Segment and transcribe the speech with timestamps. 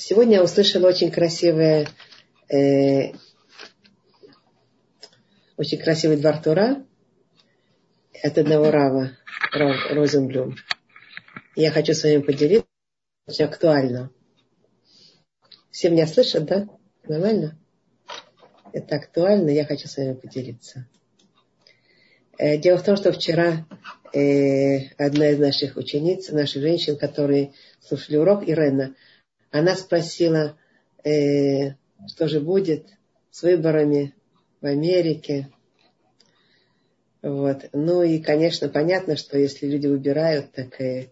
[0.00, 1.86] Сегодня я услышала очень красивое,
[2.48, 3.12] э,
[5.58, 6.86] очень красивый двор Тура
[8.22, 9.10] от одного Рава,
[9.52, 10.56] Рав Розенблюм.
[11.54, 12.66] Я хочу с вами поделиться,
[13.26, 14.10] очень актуально.
[15.70, 16.66] Все меня слышат, да?
[17.04, 17.58] Нормально?
[18.72, 20.88] Это актуально, я хочу с вами поделиться.
[22.38, 23.66] Э, дело в том, что вчера
[24.14, 28.94] э, одна из наших учениц, наших женщин, которые слушали урок, Ирена,
[29.50, 30.56] она спросила,
[31.04, 31.74] э,
[32.06, 32.86] что же будет
[33.30, 34.14] с выборами
[34.60, 35.48] в Америке.
[37.22, 37.68] Вот.
[37.72, 41.10] Ну и, конечно, понятно, что если люди выбирают, так и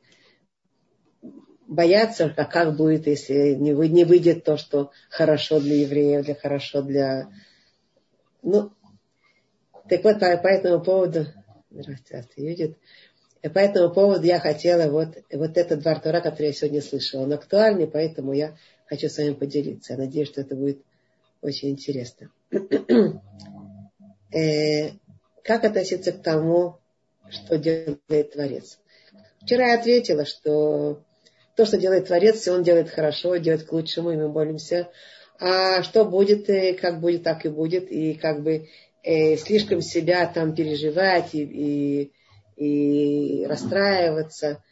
[1.66, 6.34] боятся, а как будет, если не, вы, не выйдет то, что хорошо для евреев, для
[6.34, 7.30] хорошо для...
[8.42, 8.72] Ну,
[9.88, 11.26] так вот, по, по этому поводу...
[11.70, 12.78] Здравствуйте, видит.
[13.42, 17.22] По этому поводу я хотела вот, вот этот два Тора, который я сегодня слышала.
[17.22, 18.56] Он актуальный, поэтому я
[18.86, 19.92] хочу с вами поделиться.
[19.92, 20.82] Я надеюсь, что это будет
[21.40, 22.30] очень интересно.
[24.32, 24.90] э,
[25.44, 26.78] как относиться к тому,
[27.30, 28.78] что делает Творец?
[29.42, 31.04] Вчера я ответила, что
[31.54, 34.88] то, что делает Творец, он делает хорошо, делает к лучшему, и мы молимся.
[35.38, 37.90] А что будет, э, как будет, так и будет.
[37.90, 38.68] И как бы
[39.04, 42.12] э, слишком себя там переживать и, и
[42.58, 44.62] и расстраиваться.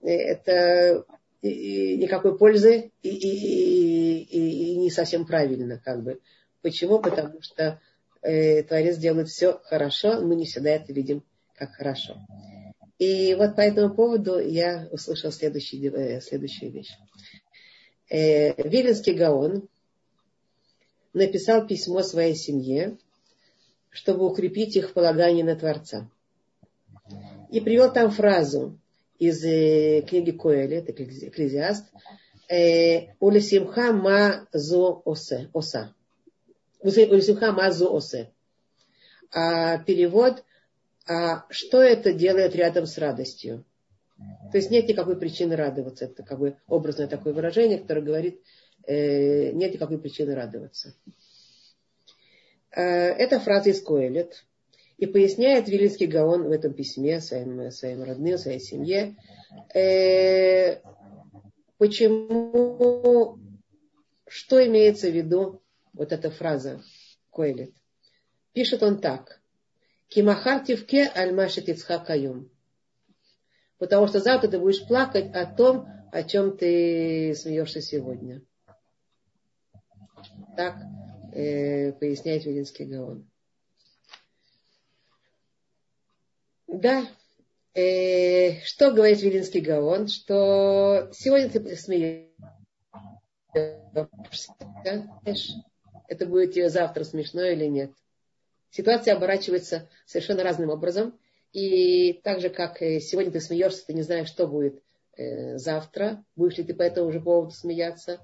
[0.00, 1.04] Это
[1.42, 5.80] никакой пользы и, и, и, и не совсем правильно.
[5.84, 6.20] Как бы.
[6.62, 6.98] Почему?
[7.00, 7.80] Потому что
[8.22, 11.22] э, Творец делает все хорошо, мы не всегда это видим
[11.54, 12.16] как хорошо.
[12.98, 16.96] И вот по этому поводу я услышал следующий, э, следующую вещь.
[18.08, 19.68] Э, Виленский Гаон
[21.12, 22.96] написал письмо своей семье,
[23.90, 26.08] чтобы укрепить их полагание на Творца
[27.54, 28.76] и привел там фразу
[29.20, 31.84] из э, книги Коэли, это Экклезиаст,
[32.48, 35.94] э, Улисимха ма зо осе, оса.
[36.80, 38.32] Улисимха ма зо осе.
[39.32, 40.42] А перевод,
[41.06, 43.64] а что это делает рядом с радостью?
[44.50, 46.06] То есть нет никакой причины радоваться.
[46.06, 48.40] Это как бы образное такое выражение, которое говорит,
[48.84, 50.92] э, нет никакой причины радоваться.
[52.72, 54.44] Э, это фраза из Коэлет.
[54.96, 59.16] И поясняет Вилинский Гаон в этом письме своим, своим родным, своей семье,
[59.74, 60.80] э,
[61.78, 63.38] почему,
[64.28, 65.62] что имеется в виду
[65.92, 66.80] вот эта фраза
[67.32, 67.72] Коэлет.
[68.52, 69.40] Пишет он так.
[70.08, 72.50] Кимахар тивке альмаши тицхакаюм.
[73.78, 78.42] Потому что завтра ты будешь плакать о том, о чем ты смеешься сегодня.
[80.56, 80.76] Так
[81.32, 83.28] э, поясняет Вилинский Гаон.
[86.74, 87.06] Да.
[87.74, 90.08] Э, что говорит Вилинский Гаон?
[90.08, 92.32] Что сегодня ты смеешься.
[96.08, 97.92] Это будет тебе завтра смешно или нет.
[98.70, 101.16] Ситуация оборачивается совершенно разным образом.
[101.52, 104.82] И так же, как сегодня ты смеешься, ты не знаешь, что будет
[105.16, 106.24] э, завтра.
[106.34, 108.18] Будешь ли ты по этому же поводу смеяться.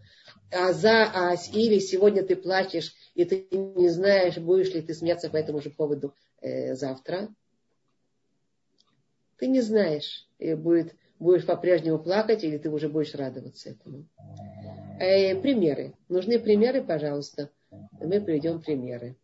[0.51, 5.31] А за, а или сегодня ты плачешь, и ты не знаешь, будешь ли ты смеяться
[5.31, 7.29] по этому же поводу э, завтра.
[9.41, 14.05] Ты не знаешь, и будет, будешь по-прежнему плакать, или ты уже будешь радоваться этому.
[15.01, 15.95] Э, примеры.
[16.11, 17.49] Нужны примеры, пожалуйста.
[17.71, 19.17] Мы приведем примеры.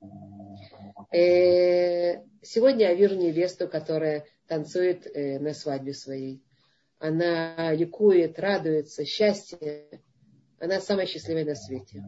[1.13, 6.43] Э, сегодня я вижу невесту, которая танцует э, на свадьбе своей.
[6.99, 10.01] Она ликует, радуется, счастье.
[10.59, 12.03] Она самая счастливая на свете.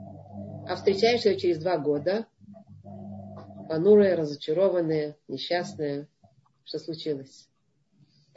[0.66, 2.26] А встречаешь ее через два года,
[3.68, 6.08] понурая, разочарованная, несчастная.
[6.64, 7.48] Что случилось?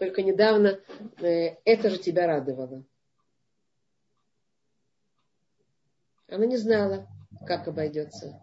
[0.01, 0.79] Только недавно
[1.19, 2.83] э, это же тебя радовало.
[6.27, 7.07] Она не знала,
[7.45, 8.35] как обойдется.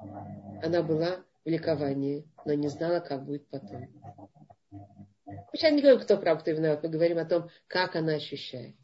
[0.63, 3.89] Она была в ликовании, но не знала, как будет потом.
[5.53, 6.85] Сейчас не говорим, кто прав, кто виноват.
[6.85, 8.77] Мы говорим о том, как она ощущает.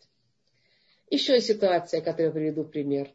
[1.10, 3.08] Еще ситуация, которую я приведу пример.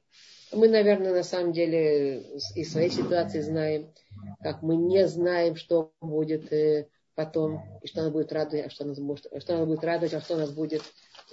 [0.53, 2.22] Мы, наверное, на самом деле
[2.55, 3.94] из своей ситуации знаем,
[4.41, 6.88] как мы не знаем, что будет э,
[7.19, 10.21] потом, и что она будет радовать, а что нас, может, что она будет радовать, а
[10.21, 10.81] что нас будет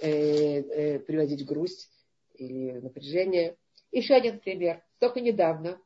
[0.01, 1.89] э, э, приводить в грусть
[2.35, 3.55] или напряжение.
[3.93, 4.83] Еще один пример.
[4.99, 5.79] Только недавно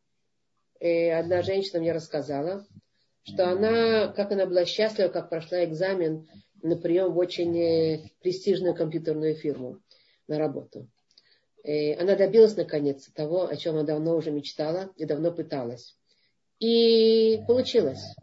[0.80, 2.66] э, одна женщина мне рассказала,
[3.22, 6.28] что она, как она была счастлива, как прошла экзамен
[6.64, 9.84] на прием в очень э, престижную компьютерную фирму
[10.28, 10.90] на работу.
[11.64, 15.96] И э, она добилась наконец того, о чем она давно уже мечтала и давно пыталась.
[16.58, 18.16] И получилось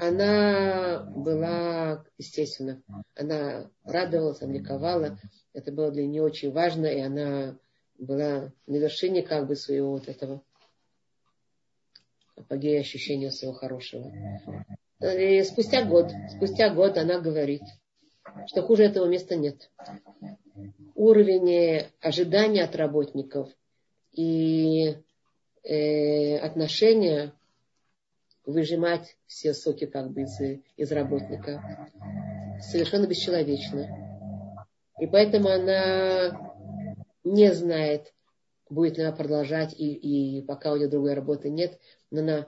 [0.00, 2.82] она была, естественно,
[3.14, 5.18] она радовалась, она ликовала.
[5.52, 7.58] Это было для нее очень важно, и она
[7.98, 10.42] была на вершине как бы своего вот этого
[12.34, 14.10] апогея ощущения своего хорошего.
[15.02, 17.62] И спустя год, спустя год она говорит,
[18.46, 19.70] что хуже этого места нет.
[20.94, 23.50] Уровень ожидания от работников
[24.12, 24.96] и
[25.62, 27.34] э, отношения
[28.44, 30.40] выжимать все соки как бы из,
[30.76, 31.90] из работника
[32.60, 33.88] совершенно бесчеловечно.
[35.00, 36.54] И поэтому она
[37.24, 38.12] не знает,
[38.68, 41.78] будет ли она продолжать, и, и пока у нее другой работы нет,
[42.10, 42.46] но она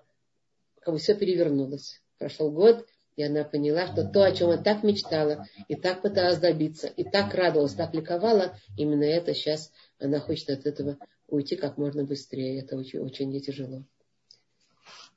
[0.81, 2.03] как бы все перевернулось.
[2.19, 2.87] Прошел год,
[3.17, 7.05] и она поняла, что то, о чем она так мечтала, и так пыталась добиться, и
[7.05, 10.99] так радовалась, так ликовала, именно это сейчас она хочет от этого
[11.29, 12.61] уйти как можно быстрее.
[12.61, 13.85] Это очень, очень тяжело.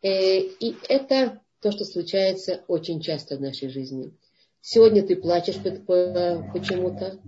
[0.06, 4.14] Э, и это то, что случается очень часто в нашей жизни.
[4.62, 7.20] Сегодня ты плачешь почему-то,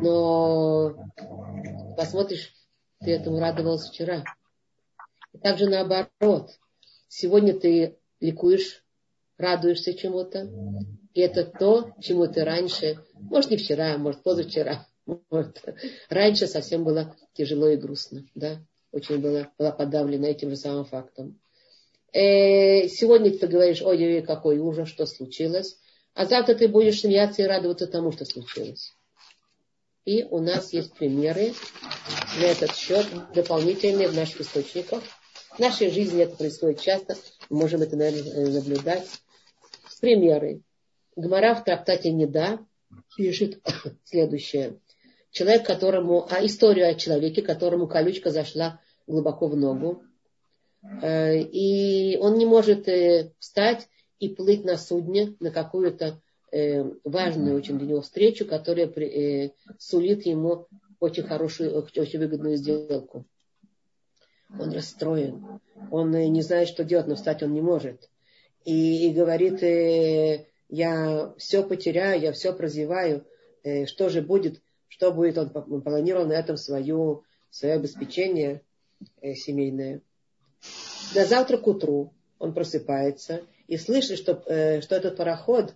[0.00, 0.96] но
[1.96, 2.52] посмотришь,
[2.98, 4.24] ты этому радовался вчера.
[5.32, 6.58] И также наоборот.
[7.06, 8.84] Сегодня ты ликуешь,
[9.38, 10.50] радуешься чему-то.
[11.14, 14.88] И это то, чему ты раньше, может не вчера, может позавчера,
[15.30, 15.62] может,
[16.08, 18.24] раньше совсем было тяжело и грустно.
[18.34, 18.58] Да?
[18.90, 21.38] Очень было, была подавлена этим же самым фактом.
[22.16, 25.76] Э, сегодня ты говоришь, ой, ой, какой ужас, что случилось.
[26.14, 28.94] А завтра ты будешь смеяться и радоваться тому, что случилось.
[30.06, 31.52] И у нас есть примеры
[32.40, 35.02] на этот счет дополнительные в наших источниках.
[35.50, 37.16] В нашей жизни это происходит часто.
[37.50, 39.06] Мы можем это, наверное, э, наблюдать.
[40.00, 40.62] Примеры.
[41.16, 42.60] Гмара в трактате «Неда»
[43.14, 43.60] пишет
[44.04, 44.80] следующее.
[45.32, 46.26] Человек, которому...
[46.30, 50.02] А историю о человеке, которому колючка зашла глубоко в ногу.
[51.02, 53.88] Э, и он не может э, встать
[54.18, 56.20] и плыть на судне на какую-то
[56.52, 60.66] э, важную очень для него встречу, которая сулит ему
[61.00, 63.26] очень хорошую, очень выгодную сделку.
[64.58, 65.60] Он расстроен.
[65.90, 68.08] Он не знает, что делать, но встать он не может.
[68.64, 69.60] И, и говорит,
[70.68, 73.26] я все потеряю, я все прозеваю.
[73.86, 74.62] Что же будет?
[74.88, 75.36] Что будет?
[75.36, 78.62] Он планировал на этом свое, свое обеспечение
[79.20, 80.00] семейное.
[81.14, 85.74] На завтра к утру он просыпается и слышит, что, э, что этот пароход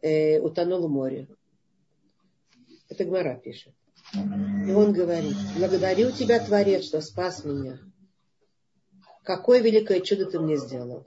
[0.00, 1.28] э, утонул в море.
[2.88, 3.72] Это Гмара пишет.
[4.14, 7.78] И он говорит, благодарю тебя, Творец, что спас меня.
[9.22, 11.06] Какое великое чудо ты мне сделал.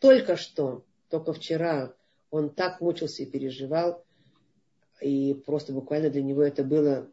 [0.00, 1.94] Только что, только вчера
[2.30, 4.04] он так мучился и переживал,
[5.00, 7.08] и просто буквально для него это было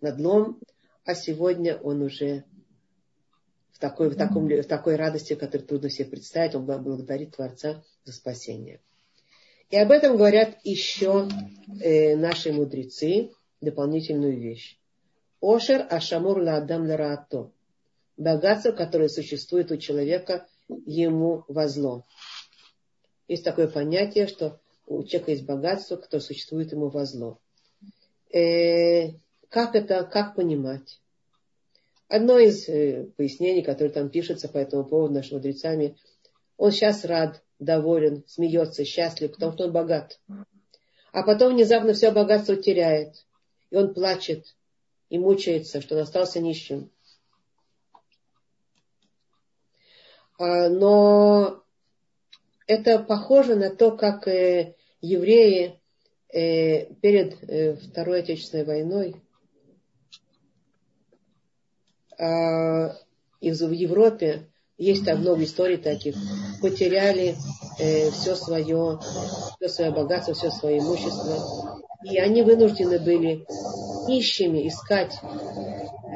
[0.00, 0.58] надлом,
[1.04, 2.44] а сегодня он уже
[3.78, 8.12] в такой, в, таком, в такой радости, которую трудно себе представить, он благодарит Творца за
[8.12, 8.80] спасение.
[9.70, 11.28] И об этом говорят еще
[11.80, 13.30] э, наши мудрецы,
[13.60, 14.76] дополнительную вещь.
[15.40, 17.52] Ошер ашамур ладам лараато.
[18.16, 20.48] Богатство, которое существует у человека,
[20.84, 22.04] ему возло.
[23.28, 24.58] Есть такое понятие, что
[24.88, 27.38] у человека есть богатство, которое существует ему возло.
[28.32, 29.12] Э,
[29.48, 30.98] как это, как понимать?
[32.08, 35.96] Одно из э, пояснений, которое там пишется по этому поводу нашими мудрецами,
[36.56, 40.18] он сейчас рад, доволен, смеется, счастлив, потому что он богат.
[41.12, 43.26] А потом внезапно все богатство теряет.
[43.70, 44.56] И он плачет
[45.10, 46.90] и мучается, что он остался нищим.
[50.38, 51.62] А, но
[52.66, 55.78] это похоже на то, как э, евреи
[56.30, 59.16] э, перед Второй Отечественной войной
[62.18, 62.92] э,
[63.40, 64.46] в Европе
[64.78, 66.14] есть там много историй таких,
[66.62, 67.36] потеряли
[67.78, 69.00] э, все свое,
[69.58, 71.82] все свое богатство, все свое имущество.
[72.04, 73.44] И они вынуждены были
[74.06, 75.14] нищими искать,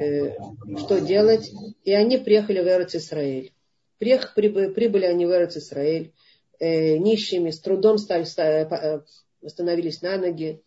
[0.00, 0.37] э,
[0.78, 1.50] что делать.
[1.85, 3.52] И они приехали в Эрц Исраэль.
[3.99, 6.12] Приех, прибыли, прибыли они в Эрц Исраэль
[6.61, 9.00] э, нищими, с трудом стали, э,
[9.47, 10.62] становились на ноги.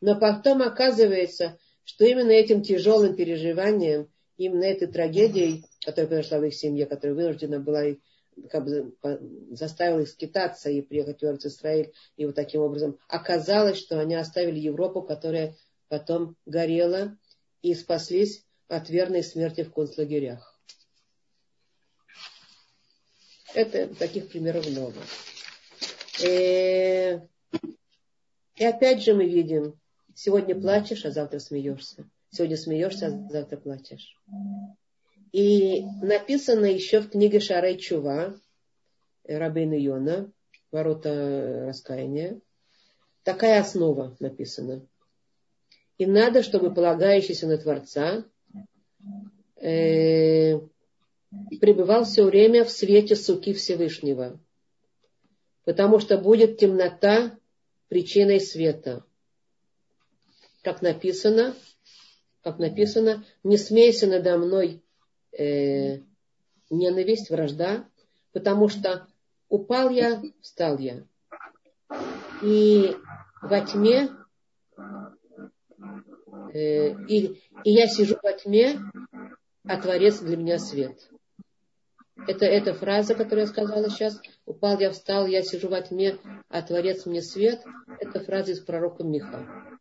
[0.00, 6.54] Но потом оказывается, что именно этим тяжелым переживанием именно этой трагедией, которая произошла в их
[6.54, 7.84] семье, которая вынуждена была
[8.50, 8.94] как бы
[9.52, 14.58] заставила их скитаться и приехать в Израиль, и вот таким образом оказалось, что они оставили
[14.58, 15.56] Европу, которая
[15.88, 17.16] потом горела,
[17.62, 20.60] и спаслись от верной смерти в концлагерях.
[23.54, 24.98] Это таких примеров много.
[26.22, 27.20] Э,
[28.56, 29.78] и опять же мы видим,
[30.14, 32.08] сегодня плачешь, а завтра смеешься.
[32.34, 34.18] Сегодня смеешься, а завтра плачешь.
[35.30, 38.34] И написано еще в книге Шарай Чува,
[39.22, 40.32] Рабейна Йона,
[40.72, 42.40] ворота раскаяния,
[43.22, 44.84] такая основа написана.
[45.96, 48.24] И надо, чтобы полагающийся на Творца
[49.54, 50.58] э,
[51.60, 54.40] пребывал все время в свете суки Всевышнего.
[55.64, 57.38] Потому что будет темнота
[57.86, 59.04] причиной света.
[60.62, 61.54] Как написано,
[62.44, 64.82] как написано, не смейся надо мной
[65.32, 66.00] э,
[66.68, 67.88] ненависть, вражда,
[68.32, 69.08] потому что
[69.48, 71.04] упал я, встал я.
[72.42, 72.94] И
[73.40, 74.10] во тьме,
[76.52, 78.78] э, и, и я сижу во тьме,
[79.66, 81.08] а Творец для меня свет.
[82.26, 84.20] Это эта фраза, которую я сказала сейчас.
[84.44, 87.62] Упал я, встал, я сижу во тьме, а Творец мне свет.
[87.98, 89.73] Это фраза из пророка Миха.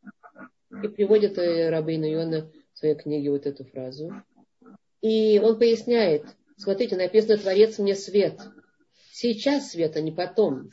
[0.83, 4.11] И приводит Рабейна Иона в своей книге вот эту фразу.
[5.01, 6.25] И он поясняет,
[6.57, 8.39] смотрите, написано Творец мне свет.
[9.11, 10.69] Сейчас свет, а не потом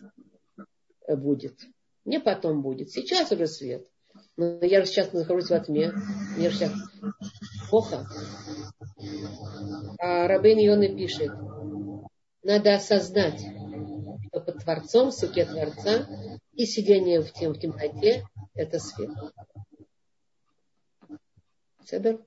[1.09, 1.59] будет.
[2.05, 2.91] Не потом будет.
[2.91, 3.87] Сейчас уже свет.
[4.37, 5.93] Но я же сейчас нахожусь во тьме.
[6.37, 6.73] Мне же сейчас
[7.69, 8.07] плохо.
[9.99, 11.31] А Рабейн Йоны пишет,
[12.43, 13.41] надо осознать,
[14.29, 16.09] что под Творцом, суке Творца,
[16.53, 18.25] и сидение в, тем, в темноте–
[18.55, 19.11] это свет.
[21.91, 22.25] Седор?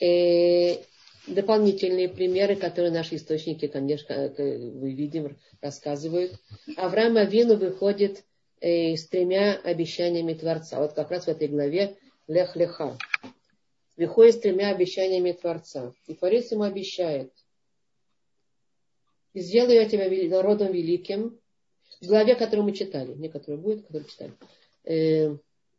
[0.00, 0.78] И э,
[1.26, 6.32] дополнительные примеры, которые наши источники, конечно, мы видим, рассказывают.
[6.76, 8.24] Авраам Авину выходит
[8.60, 10.80] э, с тремя обещаниями Творца.
[10.80, 12.96] Вот как раз в этой главе Лех Леха.
[13.98, 15.92] Выходит с тремя обещаниями Творца.
[16.06, 17.30] И Творец ему обещает.
[19.34, 21.38] И сделаю я тебя народом великим.
[22.00, 23.12] В главе, которую мы читали.
[23.12, 24.32] Не которая будет, которую читали.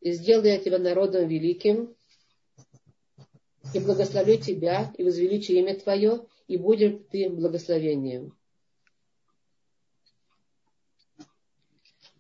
[0.04, 1.96] И сделаю я тебя народом великим.
[3.74, 8.38] И благословлю тебя, и возвеличу имя твое, и будет ты благословением.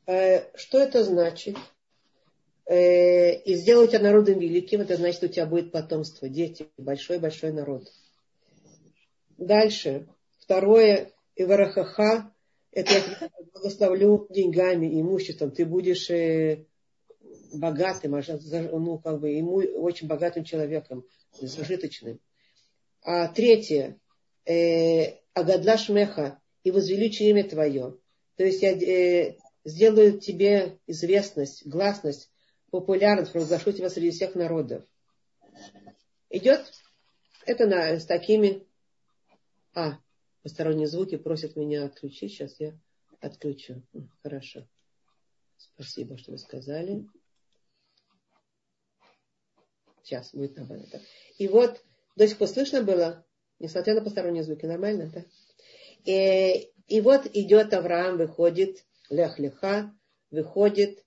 [0.05, 1.57] Э, что это значит?
[2.65, 7.91] Э, и сделать тебя народом великим, это значит, у тебя будет потомство, дети, большой-большой народ.
[9.37, 10.07] Дальше.
[10.39, 12.31] Второе, Иварахаха,
[12.71, 15.51] это я благословлю деньгами, имуществом.
[15.51, 16.65] Ты будешь э,
[17.53, 21.05] богатым, ну, как бы, ему очень богатым человеком,
[21.39, 22.19] зажиточным.
[23.01, 23.99] А третье,
[24.45, 27.97] э, Агадла Шмеха, и возвеличу имя твое.
[28.35, 32.29] То есть я э, сделаю тебе известность, гласность
[32.71, 34.83] популярность, провозглашу тебя среди всех народов.
[36.29, 36.71] Идет?
[37.45, 38.65] Это на, с такими...
[39.75, 39.99] А,
[40.41, 42.31] посторонние звуки просят меня отключить.
[42.31, 42.77] Сейчас я
[43.19, 43.83] отключу.
[44.21, 44.67] Хорошо.
[45.57, 47.07] Спасибо, что вы сказали.
[50.03, 50.85] Сейчас будет нормально.
[50.91, 50.99] Да?
[51.37, 51.81] И вот
[52.15, 53.25] до сих пор слышно было,
[53.59, 55.25] несмотря на посторонние звуки, нормально, да?
[56.03, 59.95] И, и вот идет Авраам, выходит, лех-леха,
[60.29, 61.03] выходит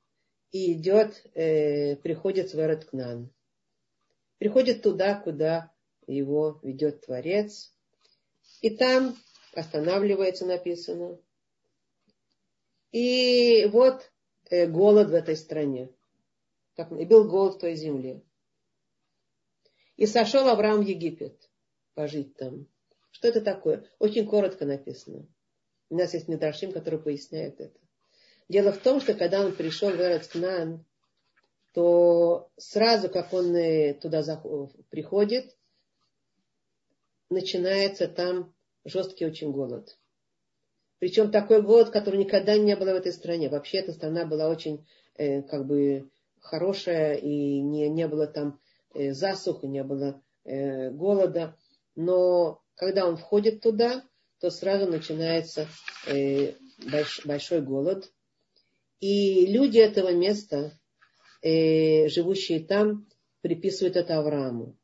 [0.51, 3.31] и идет, э, приходит в Эреткнан.
[4.39, 5.73] Приходит туда, куда
[6.07, 7.75] его ведет Творец.
[8.63, 9.17] И там
[9.53, 11.19] останавливается, написано.
[12.93, 14.11] И вот
[14.49, 15.91] э, голод в этой стране.
[16.77, 18.23] Как, и был голод в той земле.
[19.97, 21.51] И сошел Авраам в Египет
[21.95, 22.67] пожить там.
[23.11, 23.85] Что это такое?
[23.99, 25.27] Очень коротко написано.
[25.89, 27.79] У нас есть Медрашим, который поясняет это.
[28.49, 30.85] Дело в том, что когда он пришел в Эрцкнан,
[31.73, 33.55] то сразу, как он
[34.01, 34.23] туда
[34.91, 35.57] приходит,
[37.31, 39.99] начинается там жесткий очень голод.
[40.99, 43.49] Причем такой голод, который никогда не было в этой стране.
[43.49, 46.11] Вообще эта страна была очень э, как бы
[46.41, 48.59] хорошая, и не, не было там
[48.97, 51.57] э, засухи, не было э, голода.
[51.95, 54.05] Но когда он входит туда,
[54.41, 55.67] то сразу начинается
[56.07, 56.55] э,
[56.91, 58.11] больш, большой голод.
[59.01, 60.73] И люди этого места,
[61.43, 63.07] живущие там,
[63.43, 64.77] приписывают это Аврааму.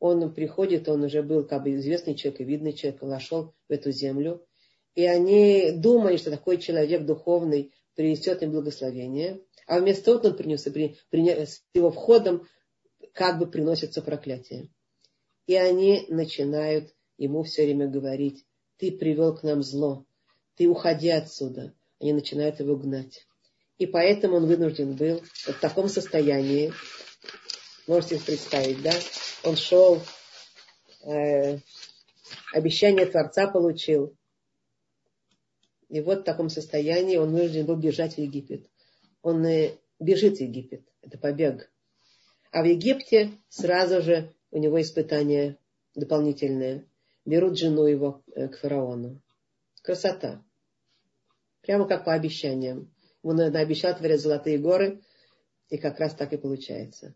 [0.00, 4.44] Он приходит, он уже был как бы известный человек видный человек, вошел в эту землю.
[4.94, 9.40] И они думали, что такой человек духовный принесет им благословение.
[9.66, 12.46] А вместо того он принес, при, при, с его входом
[13.12, 14.68] как бы приносится проклятие.
[15.46, 18.44] И они начинают ему все время говорить,
[18.78, 20.06] ты привел к нам зло,
[20.56, 23.26] ты уходи отсюда, они начинают его гнать.
[23.78, 26.72] И поэтому он вынужден был в таком состоянии,
[27.86, 28.92] можете представить, да,
[29.44, 30.00] он шел,
[31.04, 31.58] э,
[32.52, 34.16] обещание Творца получил,
[35.88, 38.66] и вот в таком состоянии он вынужден был бежать в Египет.
[39.20, 41.70] Он э, бежит в Египет, это побег.
[42.52, 45.56] А в Египте сразу же у него испытание
[45.94, 46.86] дополнительное.
[47.24, 49.20] Берут жену его э, к фараону.
[49.82, 50.44] Красота.
[51.62, 52.92] Прямо как по обещаниям.
[53.22, 55.00] Он обещал творить золотые горы,
[55.70, 57.14] и как раз так и получается.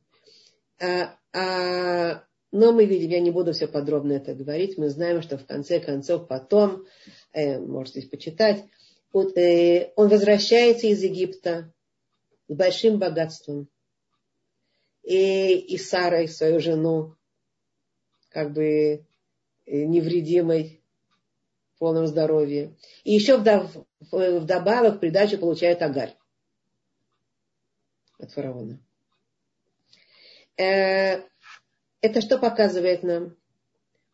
[0.80, 5.36] А, а, но мы видим, я не буду все подробно это говорить, мы знаем, что
[5.36, 6.86] в конце концов потом,
[7.32, 8.64] э, можете почитать,
[9.12, 11.72] вот, э, он возвращается из Египта
[12.48, 13.68] с большим богатством.
[15.06, 17.14] И, и Сарой, свою жену,
[18.28, 20.82] как бы э, невредимой,
[21.76, 22.74] в полном здоровье.
[23.04, 23.70] И еще вдов,
[24.10, 26.16] вдобавок придачу получает Агарь
[28.18, 28.80] от фараона.
[30.56, 31.22] Э,
[32.00, 33.36] это что показывает нам?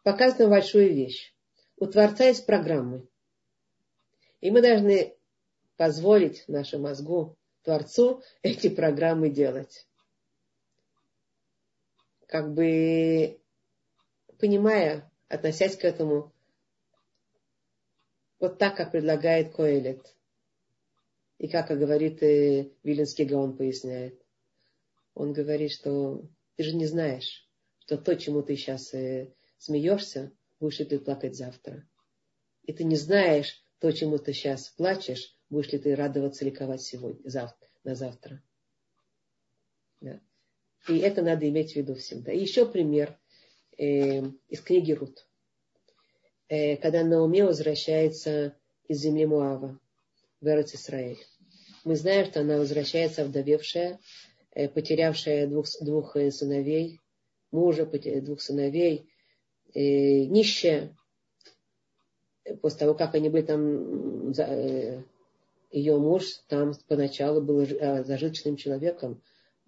[0.02, 1.32] Показывает нам большую вещь.
[1.76, 3.08] У Творца есть программы.
[4.40, 5.14] И мы должны
[5.76, 9.86] позволить нашему мозгу, Творцу, эти программы делать.
[12.32, 13.38] Как бы
[14.38, 16.32] понимая, относясь к этому
[18.40, 20.16] вот так, как предлагает Коэлет.
[21.36, 24.18] И как говорит э, Виленский Гаон поясняет.
[25.12, 26.22] Он говорит, что
[26.56, 27.46] ты же не знаешь,
[27.80, 31.86] что то, чему ты сейчас э, смеешься, будешь ли ты плакать завтра.
[32.62, 37.28] И ты не знаешь то, чему ты сейчас плачешь, будешь ли ты радоваться, ликовать сегодня,
[37.28, 38.42] завтра, на завтра.
[40.00, 40.18] Да.
[40.88, 42.32] И это надо иметь в виду всегда.
[42.32, 43.16] И еще пример
[43.78, 45.24] э, из книги Рут.
[46.52, 48.54] Э, когда Наоми возвращается
[48.86, 49.80] из земли Муава
[50.42, 51.16] в Эрец Исраэль.
[51.84, 53.98] Мы знаем, что она возвращается вдовевшая,
[54.50, 57.00] э, потерявшая двух, двух э, сыновей,
[57.52, 59.08] мужа, двух сыновей,
[59.74, 60.94] нищая.
[62.60, 64.32] После того, как они были там,
[65.70, 67.64] ее муж там поначалу был
[68.04, 69.22] зажиточным человеком,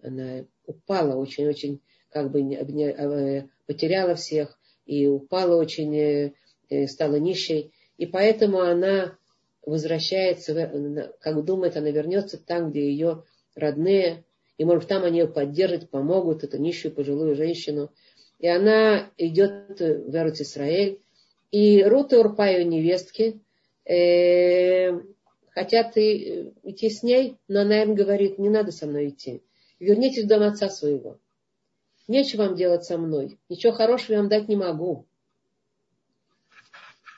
[0.05, 2.41] она упала очень-очень, как бы
[3.65, 6.33] потеряла всех и упала очень
[6.69, 9.17] Э, стала нищей, и поэтому она
[9.65, 13.23] возвращается, как думает, она вернется там, где ее
[13.55, 14.23] родные,
[14.57, 17.91] и, может, там они ее поддержат, помогут, эту нищую пожилую женщину.
[18.39, 21.01] И она идет в Эрут Исраэль,
[21.51, 23.39] и Рут и Урпа, ее невестки,
[23.85, 24.91] э,
[25.51, 29.43] хотят и, идти с ней, но она им говорит, не надо со мной идти.
[29.79, 31.19] Вернитесь в дом отца своего.
[32.07, 33.39] Нечего вам делать со мной.
[33.49, 35.05] Ничего хорошего я вам дать не могу.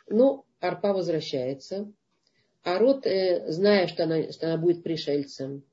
[0.09, 1.91] Ну, Арпа возвращается.
[2.63, 5.63] А Рут, э, зная, что она, что она будет пришельцем,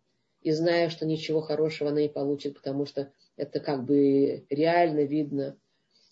[0.43, 5.57] и зная, что ничего хорошего она не получит, потому что это как бы реально видно,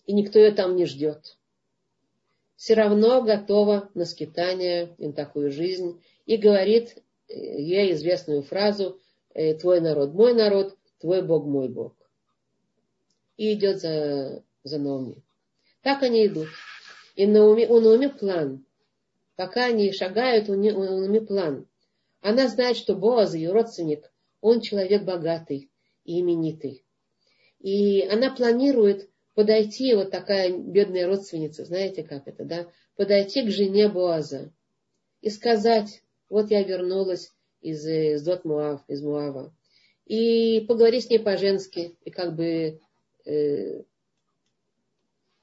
[0.05, 1.37] и никто ее там не ждет,
[2.55, 8.99] все равно готова на скитание, на такую жизнь, и говорит э, ей известную фразу
[9.33, 11.95] «Твой народ мой народ, твой Бог мой Бог».
[13.37, 15.23] И идет за, за Наоми.
[15.81, 16.47] Так они идут.
[17.15, 18.65] И Науми, у Науми план.
[19.35, 21.67] Пока они шагают, у Науми план.
[22.21, 25.69] Она знает, что Боаз, ее родственник, он человек богатый
[26.05, 26.85] и именитый.
[27.59, 33.89] И она планирует подойти, вот такая бедная родственница, знаете как это, да, подойти к жене
[33.89, 34.51] Боаза
[35.21, 37.32] и сказать, вот я вернулась
[37.63, 39.53] из, из Дот Муав, из Муава,
[40.05, 42.79] и поговорить с ней по-женски, и как бы
[43.25, 43.83] э,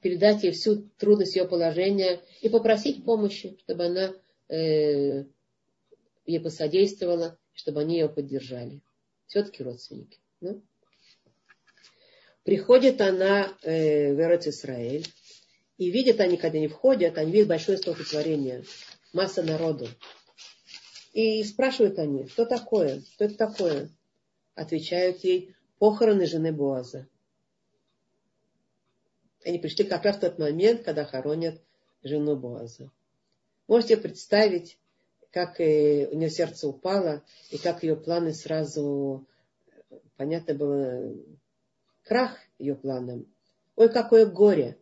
[0.01, 4.13] передать ей всю трудность ее положения и попросить помощи, чтобы она
[4.49, 5.25] э,
[6.25, 8.81] ей посодействовала, чтобы они ее поддержали.
[9.27, 10.19] Все-таки родственники.
[10.41, 10.55] Да?
[12.43, 15.05] Приходит она э, в Эрец Исраэль,
[15.77, 18.63] и видят они, когда они входят, они видят большое столпотворение,
[19.13, 19.87] масса народу.
[21.13, 23.89] И спрашивают они, что такое, что это такое?
[24.55, 27.07] Отвечают ей, похороны жены Боаза.
[29.43, 31.61] Они пришли как раз в тот момент, когда хоронят
[32.03, 32.89] жену Боаза.
[33.67, 34.77] Можете представить,
[35.31, 39.25] как у нее сердце упало, и как ее планы сразу,
[40.17, 41.13] понятно было,
[42.03, 43.25] крах ее планам.
[43.75, 44.77] Ой, какое горе.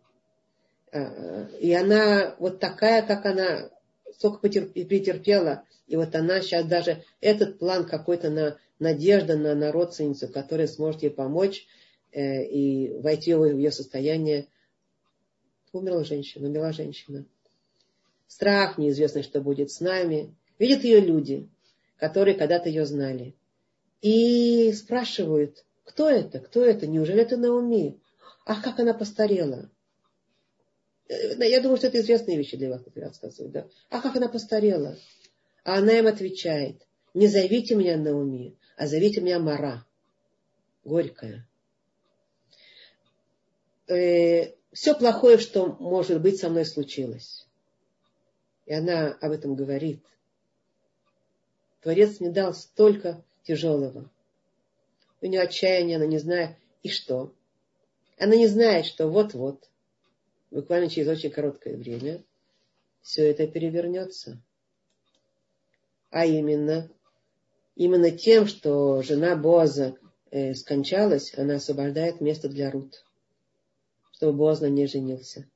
[0.91, 3.69] А, и она вот такая, как она
[4.19, 10.27] столько претерпела, и вот она сейчас даже этот план какой-то на надежда на, на родственницу,
[10.27, 11.65] которая сможет ей помочь,
[12.11, 14.47] Э, и войти в ее состояние.
[15.71, 17.25] Умерла женщина, умерла женщина.
[18.27, 20.35] Страх, неизвестно, что будет с нами.
[20.57, 21.47] Видят ее люди,
[21.97, 23.35] которые когда-то ее знали.
[24.01, 27.99] И спрашивают, кто это, кто это, неужели это Науми?
[28.45, 29.69] Ах, как она постарела.
[31.09, 33.51] Э, я думаю, что это известные вещи для вас, которые рассказывают.
[33.51, 33.67] Да?
[33.89, 34.97] Ах, как она постарела.
[35.65, 39.85] А она им отвечает, не зовите меня Науми, а зовите меня Мара.
[40.85, 41.45] Горькая
[43.89, 47.45] э, все плохое, что может быть со мной случилось.
[48.65, 50.03] И она об этом говорит.
[51.81, 54.09] Творец мне дал столько тяжелого.
[55.21, 57.33] У нее отчаяние, она не знает, и что?
[58.17, 59.69] Она не знает, что вот-вот,
[60.51, 62.23] буквально через очень короткое время,
[63.01, 64.41] все это перевернется.
[66.09, 66.89] А именно,
[67.75, 69.95] именно тем, что жена Боза
[70.31, 73.05] э, скончалась, она освобождает место для Рут,
[74.13, 75.49] чтобы Боз на ней женился.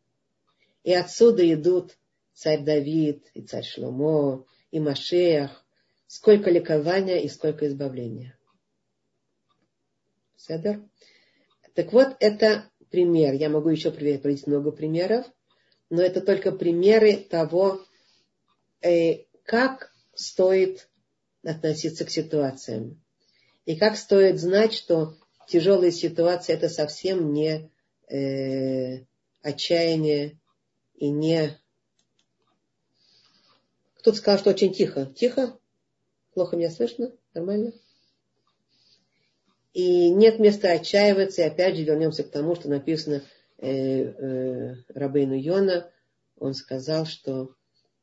[0.83, 1.97] И отсюда идут
[2.33, 5.65] царь Давид, и царь Шломо, и Машеях,
[6.07, 8.37] сколько ликования и сколько избавления.
[10.35, 10.83] Седер?
[11.73, 13.33] Так вот, это пример.
[13.33, 15.25] Я могу еще приводить много примеров,
[15.89, 17.81] но это только примеры того,
[18.81, 20.87] э, как стоит
[21.43, 23.01] относиться к ситуациям.
[23.65, 27.71] И как стоит знать, что тяжелая ситуация это совсем не
[28.09, 29.05] э,
[29.41, 30.39] отчаяние
[30.93, 31.59] и не...
[33.95, 35.11] Кто-то сказал, что очень тихо.
[35.15, 35.57] Тихо?
[36.35, 37.11] Плохо меня слышно?
[37.33, 37.73] Нормально?
[39.73, 41.41] И нет места отчаиваться.
[41.41, 43.23] И опять же вернемся к тому, что написано
[43.57, 45.91] э, э, Рабейну Йона.
[46.37, 47.55] Он сказал, что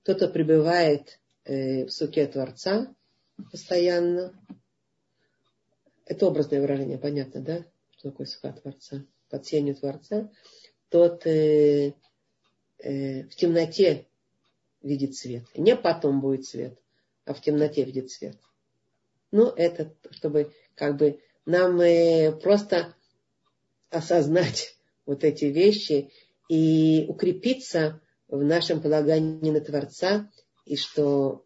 [0.03, 2.95] кто-то пребывает э, в суке Творца
[3.51, 4.35] постоянно.
[6.07, 7.65] Это образное выражение, понятно, да?
[7.97, 9.05] Что такое сука Творца?
[9.29, 10.31] Под сенью Творца.
[10.89, 11.95] Тот э,
[12.79, 14.09] э, в темноте
[14.83, 15.45] видит свет.
[15.55, 16.79] Не потом будет свет,
[17.27, 18.37] а в темноте видит свет.
[19.31, 22.95] Ну, это чтобы как бы нам э, просто
[23.91, 24.77] осознать
[25.07, 26.11] вот эти вещи
[26.49, 30.31] и укрепиться в нашем полагании на Творца,
[30.65, 31.45] и что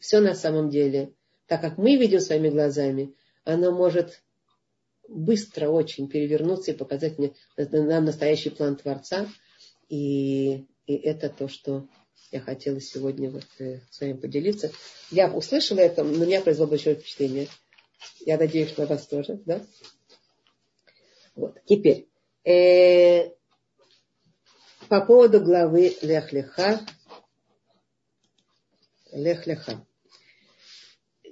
[0.00, 1.14] все на самом деле,
[1.46, 4.22] так как мы видим своими глазами, оно может
[5.08, 9.28] быстро очень перевернуться и показать мне нам настоящий план Творца.
[9.88, 11.86] И, и это то, что
[12.30, 14.72] я хотела сегодня вот, э, с вами поделиться.
[15.10, 17.48] Я услышала это, но меня произвело большое впечатление.
[18.20, 19.64] Я надеюсь, что на вас тоже, да?
[21.34, 21.58] Вот.
[21.64, 22.08] Теперь,
[22.44, 23.30] э,
[24.88, 26.80] по поводу главы Лех-Леха.
[29.12, 29.84] Лех-Леха.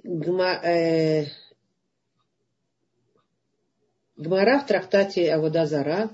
[0.03, 1.27] Гма, э,
[4.15, 6.09] Гмара в трактате Авода Зара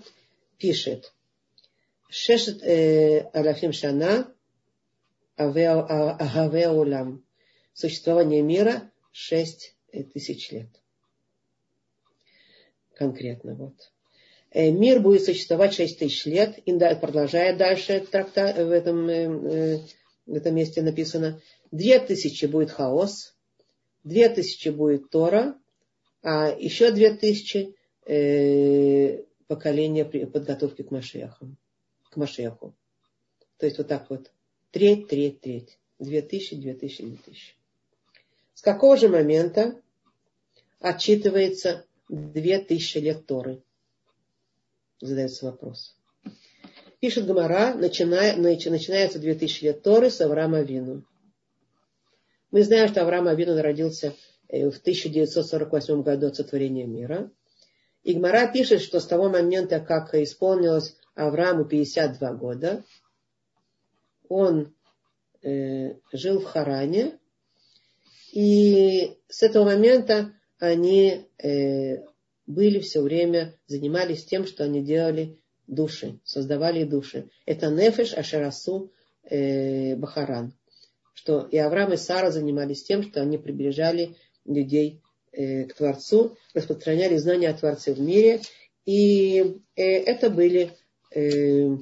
[0.58, 1.14] пишет
[2.10, 4.34] Шешет э, Арафим Шана
[5.36, 7.24] Агаве Улам.
[7.74, 9.76] Существование мира шесть
[10.14, 10.70] тысяч лет.
[12.96, 13.92] Конкретно вот.
[14.52, 19.80] Э, мир будет существовать шесть тысяч лет, и продолжая дальше тракта, в, этом, э,
[20.26, 23.36] в этом месте написано, две тысячи будет хаос,
[24.04, 25.56] две тысячи будет Тора,
[26.22, 27.76] а еще две тысячи
[28.06, 31.58] э, поколения подготовки к Машехам,
[32.10, 32.76] к Машеху.
[33.58, 34.32] То есть вот так вот.
[34.72, 35.78] Треть, треть, треть.
[36.00, 37.59] Две тысячи, две тысячи, две тысячи.
[38.60, 39.80] С какого же момента
[40.82, 43.64] отчитывается две тысячи лет Торы?
[45.00, 45.96] Задается вопрос.
[47.00, 51.06] Пишет Гамара, начиная, начинается две тысячи лет Торы с Авраама Вину.
[52.52, 54.14] Мы знаем, что Авраам Авину родился
[54.50, 57.32] э, в 1948 году от сотворения мира.
[58.04, 62.84] Игмара пишет, что с того момента, как исполнилось Аврааму 52 года,
[64.28, 64.76] он
[65.44, 67.19] э, жил в Харане,
[68.32, 72.04] и с этого момента они э,
[72.46, 77.30] были все время, занимались тем, что они делали души, создавали души.
[77.46, 78.92] Это Нефеш Ашарасу
[79.24, 80.54] э, Бахаран.
[81.14, 84.16] Что и Авраам, и Сара занимались тем, что они приближали
[84.46, 88.42] людей Э, к Творцу, распространяли знания о Творце в мире.
[88.86, 90.76] И э, это были
[91.14, 91.78] э,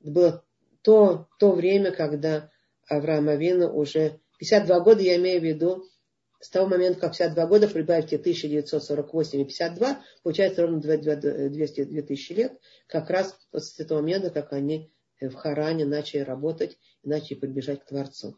[0.00, 0.44] было
[0.82, 2.50] то, то время, когда
[2.86, 5.84] Авраам Авина уже 52 года, я имею в виду,
[6.40, 12.52] с того момента, как 52 года, прибавьте 1948 и 52, получается ровно 200, 2000 лет,
[12.86, 17.86] как раз с этого момента, как они в Харане начали работать и начали подбежать к
[17.86, 18.36] Творцу.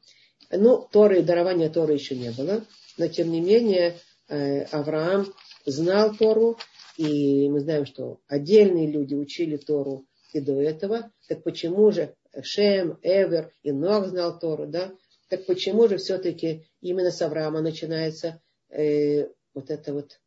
[0.51, 2.65] Ну, Торы, дарования Торы еще не было
[2.99, 3.97] но тем не менее
[4.29, 5.33] э, Авраам
[5.65, 6.59] знал Тору,
[6.97, 11.11] и мы знаем, что отдельные люди учили Тору и до этого.
[11.29, 14.93] Так почему же Шем, Эвер и Нох знал Тору, да?
[15.29, 20.21] Так почему же все-таки именно с Авраама начинается э, вот это вот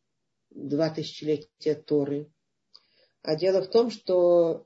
[0.50, 2.30] два тысячелетия Торы?
[3.22, 4.64] А дело в том, что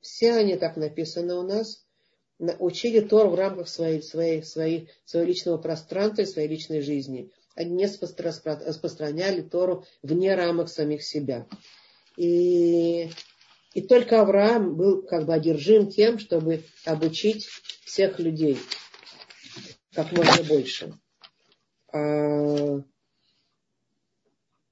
[0.00, 1.86] все они, так написано у нас,
[2.38, 7.74] учили Тор в рамках своей, своей, своей, своего личного пространства и своей личной жизни они
[7.74, 11.48] не распространяли Тору вне рамок самих себя.
[12.16, 13.10] И,
[13.74, 17.46] и только Авраам был как бы одержим тем, чтобы обучить
[17.84, 18.58] всех людей
[19.96, 20.92] как можно больше.
[21.90, 22.82] А,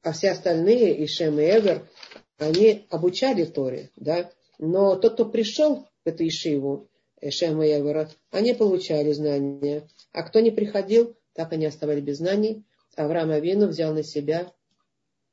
[0.03, 1.89] а все остальные, и Шем и Эвер,
[2.37, 7.73] они обучали Торе, да, но тот, кто пришел в эту Ишиву, э, Шема и
[8.31, 9.89] они получали знания.
[10.13, 12.65] А кто не приходил, так они оставали без знаний.
[12.95, 14.53] Авраам Авину взял на себя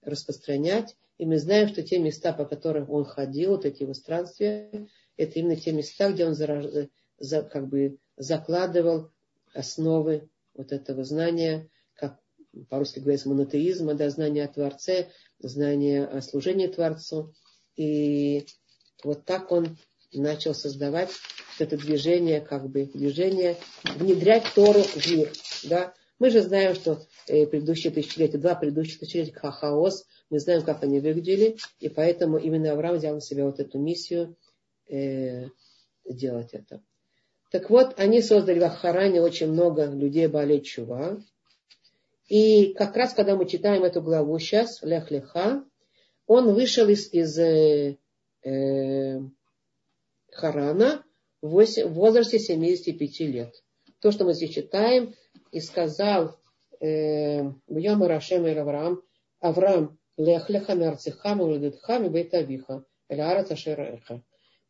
[0.01, 0.95] распространять.
[1.17, 5.39] И мы знаем, что те места, по которым он ходил, вот эти его странствия, это
[5.39, 9.11] именно те места, где он за, как бы закладывал
[9.53, 12.19] основы вот этого знания, как
[12.69, 15.09] по-русски говорится, монотеизма, да, знания о Творце,
[15.39, 17.33] знания о служении Творцу.
[17.75, 18.45] И
[19.03, 19.77] вот так он
[20.13, 21.11] начал создавать
[21.59, 25.31] это движение, как бы движение, внедрять Тору в мир.
[25.63, 25.93] Да?
[26.19, 30.99] Мы же знаем, что э, предыдущие тысячелетия, два предыдущих тысячелетия, хаос, мы знаем, как они
[30.99, 34.37] выглядели, и поэтому именно Авраам взял на себя вот эту миссию
[34.89, 35.47] э,
[36.05, 36.83] делать это.
[37.51, 41.21] Так вот, они создали в Ахаране очень много людей болеть чува.
[42.29, 45.65] И как раз, когда мы читаем эту главу сейчас, Лех Леха,
[46.27, 47.97] он вышел из, из э,
[48.45, 49.19] э,
[50.31, 51.03] Харана
[51.41, 53.53] в возрасте 75 лет.
[53.99, 55.13] То, что мы здесь читаем,
[55.51, 56.39] и сказал
[56.79, 59.01] э, Бьяма Рашем и Авраам,
[59.41, 64.23] Авраам, Лех Леха Ледетхам и Бейтавиха, Эляраца Шереха.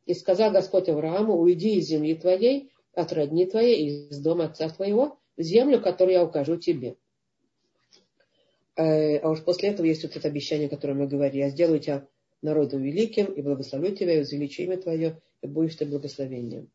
[0.05, 5.19] И сказал Господь Аврааму, уйди из земли твоей, от родни твоей, из дома отца твоего,
[5.37, 6.97] в землю, которую я укажу тебе.
[8.75, 11.43] Э, а уж после этого есть вот это обещание, которое мы говорили.
[11.43, 12.07] Я сделаю тебя
[12.41, 16.71] народом великим, и благословлю тебя, и увеличу имя твое, и будешь ты благословением.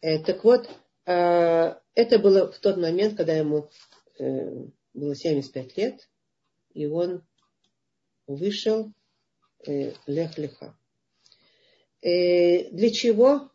[0.00, 0.68] Э, так вот,
[1.06, 3.70] э, это было в тот момент, когда ему
[4.94, 6.08] было 75 лет,
[6.74, 7.22] и он
[8.26, 8.92] вышел
[9.64, 10.77] лех-леха.
[12.00, 13.50] Для чего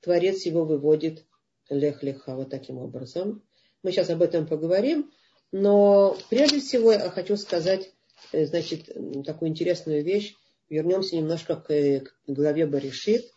[0.00, 1.24] Творец его выводит
[1.70, 3.42] лех-леха вот таким образом?
[3.82, 5.10] Мы сейчас об этом поговорим.
[5.52, 7.90] Но прежде всего я хочу сказать,
[8.32, 8.90] э, значит,
[9.24, 10.34] такую интересную вещь.
[10.68, 13.30] Вернемся немножко к, к главе Баришит.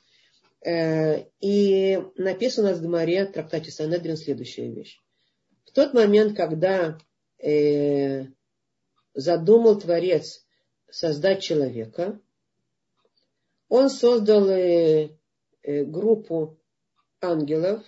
[0.65, 4.97] Э, и написано в Гмаре, в трактате Санедрин, следующая вещь.
[5.65, 6.97] В тот момент, когда
[7.41, 8.25] э,
[9.13, 10.45] задумал Творец
[10.89, 12.19] создать человека,
[13.71, 14.47] он создал
[15.63, 16.59] группу
[17.21, 17.81] ангелов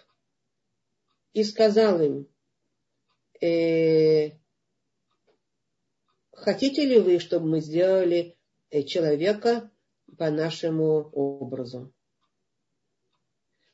[1.33, 2.27] и сказал им,
[3.41, 4.31] э,
[6.31, 8.37] хотите ли вы, чтобы мы сделали
[8.69, 9.71] э, человека
[10.17, 11.93] по нашему образу?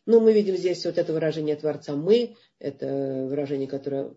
[0.07, 4.15] Ну, мы видим здесь вот это выражение Творца «мы», это выражение, которое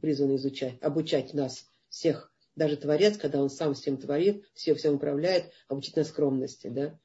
[0.00, 5.50] призвано изучать, обучать нас всех, даже Творец, когда он сам всем творит, все всем управляет,
[5.66, 7.00] обучить нас скромности, да.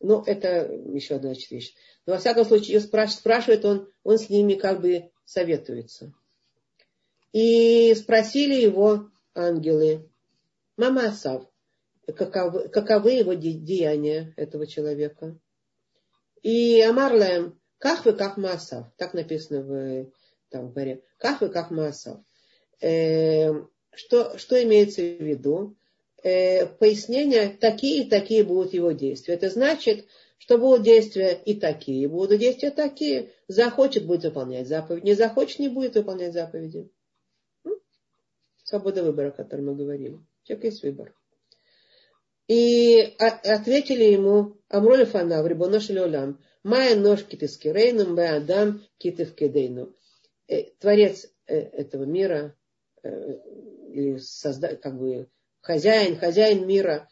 [0.00, 1.74] Ну, это еще одна вещь.
[2.06, 6.12] Но во всяком случае, спрашивает он, он с ними как бы советуется.
[7.32, 10.08] И спросили его ангелы,
[10.76, 11.44] Мама Асав,
[12.06, 15.38] каковы, каковы его деяния этого человека?
[16.42, 20.12] И Амарлем, как вы, как Масав, так написано в,
[20.50, 22.20] там, в горе, как вы, как Масав.
[22.80, 23.50] Э,
[23.92, 25.76] что, что имеется в виду?
[26.24, 29.34] Э, пояснение, такие и такие будут его действия.
[29.34, 30.06] Это значит,
[30.38, 33.30] что будут действия и такие, будут действия такие.
[33.46, 36.90] Захочет, будет выполнять заповедь, не захочет, не будет выполнять заповеди.
[38.64, 40.14] Свобода выбора, о которой мы говорили.
[40.14, 41.14] У человека есть выбор.
[42.48, 46.42] И ответили ему Амроли Фана в Рибонош Леолам.
[46.64, 49.94] Майя нож китискирейну, мэ адам китив кедейну.
[50.48, 52.56] Э, творец э, этого мира,
[53.04, 55.28] или созда, как бы
[55.60, 57.08] хозяин, хозяин мира.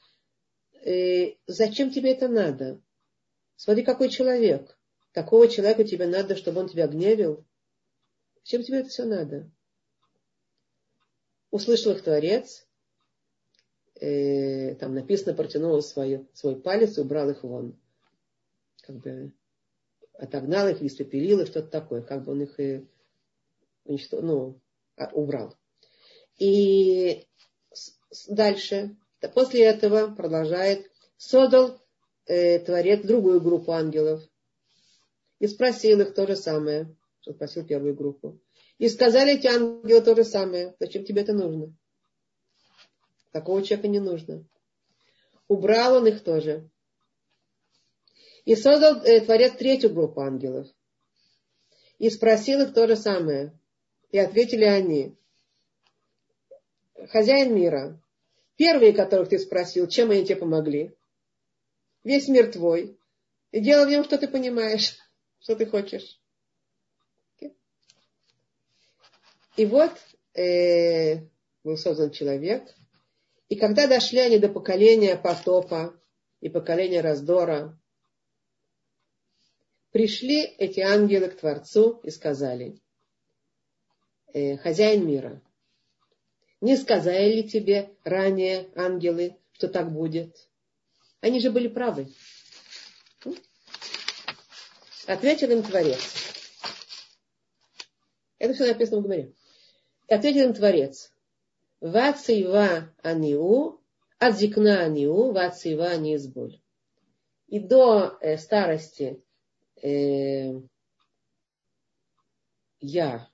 [1.46, 2.80] Зачем тебе это надо?
[3.56, 4.78] Смотри, какой человек.
[5.12, 7.44] Такого человека тебе надо, чтобы он тебя гневил.
[8.44, 9.50] Зачем тебе это все надо?
[11.56, 12.66] услышал их Творец,
[14.00, 17.78] э, там написано, протянул свою, свой палец и убрал их вон.
[18.82, 19.32] Как бы
[20.14, 22.02] отогнал их, испепелил их, что-то такое.
[22.02, 22.86] Как бы он их и
[23.84, 24.60] уничтожил, ну,
[24.96, 25.56] а, убрал.
[26.38, 27.26] И
[28.28, 28.96] дальше,
[29.34, 31.80] после этого продолжает, создал
[32.26, 34.22] э, Творец другую группу ангелов.
[35.38, 38.40] И спросил их то же самое, что спросил первую группу.
[38.78, 40.74] И сказали эти ангелы то же самое.
[40.78, 41.74] Зачем тебе это нужно?
[43.32, 44.44] Такого человека не нужно.
[45.48, 46.68] Убрал он их тоже.
[48.44, 50.68] И создал э, Творец третью группу ангелов.
[51.98, 53.58] И спросил их то же самое.
[54.10, 55.16] И ответили они.
[57.08, 58.00] Хозяин мира,
[58.56, 60.96] первые, которых ты спросил, чем они тебе помогли?
[62.04, 62.98] Весь мир твой.
[63.52, 64.96] И дело в нем, что ты понимаешь,
[65.40, 66.20] что ты хочешь.
[69.56, 69.92] И вот
[70.34, 71.20] э,
[71.64, 72.74] был создан человек.
[73.48, 75.98] И когда дошли они до поколения потопа,
[76.40, 77.78] и поколение раздора.
[79.90, 82.80] Пришли эти ангелы к Творцу и сказали,
[84.32, 85.42] э, хозяин мира,
[86.60, 90.48] не сказали ли тебе ранее ангелы, что так будет?
[91.20, 92.08] Они же были правы.
[95.06, 96.14] Ответил им Творец.
[98.38, 99.32] Это все написано в Гмаре.
[100.08, 101.12] Ответил им Творец.
[101.80, 103.80] Вацива аниу,
[104.18, 106.60] адзикна аниу, вацива анизболь.
[107.48, 109.22] И до э, старости
[109.82, 110.52] э,
[112.80, 113.30] я,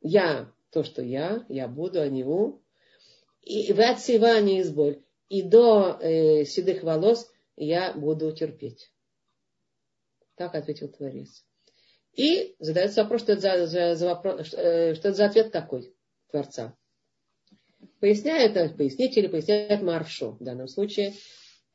[0.00, 2.60] я то, что я, я буду, аниу,
[3.42, 5.02] и вацива анизболь.
[5.28, 8.90] И до э, седых волос я буду терпеть.
[10.34, 11.44] Так ответил Творец.
[12.14, 15.94] И задается вопрос, что это за, за, за, вопрос, э, что это за ответ такой
[16.30, 16.76] Творца.
[18.00, 21.14] Поясняет, э, пояснитель поясняет Маршо в данном случае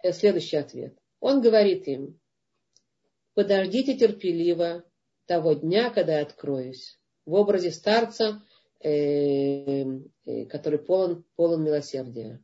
[0.04, 0.98] э, следующий ответ.
[1.22, 2.20] Он говорит им,
[3.34, 4.84] подождите терпеливо
[5.26, 7.00] того дня, когда я откроюсь.
[7.26, 8.49] В образе старца, э, э,
[8.82, 12.42] который полон, полон милосердия.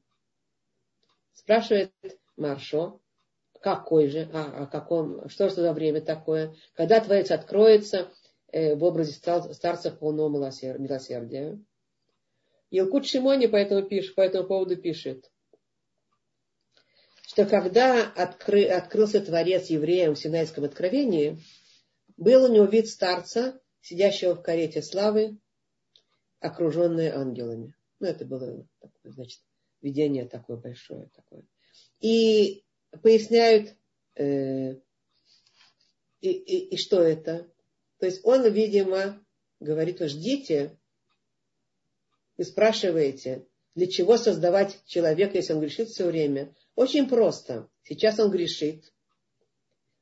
[1.33, 1.91] Спрашивает
[2.35, 3.01] Маршо,
[3.65, 8.11] какой же, а, о каком, что же за время такое, когда Творец откроется
[8.51, 11.59] э, в образе старца полного милосердия.
[12.69, 15.31] Илкут Шимони по этому, пишет, по этому поводу пишет,
[17.23, 21.39] что когда откры, открылся Творец евреям в Синайском откровении,
[22.17, 25.39] был у него вид старца, сидящего в карете славы,
[26.45, 27.73] окруженный ангелами.
[27.99, 29.41] Ну, это было такое, значит,
[29.81, 31.09] видение такое большое.
[31.15, 31.43] Такое.
[31.99, 32.63] И
[33.01, 33.75] поясняют,
[34.15, 34.75] э,
[36.21, 37.49] и, и, и что это.
[37.99, 39.23] То есть он, видимо,
[39.59, 40.77] говорит, ждите
[42.37, 46.55] и спрашиваете, для чего создавать человека, если он грешит все время.
[46.75, 47.69] Очень просто.
[47.83, 48.93] Сейчас он грешит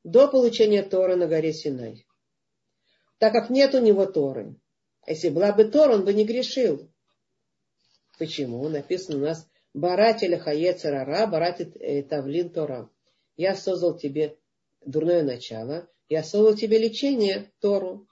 [0.04, 2.06] до получения Тора на горе Синай.
[3.18, 4.56] Так как нет у него Торы.
[5.06, 6.90] Если была бы Тора, он бы не грешил.
[8.18, 8.68] Почему?
[8.70, 12.90] Написано у нас Барателя Хаецерара, Баратит э, Тавлин Тора.
[13.36, 14.38] Я создал тебе
[14.86, 18.08] дурное начало, я создал тебе лечение, Тору.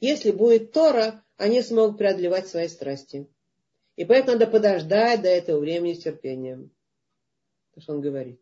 [0.00, 3.28] Если будет Тора, они смогут преодолевать свои страсти.
[3.96, 6.70] И поэтому надо подождать до этого времени с терпением.
[7.74, 8.40] То, что он говорит.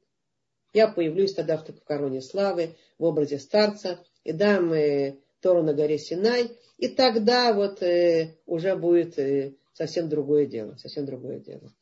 [0.72, 5.98] Я появлюсь тогда в короне славы, в образе старца, и дам э, Тору на горе
[5.98, 11.72] Синай, и тогда вот э, уже будет э, совсем другое дело, совсем другое дело.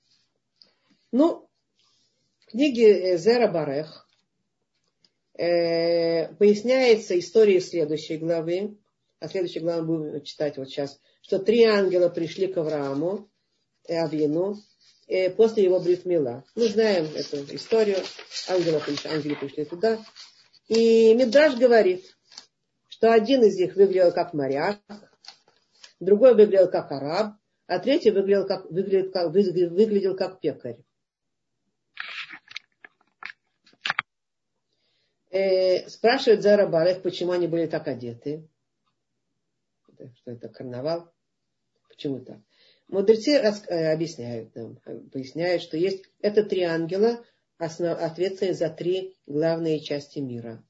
[1.12, 1.48] Ну,
[2.40, 4.08] в книге Зера Барех
[5.34, 8.78] э, поясняется история следующей главы,
[9.20, 13.28] а следующей главы будем читать вот сейчас, что три ангела пришли к Аврааму,
[13.86, 14.56] э, Авину,
[15.06, 16.44] э, после его бритмила.
[16.54, 17.98] Мы знаем эту историю.
[18.48, 19.98] Ангелы ангелы пришли туда.
[20.68, 22.16] И Мидраш говорит,
[23.00, 24.78] что один из них выглядел как моряк,
[26.00, 27.32] другой выглядел как араб,
[27.66, 30.76] а третий выглядел как, выглядел как, выглядел как пекарь.
[35.30, 38.46] Э, спрашивает Зара Барех, почему они были так одеты.
[40.16, 41.10] Что это карнавал?
[41.88, 42.36] Почему так?
[42.88, 44.76] Мудрецы э, объясняют нам,
[45.10, 47.24] поясняют, что есть это три ангела,
[47.56, 50.62] основ, ответственные за три главные части мира.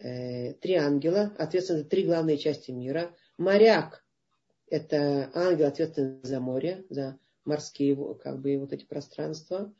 [0.00, 3.12] Э, три ангела, ответственные за три главные части мира.
[3.36, 4.04] Моряк–
[4.68, 9.74] это ангел, ответственный за море, за морские как бы, вот эти пространства.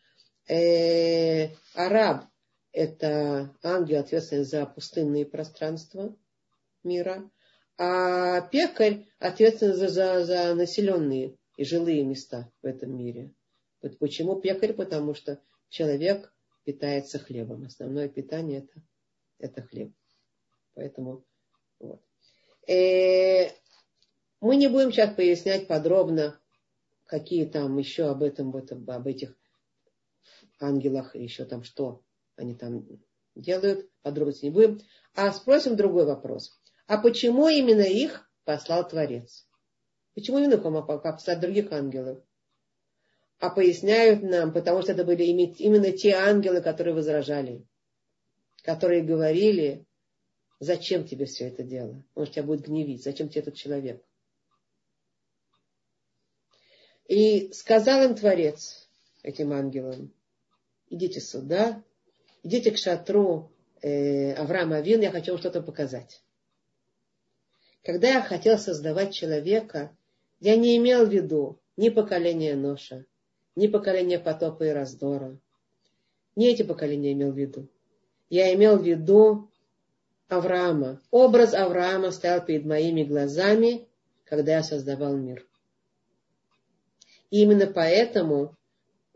[0.49, 2.25] Э, араб
[2.73, 6.17] это ангел, ответственный за пустынные пространства
[6.83, 7.31] мира,
[7.77, 13.33] а пекарь ответственный за, за, за населенные и жилые места в этом мире.
[13.83, 14.73] Вот почему пекарь?
[14.73, 17.65] Потому что человек питается хлебом.
[17.65, 18.83] Основное питание это,
[19.39, 19.93] это хлеб.
[20.79, 21.25] Поэтому
[21.81, 22.01] вот.
[22.69, 23.51] Э,
[24.41, 26.41] мы не будем сейчас пояснять подробно,
[27.05, 29.37] какие там еще об этом, вот, об этих
[30.61, 32.05] ангелах, еще там что
[32.37, 32.87] они там
[33.35, 34.81] делают, подробности не будем.
[35.17, 36.57] А спросим другой вопрос.
[36.87, 39.49] А почему именно их послал Творец?
[40.15, 42.23] Почему именно их послать других ангелов?
[43.41, 47.67] А поясняют нам, потому что это были именно те ангелы, которые возражали,
[48.63, 49.88] которые говорили,
[50.61, 52.03] зачем тебе все это дело?
[52.15, 54.03] Он тебя будет гневить, зачем тебе этот человек?
[57.07, 58.89] И сказал им Творец,
[59.23, 60.13] этим ангелам,
[60.91, 61.83] идите сюда,
[62.43, 63.51] идите к шатру
[63.81, 66.23] э, Авраама Авин, я хочу вам что-то показать.
[67.83, 69.97] Когда я хотел создавать человека,
[70.41, 73.07] я не имел в виду ни поколения Ноша,
[73.57, 75.39] ни поколения потопа и раздора.
[76.37, 77.69] Не эти поколения имел в виду.
[78.29, 79.51] Я имел в виду
[80.29, 81.01] Авраама.
[81.11, 83.87] Образ Авраама стоял перед моими глазами,
[84.25, 85.47] когда я создавал мир.
[87.31, 88.57] И именно поэтому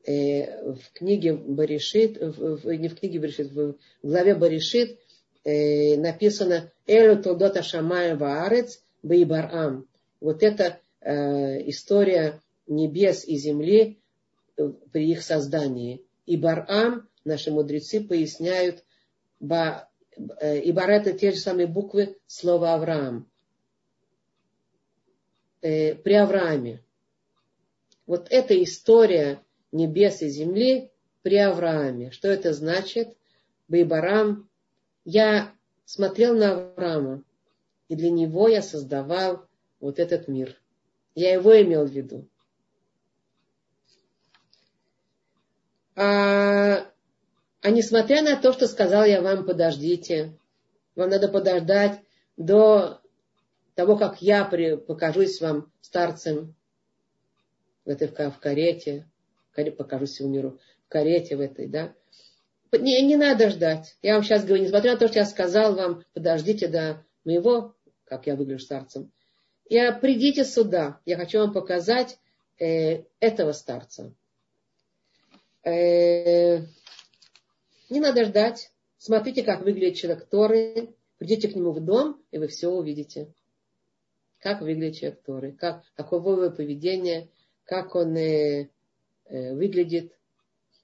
[0.04, 4.98] э, в книге Баришит, в, в, не в книге Баришит, в главе Баришит
[5.44, 9.86] э, написано «Элю Толдота Шамая Ваарец Бейбарам».
[10.20, 13.98] Вот это э, история небес и земли
[14.56, 16.04] э, при их создании.
[16.26, 18.84] И Барам, наши мудрецы поясняют,
[20.16, 23.30] и Бар это те же самые буквы слова Авраам.
[25.62, 26.82] Э, при Аврааме.
[28.06, 29.40] Вот эта история
[29.70, 30.90] небес и земли
[31.22, 32.10] при Аврааме.
[32.10, 33.16] Что это значит?
[33.68, 34.48] Байбарам.
[35.04, 35.52] Я
[35.84, 37.22] смотрел на Авраама,
[37.88, 39.46] и для него я создавал
[39.80, 40.60] вот этот мир.
[41.14, 42.26] Я его имел в виду.
[45.94, 46.91] А,
[47.62, 50.36] а несмотря на то, что сказал я вам, подождите,
[50.96, 52.00] вам надо подождать
[52.36, 53.00] до
[53.76, 56.54] того, как я при, покажусь вам старцем
[57.84, 59.06] в этой в карете,
[59.78, 61.94] покажусь всему миру в карете в этой, да.
[62.72, 63.96] Не, не надо ждать.
[64.02, 68.26] Я вам сейчас говорю, несмотря на то, что я сказал вам, подождите до моего, как
[68.26, 69.12] я выгляжу старцем,
[69.68, 70.98] я придите сюда.
[71.04, 72.18] Я хочу вам показать
[72.58, 74.12] э, этого старца.
[75.64, 76.62] Э,
[77.92, 78.72] не надо ждать.
[78.96, 80.94] Смотрите, как выглядит человек Торы.
[81.18, 83.32] Придите к нему в дом, и вы все увидите.
[84.40, 87.28] Как выглядит человек Торы, как, каково его поведение,
[87.64, 88.70] как он э,
[89.26, 90.12] э, выглядит.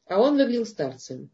[0.06, 1.30] А он выглядел старцем.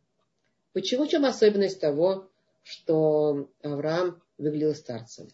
[0.72, 1.04] Почему?
[1.04, 2.30] В чем особенность того,
[2.62, 5.28] что Авраам выглядел старцем?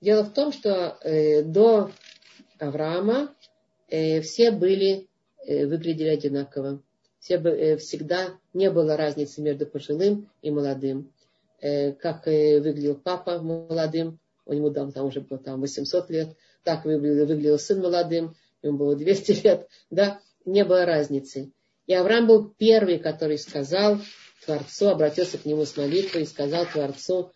[0.00, 1.90] Дело в том, что э, до
[2.58, 3.34] Авраама
[3.88, 5.08] э, все были,
[5.46, 6.82] э, выглядели одинаково
[7.22, 11.12] все, э, всегда не было разницы между пожилым и молодым.
[11.60, 16.36] Э, как э, выглядел папа молодым, у него там, там уже было там 800 лет,
[16.64, 21.52] так выглядел, выглядел сын молодым, ему было 200 лет, да, не было разницы.
[21.86, 23.98] И Авраам был первый, который сказал
[24.44, 27.30] Творцу, обратился к нему с молитвой и сказал Творцу,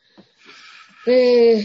[1.06, 1.60] э,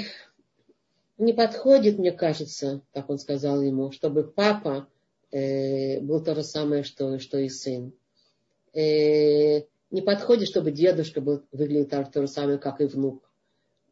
[1.18, 4.88] не подходит, мне кажется, как он сказал ему, чтобы папа
[5.32, 7.94] э, был то же самое, что, что и сын
[8.74, 13.30] э, не подходит, чтобы дедушка был, выглядел так, то же самое, как и внук.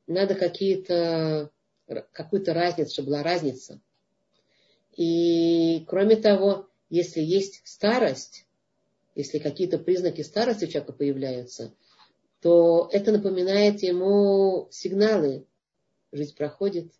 [0.07, 1.51] Надо какие-то,
[2.11, 3.81] какую-то разницу, чтобы была разница.
[4.95, 8.45] И кроме того, если есть старость,
[9.15, 11.73] если какие-то признаки старости у человека появляются,
[12.41, 15.45] то это напоминает ему сигналы.
[16.11, 16.91] Жизнь проходит,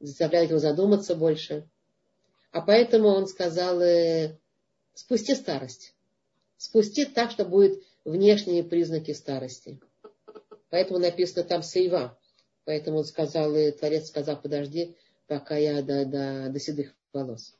[0.00, 1.68] заставляет его задуматься больше.
[2.50, 4.38] А поэтому он сказал, э,
[4.94, 5.94] спусти старость
[6.60, 9.80] спустит так, что будет внешние признаки старости.
[10.68, 12.18] Поэтому написано там сейва.
[12.66, 14.94] Поэтому он сказал, и Творец сказал, подожди,
[15.26, 17.54] пока я до, до, до седых волос.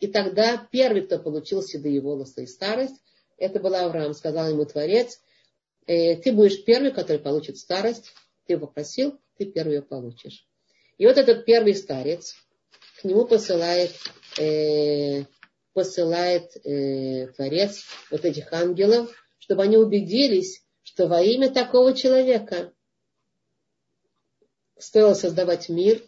[0.00, 2.96] И тогда первый, кто получил седые волосы и старость,
[3.36, 4.12] это был Авраам.
[4.12, 5.20] Сказал ему Творец,
[5.86, 8.12] э, ты будешь первый, который получит старость.
[8.46, 10.48] Ты попросил, ты первый ее получишь.
[10.98, 12.34] И вот этот первый старец
[13.00, 13.92] к нему посылает
[14.36, 15.26] э,
[15.72, 22.72] посылает э, Творец вот этих ангелов, чтобы они убедились, что во имя такого человека
[24.78, 26.02] стоило создавать мир,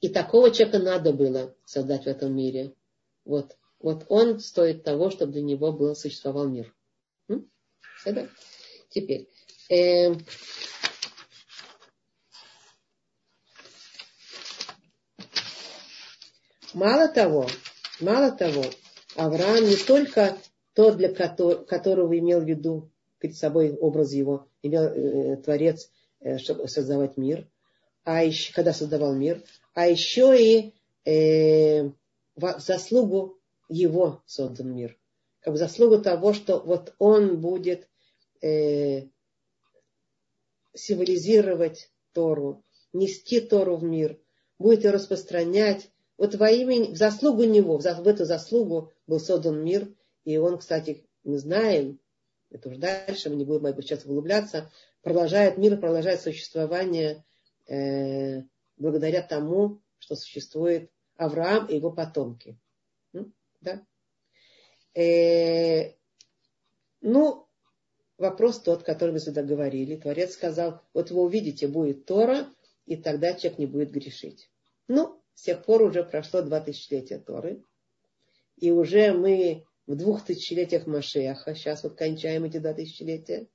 [0.00, 2.74] и такого человека надо было создать в этом мире.
[3.24, 6.74] Вот, вот он стоит того, чтобы для него был, существовал мир.
[7.28, 7.50] М?
[8.88, 9.28] Теперь.
[9.68, 10.14] Э,
[16.72, 17.46] мало того,
[18.00, 18.64] мало того,
[19.20, 20.38] Авраам не только
[20.72, 25.90] тот, для которого, имел в виду перед собой образ его, имел э, Творец,
[26.20, 27.46] э, чтобы создавать мир,
[28.04, 29.42] а еще, когда создавал мир,
[29.74, 30.72] а еще и
[31.04, 31.90] э,
[32.34, 34.96] в заслугу его создан мир.
[35.40, 37.88] Как в заслугу того, что вот он будет
[38.40, 39.02] э,
[40.72, 42.64] символизировать Тору,
[42.94, 44.18] нести Тору в мир,
[44.58, 49.62] будет ее распространять, вот во имя, в заслугу него, в, в эту заслугу был создан
[49.62, 49.92] мир.
[50.24, 51.98] И он, кстати, мы знаем,
[52.48, 54.70] это уже дальше, мы не будем сейчас углубляться,
[55.02, 57.24] продолжает мир, продолжает существование
[57.66, 58.42] э,
[58.76, 62.58] благодаря тому, что существует Авраам и его потомки.
[63.60, 63.84] Да?
[64.94, 65.92] Э,
[67.02, 67.46] ну,
[68.16, 69.96] вопрос тот, который мы сюда говорили.
[69.96, 72.46] Творец сказал, вот вы увидите, будет Тора,
[72.86, 74.50] и тогда человек не будет грешить.
[74.88, 77.64] Ну, с тех пор уже прошло два тысячелетия Торы.
[78.60, 81.54] И уже мы в двух тысячелетиях Машеха.
[81.54, 83.48] Сейчас вот кончаем эти два тысячелетия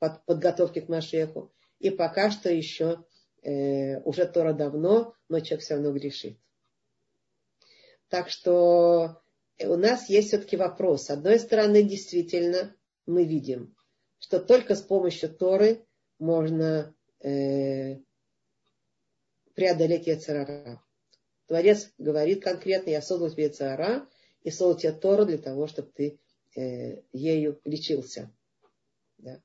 [0.00, 1.52] под, подготовки к Машеху.
[1.78, 3.04] И пока что еще
[3.42, 6.38] э, уже Тора давно, но человек все равно грешит.
[8.08, 9.22] Так что
[9.60, 11.04] у нас есть все-таки вопрос.
[11.04, 12.74] С одной стороны, действительно,
[13.06, 13.76] мы видим,
[14.18, 15.86] что только с помощью Торы
[16.18, 17.98] можно э,
[19.54, 20.82] преодолеть Яцерара.
[21.46, 24.08] Творец говорит конкретно, я создал тебе Яцерара
[24.42, 26.18] и создал тебе Тору для того, чтобы ты
[26.56, 28.32] э, ею лечился.
[29.18, 29.40] Да.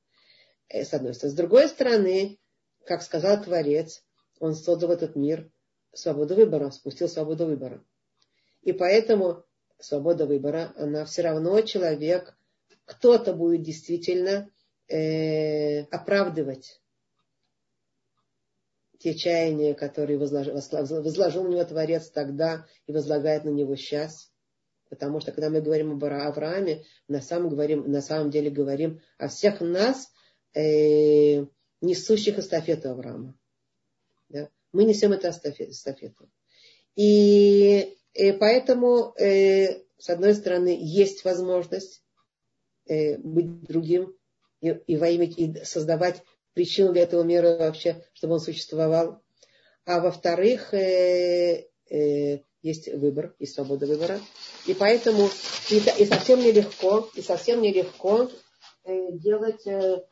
[0.70, 1.34] Э, с одной стороны.
[1.34, 2.40] С другой стороны,
[2.86, 4.04] как сказал Творец,
[4.40, 5.52] он создал этот мир
[5.94, 7.84] свободу выбора, спустил свободу выбора.
[8.62, 9.46] И поэтому
[9.80, 12.36] свобода выбора, она все равно человек,
[12.86, 14.50] кто-то будет действительно
[14.88, 16.82] э, оправдывать
[19.00, 24.33] те чаяния, которые возложил, возложил на него Творец тогда и возлагает на него сейчас.
[24.94, 29.28] Потому что когда мы говорим об Аврааме, на самом, говорим, на самом деле говорим о
[29.28, 30.12] всех нас,
[30.54, 31.48] э,
[31.82, 33.36] несущих эстафету Авраама.
[34.30, 34.50] Да?
[34.72, 36.30] Мы несем эту эстафету.
[36.96, 42.04] И, и поэтому, э, с одной стороны, есть возможность
[42.86, 44.16] э, быть другим
[44.62, 46.22] и, и во имя и создавать
[46.54, 49.24] причину для этого мира вообще, чтобы он существовал.
[49.86, 54.20] А во-вторых, э, э, есть выбор, есть свобода выбора.
[54.66, 55.30] И поэтому
[55.70, 58.30] и, и совсем нелегко, и совсем нелегко
[58.86, 60.04] э, делать э,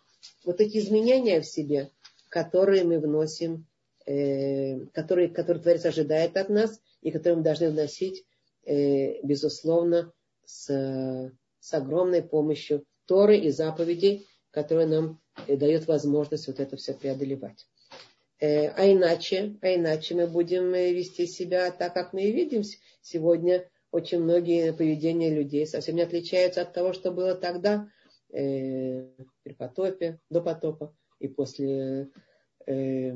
[0.43, 1.91] вот эти изменения в себе,
[2.30, 3.66] которые мы вносим,
[4.06, 8.24] э, которые, которые Творец ожидает от нас, и которые мы должны вносить,
[8.66, 10.12] э, безусловно,
[10.45, 16.93] с, с огромной помощью Торы и заповедей, которые нам э, дают возможность вот это все
[16.93, 17.68] преодолевать.
[18.39, 22.64] Э, а иначе, а иначе мы будем э, вести себя так, как мы и видим
[23.02, 23.68] сегодня.
[23.92, 27.89] Очень многие поведения людей совсем не отличаются от того, что было тогда,
[28.30, 29.08] э,
[29.44, 32.10] при потопе, до потопа и после
[32.68, 33.14] э,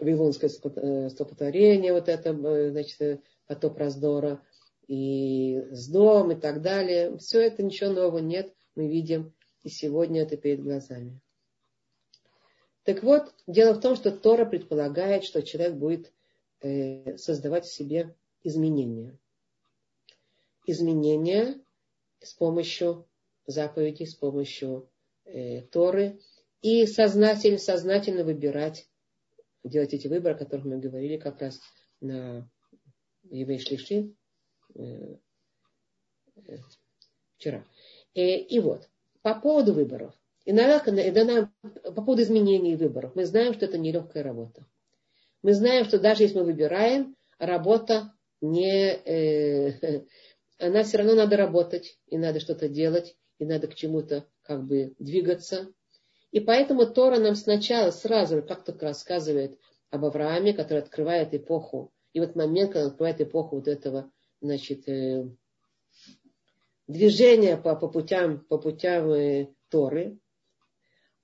[0.00, 2.32] Вавилонское столпотворение, вот это,
[2.70, 4.42] значит, потоп раздора,
[4.86, 7.16] и с дом и так далее.
[7.18, 11.20] Все это ничего нового нет мы видим, и сегодня это перед глазами.
[12.84, 16.12] Так вот, дело в том, что Тора предполагает, что человек будет
[16.62, 19.18] э, создавать в себе изменения.
[20.66, 21.58] Изменения
[22.20, 23.06] с помощью
[23.46, 24.88] заповедей, с помощью
[25.24, 26.20] э, Торы
[26.62, 28.88] и сознательно, сознательно выбирать,
[29.64, 31.60] делать эти выборы, о которых мы говорили как раз
[32.00, 32.48] на
[33.30, 34.14] Евей Шлиши
[34.74, 35.16] э,
[36.36, 36.56] э,
[37.36, 37.64] вчера.
[38.14, 38.88] Э, и вот,
[39.22, 40.14] по поводу выборов.
[40.44, 41.50] Иногда, иногда
[41.84, 43.14] по поводу изменений выборов.
[43.14, 44.66] Мы знаем, что это нелегкая работа.
[45.42, 48.92] Мы знаем, что даже если мы выбираем, работа не...
[48.92, 50.04] Э,
[50.58, 54.94] она все равно надо работать, и надо что-то делать, и надо к чему-то как бы
[54.98, 55.72] двигаться.
[56.30, 59.58] И поэтому Тора нам сначала сразу как только рассказывает
[59.90, 61.92] об Аврааме, который открывает эпоху.
[62.12, 64.10] И вот момент, когда он открывает эпоху вот этого,
[64.40, 65.28] значит, э,
[66.86, 70.18] движение по, по путям, по путям э, Торы,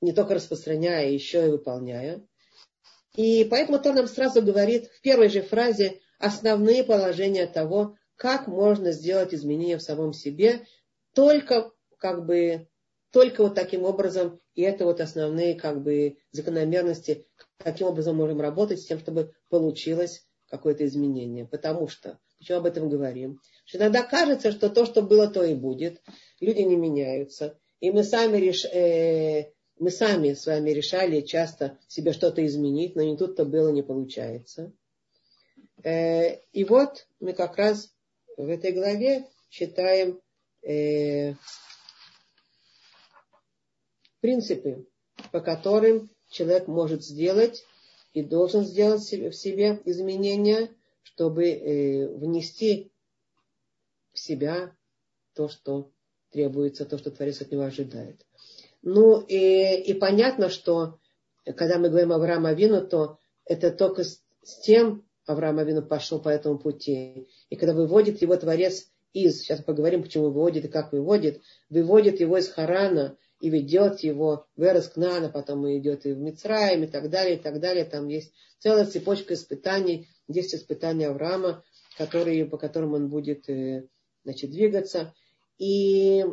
[0.01, 2.23] не только распространяя, еще и выполняя.
[3.17, 8.93] И поэтому Тор нам сразу говорит в первой же фразе основные положения того, как можно
[8.93, 10.67] сделать изменения в самом себе,
[11.15, 12.69] только как бы
[13.15, 17.27] только вот таким образом, и это вот основные как бы закономерности,
[17.59, 21.47] каким образом можем работать с тем, чтобы получилось какое-то изменение.
[21.47, 23.41] Потому что, почему об этом говорим?
[23.65, 26.03] Что иногда кажется, что то, что было, то и будет.
[26.41, 27.57] Люди не меняются.
[27.79, 28.65] И мы сами, реш...
[28.65, 29.53] э...
[29.79, 34.73] мы сами с вами решали часто себе что-то изменить, но не тут-то было, не получается.
[35.85, 36.41] Э...
[36.53, 37.95] И вот мы как раз
[38.37, 40.21] в этой главе читаем
[40.63, 41.35] э...
[44.21, 44.87] принципы,
[45.31, 47.65] по которым человек может сделать
[48.15, 50.71] и должен сделать в себе изменения,
[51.03, 52.91] чтобы э, внести
[54.13, 54.75] в себя
[55.35, 55.91] то, что
[56.31, 58.25] требуется, то, что Творец от него ожидает.
[58.83, 60.99] Ну и, и понятно, что
[61.45, 66.21] когда мы говорим о Авраама Авину, то это только с, с тем Авраам Авину пошел
[66.21, 67.29] по этому пути.
[67.51, 72.37] И когда выводит его Творец из, сейчас поговорим, почему выводит и как выводит, выводит его
[72.37, 77.37] из Харана и ведет его в Эроскнана, потом идет и в Мицраим и так далее,
[77.37, 77.85] и так далее.
[77.85, 81.63] Там есть целая цепочка испытаний, 10 испытаний Авраама,
[81.97, 83.89] которые, по которым он будет э,
[84.25, 85.15] значит, двигаться.
[85.59, 86.25] И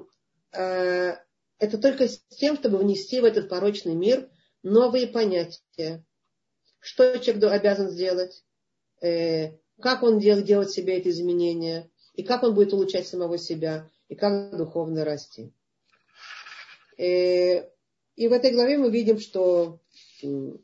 [0.53, 1.13] э,
[1.59, 4.29] это только с тем, чтобы внести в этот порочный мир
[4.63, 6.03] новые понятия.
[6.79, 8.43] Что человек обязан сделать,
[9.01, 13.89] э, как он дел, делать себе эти изменения, и как он будет улучшать самого себя,
[14.07, 15.51] и как духовно расти.
[16.97, 17.69] Э,
[18.15, 19.79] и в этой главе мы видим, что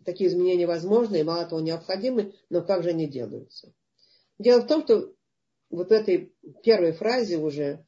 [0.06, 3.74] такие изменения возможны и мало того необходимы, но как же они делаются.
[4.38, 5.14] Дело в том, что
[5.70, 6.34] вот в этой
[6.64, 7.86] первой фразе уже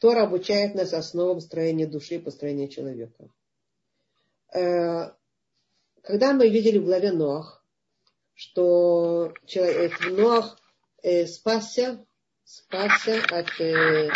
[0.00, 3.28] Тора обучает нас основам строения души и построения человека.
[4.52, 5.12] Э,
[6.02, 7.61] когда мы видели в главе Ноах,
[8.42, 10.58] что человек, Ноах
[11.02, 12.04] э, спасся,
[12.42, 14.10] спасся от, э,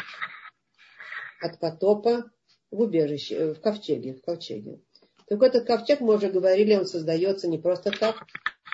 [1.41, 2.25] от потопа
[2.73, 4.81] в убежище, в ковчеге, в ковчеге.
[5.29, 8.17] Так этот ковчег, мы уже говорили, он создается не просто так,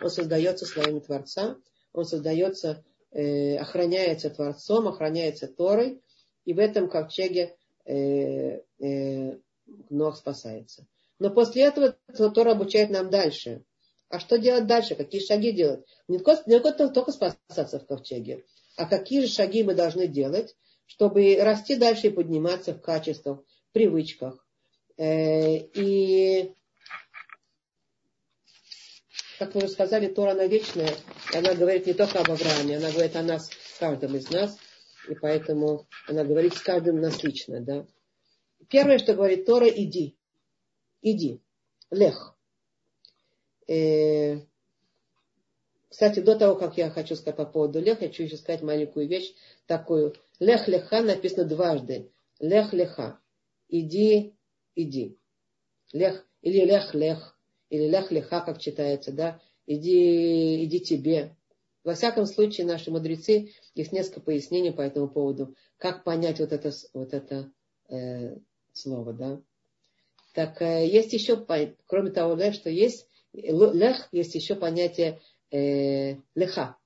[0.01, 1.57] он создается словами Творца,
[1.93, 6.03] он создается, э, охраняется Творцом, охраняется Торой,
[6.47, 9.37] и в этом ковчеге э, э,
[9.91, 10.87] Нох спасается.
[11.19, 11.95] Но после этого
[12.31, 13.65] Тора обучает нам дальше.
[14.13, 14.95] А что делать дальше?
[14.95, 15.87] Какие шаги делать?
[16.07, 18.45] Не только, не только спасаться в ковчеге,
[18.77, 20.55] а какие же шаги мы должны делать,
[20.85, 24.47] чтобы расти дальше и подниматься в качествах, в привычках.
[24.99, 26.53] Э, и,
[29.39, 30.95] как мы уже сказали, Тора она вечная.
[31.33, 33.49] Она говорит не только об Аврааме, она говорит о нас,
[33.79, 34.59] каждом из нас.
[35.09, 37.61] И поэтому она говорит с каждым нас лично.
[37.61, 37.87] Да?
[38.69, 40.19] Первое, что говорит Тора, иди.
[41.01, 41.41] Иди.
[41.91, 42.32] Лех.
[45.89, 49.07] Кстати, до того, как я хочу сказать по поводу лех, я хочу еще сказать маленькую
[49.09, 49.35] вещь
[49.67, 50.15] такую.
[50.39, 52.11] Лех леха написано дважды.
[52.41, 53.21] Лех леха.
[53.69, 54.35] Иди,
[54.75, 55.19] иди.
[55.93, 59.41] Лех, или лех лех, или лех леха, как читается, да.
[59.67, 61.37] Иди, иди тебе.
[61.85, 66.73] Во всяком случае, наши мудрецы, есть несколько пояснений по этому поводу, как понять вот это,
[66.95, 67.53] вот это
[67.91, 68.37] э,
[68.73, 69.41] слово, да.
[70.33, 71.45] Так э, есть еще,
[71.87, 75.21] кроме того, лех, что есть, лех, есть еще понятие
[75.51, 76.77] э, леха.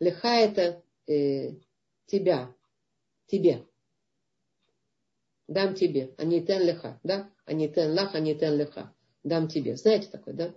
[0.00, 1.52] Леха это э,
[2.06, 2.54] тебя,
[3.26, 3.64] тебе.
[5.46, 7.30] Дам тебе, не тен леха, да?
[7.46, 8.92] Не тен лах, не тен леха.
[9.24, 9.76] Дам тебе.
[9.76, 10.54] Знаете такое, да?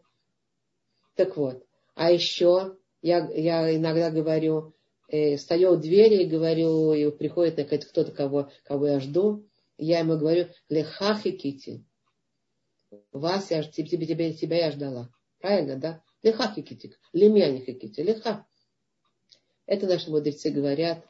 [1.16, 1.66] Так вот.
[1.96, 4.74] А еще я, я иногда говорю,
[5.08, 9.48] э, стою у двери и говорю, и приходит кто-то, кого, кого я жду,
[9.78, 11.86] я ему говорю, лехахи кити.
[13.12, 15.10] Вас я, тебе, тебе, тебя я ждала.
[15.40, 16.04] Правильно, да?
[16.24, 17.00] Леха хикитик.
[17.14, 18.02] Лемья не хикити.
[18.02, 18.46] Леха.
[19.66, 21.06] Это наши мудрецы говорят.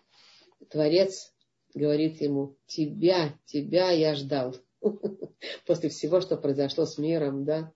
[0.70, 1.34] Творец
[1.74, 4.56] говорит ему, тебя, тебя я ждал.
[5.66, 7.72] После всего, что произошло с миром, да.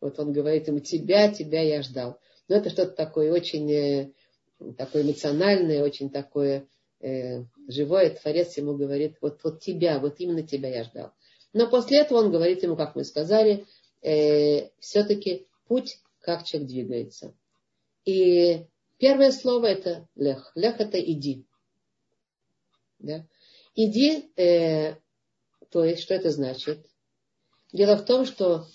[0.00, 2.18] Вот он говорит ему, тебя, тебя я ждал.
[2.48, 4.12] Но это что-то такое очень э,
[4.76, 6.66] такое эмоциональное, очень такое
[7.00, 8.10] э, живое.
[8.10, 11.12] Творец ему говорит, вот, вот тебя, вот именно тебя я ждал.
[11.52, 13.66] Но после этого он говорит ему, как мы сказали,
[14.02, 17.34] э, все-таки путь как человек двигается.
[18.04, 18.66] И
[18.98, 20.52] первое слово это лех.
[20.54, 21.44] Лех это иди.
[22.98, 23.26] Да?
[23.74, 24.96] Иди, э,
[25.70, 26.86] то есть, что это значит?
[27.72, 28.66] Дело в том, что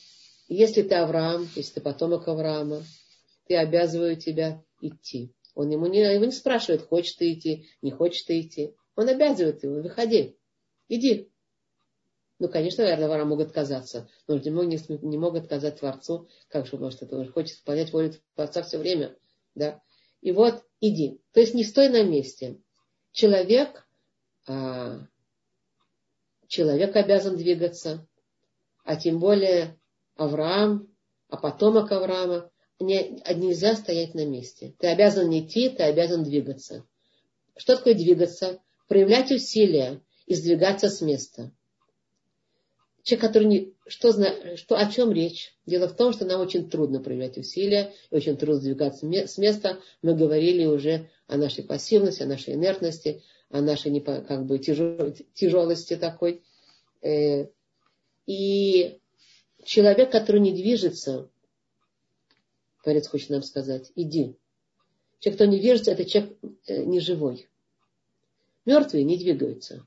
[0.47, 2.84] если ты Авраам, если ты потомок Авраама,
[3.47, 5.34] ты обязываю тебя идти.
[5.53, 8.73] Он ему не, его не спрашивает, хочешь ты идти, не хочешь ты идти.
[8.95, 10.38] Он обязывает его, выходи,
[10.88, 11.30] иди.
[12.38, 16.67] Ну, конечно, наверное, вора могут отказаться, но не могут, не, не могут отказать Творцу, как
[16.67, 19.15] же, может, это он хочет исполнять волю Творца все время,
[19.55, 19.81] да.
[20.21, 21.21] И вот, иди.
[21.31, 22.59] То есть не стой на месте.
[23.13, 23.88] Человек,
[24.47, 25.07] а,
[26.47, 28.05] человек обязан двигаться,
[28.83, 29.79] а тем более
[30.17, 30.93] Авраам,
[31.29, 34.75] а потомок Авраама, не, нельзя стоять на месте.
[34.79, 36.86] Ты обязан идти, ты обязан двигаться.
[37.55, 38.59] Что такое двигаться?
[38.89, 41.53] Проявлять усилия и сдвигаться с места
[43.05, 43.73] человек, который не...
[43.87, 44.11] Что,
[44.57, 45.55] что, о чем речь?
[45.67, 49.79] Дело в том, что нам очень трудно проявлять усилия, и очень трудно сдвигаться с места.
[50.01, 56.41] Мы говорили уже о нашей пассивности, о нашей инертности, о нашей как бы тяжелости такой.
[57.03, 57.47] Э,
[58.25, 58.99] и
[59.63, 61.29] человек, который не движется,
[62.83, 64.35] Творец хочет нам сказать, иди.
[65.19, 66.35] Человек, кто не движется, это человек
[66.65, 67.47] э, не живой.
[68.65, 69.85] Мертвые не двигаются.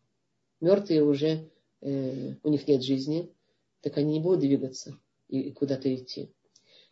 [0.60, 1.48] Мертвые уже
[1.81, 3.33] э, у них нет жизни,
[3.81, 4.99] так они не будут двигаться
[5.29, 6.33] и куда-то идти.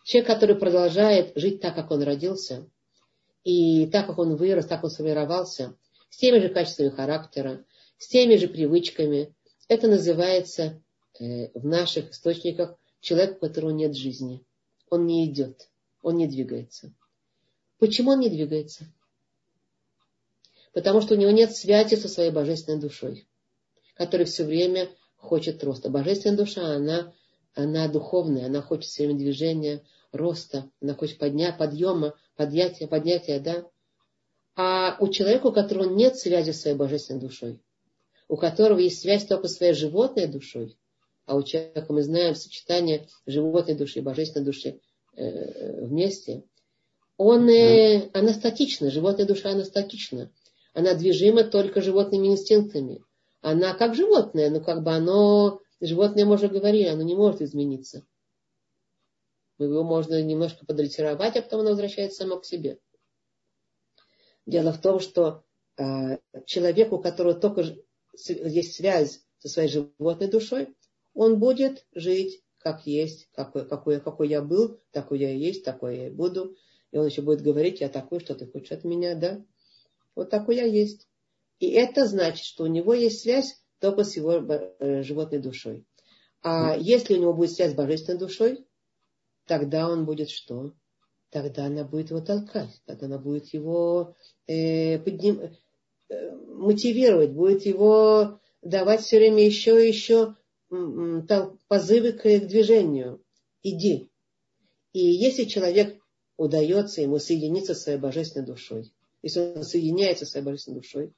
[0.05, 2.71] Человек, который продолжает жить так, как он родился,
[3.45, 5.77] и так, как он вырос, так он сформировался,
[6.11, 7.65] с теми же качествами характера,
[7.99, 9.35] с теми же привычками,
[9.69, 10.83] это называется
[11.19, 14.45] э, в наших источниках человек, у которого нет жизни.
[14.91, 15.69] Он не идет,
[16.03, 16.95] он не двигается.
[17.79, 18.87] Почему он не двигается?
[20.73, 23.27] Потому что у него нет связи со своей божественной душой
[23.97, 25.91] который все время хочет роста.
[25.91, 27.13] Божественная душа, она,
[27.55, 29.83] она духовная, она хочет все время движения,
[30.13, 33.65] роста, она хочет подня, подъема, поднятия, поднятия, да.
[34.55, 37.61] А у человека, у которого нет связи с своей божественной душой,
[38.29, 40.77] у которого есть связь только с своей животной душой,
[41.27, 44.81] а у человека мы знаем сочетание животной души и божественной души
[45.17, 46.45] э, вместе,
[47.17, 50.31] он э, анастатична, животная душа анастатична.
[50.75, 53.03] Она движима только животными инстинктами.
[53.47, 58.05] Она как животное, но как бы оно, животное, мы уже говорили, оно не может измениться.
[59.57, 62.81] Его можно немножко подрессировать, а потом оно возвращается само к себе.
[64.47, 65.45] Дело в том, что
[65.79, 67.63] э, человек, у которого только
[68.17, 70.75] есть связь со своей животной душой,
[71.15, 75.97] он будет жить как есть, какой, какой, какой я был, такой я и есть, такой
[75.97, 76.57] я и буду.
[76.91, 79.41] И он еще будет говорить, я такой, что ты хочешь от меня, да?
[80.17, 81.07] Вот такой я есть.
[81.59, 85.85] И это значит, что у него есть связь только с его э, животной душой.
[86.43, 88.67] А если у него будет связь с божественной душой,
[89.47, 90.75] тогда он будет что?
[91.31, 94.15] Тогда она будет его толкать, тогда она будет его
[94.47, 95.41] э, подним,
[96.09, 100.35] э, мотивировать, будет его давать все время еще и еще
[100.69, 103.23] позывы к движению.
[103.63, 104.11] Иди.
[104.93, 106.01] И если человек
[106.37, 108.93] удается ему соединиться со своей божественной душой,
[109.23, 111.13] если он соединяется со своей божественной душой,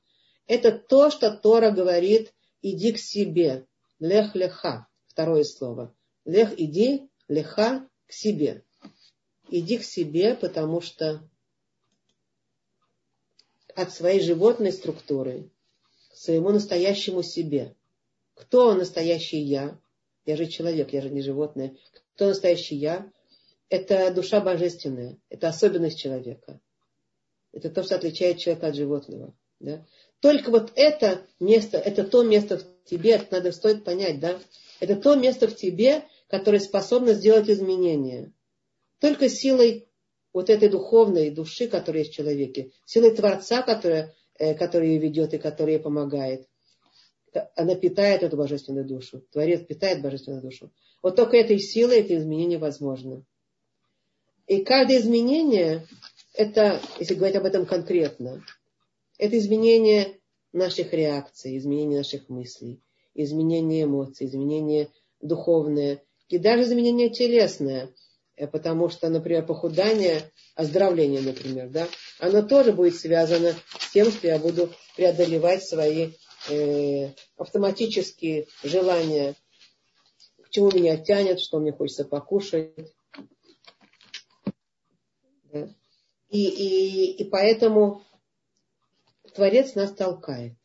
[0.48, 2.32] это то, что Тора говорит,
[2.62, 3.66] иди к себе.
[4.00, 4.88] Лех леха.
[5.06, 5.94] Второе слово.
[6.24, 8.64] Лех иди, леха к себе.
[9.50, 11.28] Иди к себе, потому что
[13.74, 15.50] от своей животной структуры
[16.10, 17.76] к своему настоящему себе.
[18.34, 19.78] Кто настоящий я?
[20.24, 21.76] Я же человек, я же не животное.
[22.14, 23.10] Кто настоящий я?
[23.68, 26.60] Это душа божественная, это особенность человека.
[27.52, 29.34] Это то, что отличает человека от животного.
[29.60, 29.84] Да?
[30.20, 34.38] Только вот это место, это то место в тебе, это надо стоит понять, да?
[34.80, 38.32] Это то место в тебе, которое способно сделать изменения.
[39.00, 39.88] Только силой
[40.32, 45.34] вот этой духовной души, которая есть в человеке, силой Творца, которая, э, который ее ведет
[45.34, 46.48] и который ей помогает.
[47.54, 49.24] Она питает эту божественную душу.
[49.30, 50.72] Творец питает божественную душу.
[51.02, 53.24] Вот только этой силой это изменение возможно.
[54.46, 55.86] И каждое изменение,
[56.34, 58.42] это, если говорить об этом конкретно,
[59.18, 60.18] это изменение
[60.52, 62.80] наших реакций, изменение наших мыслей,
[63.14, 64.88] изменение эмоций, изменение
[65.20, 67.92] духовное и даже изменение телесное.
[68.36, 71.88] Э, потому что, например, похудание, оздоровление, например, да,
[72.20, 76.12] оно тоже будет связано с тем, что я буду преодолевать свои
[76.48, 79.34] э, автоматические желания,
[80.42, 82.72] к чему меня тянет, что мне хочется покушать,
[85.52, 85.68] да?
[86.30, 88.02] И, и, и поэтому
[89.38, 90.56] Творец нас толкает.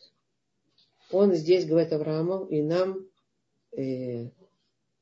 [1.12, 3.08] Он здесь говорит Аврааму, и нам,
[3.72, 4.30] э,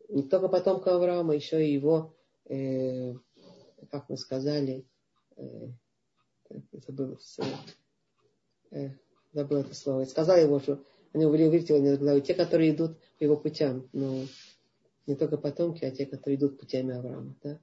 [0.09, 2.13] не только потомка Авраама, еще и его,
[2.49, 3.13] э,
[3.89, 4.86] как мы сказали,
[5.38, 5.69] э,
[6.86, 7.17] забыл,
[8.72, 8.89] э,
[9.32, 13.38] забыл это слово, сказал его, что они его над головой, те, которые идут по его
[13.38, 14.26] путям, но
[15.07, 17.38] не только потомки, а те, которые идут путями Авраама.
[17.41, 17.57] Да?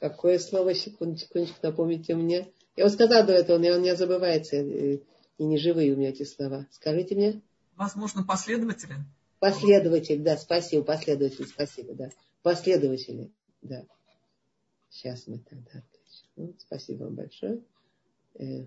[0.00, 2.48] Какое слово, секундочку, напомните мне.
[2.74, 5.00] Я вот сказала до этого, но он не забывается.
[5.40, 6.68] И не живые у меня эти слова.
[6.70, 7.40] Скажите мне.
[7.74, 8.96] Возможно, последователи.
[9.38, 12.10] Последователь, да, спасибо, последователь, спасибо, да.
[12.42, 13.32] Последователи,
[13.62, 13.86] да.
[14.90, 15.82] Сейчас мы тогда
[16.36, 17.62] ну, Спасибо вам большое.
[18.34, 18.66] Э,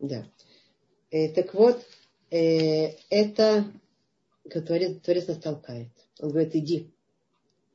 [0.00, 0.26] да.
[1.12, 1.86] Э, так вот,
[2.32, 3.72] э, это
[4.50, 5.90] Творец, Творец нас толкает.
[6.18, 6.90] Он говорит, иди.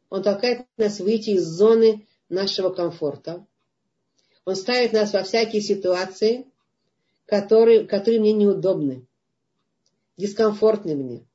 [0.09, 3.45] Он толкает нас выйти из зоны нашего комфорта.
[4.45, 6.45] Он ставит нас во всякие ситуации,
[7.25, 9.05] которые, которые мне неудобны,
[10.17, 11.25] дискомфортны мне.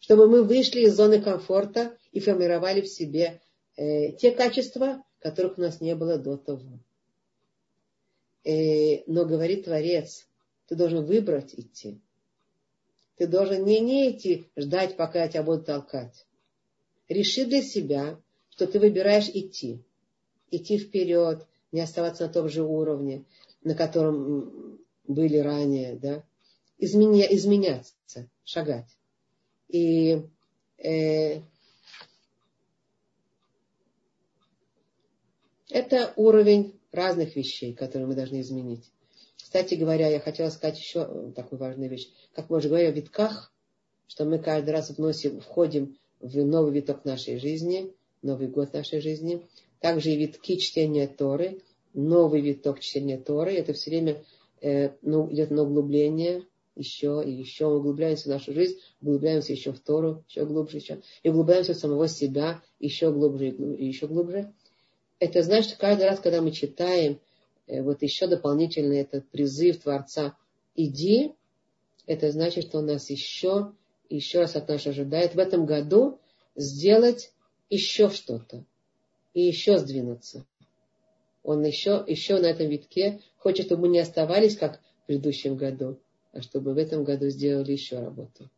[0.00, 3.40] Чтобы мы вышли из зоны комфорта и формировали в себе
[3.76, 6.80] э, те качества, которых у нас не было до того.
[8.44, 10.26] Э, но говорит Творец,
[10.66, 12.00] ты должен выбрать идти.
[13.16, 16.26] Ты должен не, не идти ждать, пока я тебя буду толкать.
[17.08, 19.82] Реши для себя, что ты выбираешь идти.
[20.50, 23.24] Идти вперед, не оставаться на том же уровне,
[23.62, 26.24] на котором были ранее, да.
[26.78, 28.96] Изменя, изменяться, шагать.
[29.68, 30.22] И
[30.78, 31.40] э,
[35.70, 38.90] это уровень разных вещей, которые мы должны изменить.
[39.36, 42.08] Кстати говоря, я хотела сказать еще такую важную вещь.
[42.34, 43.52] Как мы уже говорили о витках,
[44.06, 49.46] что мы каждый раз вносим, входим в новый виток нашей жизни, Новый год нашей жизни.
[49.80, 51.60] Также и витки чтения Торы,
[51.94, 53.54] новый виток чтения Торы.
[53.54, 54.24] Это все время
[54.60, 59.72] э, ну, идет на углубление, еще и еще мы углубляемся в нашу жизнь, углубляемся еще
[59.72, 64.52] в Тору, еще глубже, еще, и углубляемся в самого себя еще глубже и еще глубже.
[65.18, 67.18] это значит, каждый раз, когда мы читаем
[67.66, 70.36] э, вот еще дополнительный этот призыв Творца
[70.74, 71.32] «иди»,
[72.06, 73.72] это значит, что он нас еще,
[74.08, 76.20] еще раз от нас ожидает в этом году
[76.54, 77.32] сделать
[77.68, 78.64] еще что-то
[79.36, 80.46] и еще сдвинуться.
[81.44, 86.00] Он еще, еще на этом витке хочет, чтобы мы не оставались, как в предыдущем году,
[86.32, 88.48] а чтобы в этом году сделали еще работу.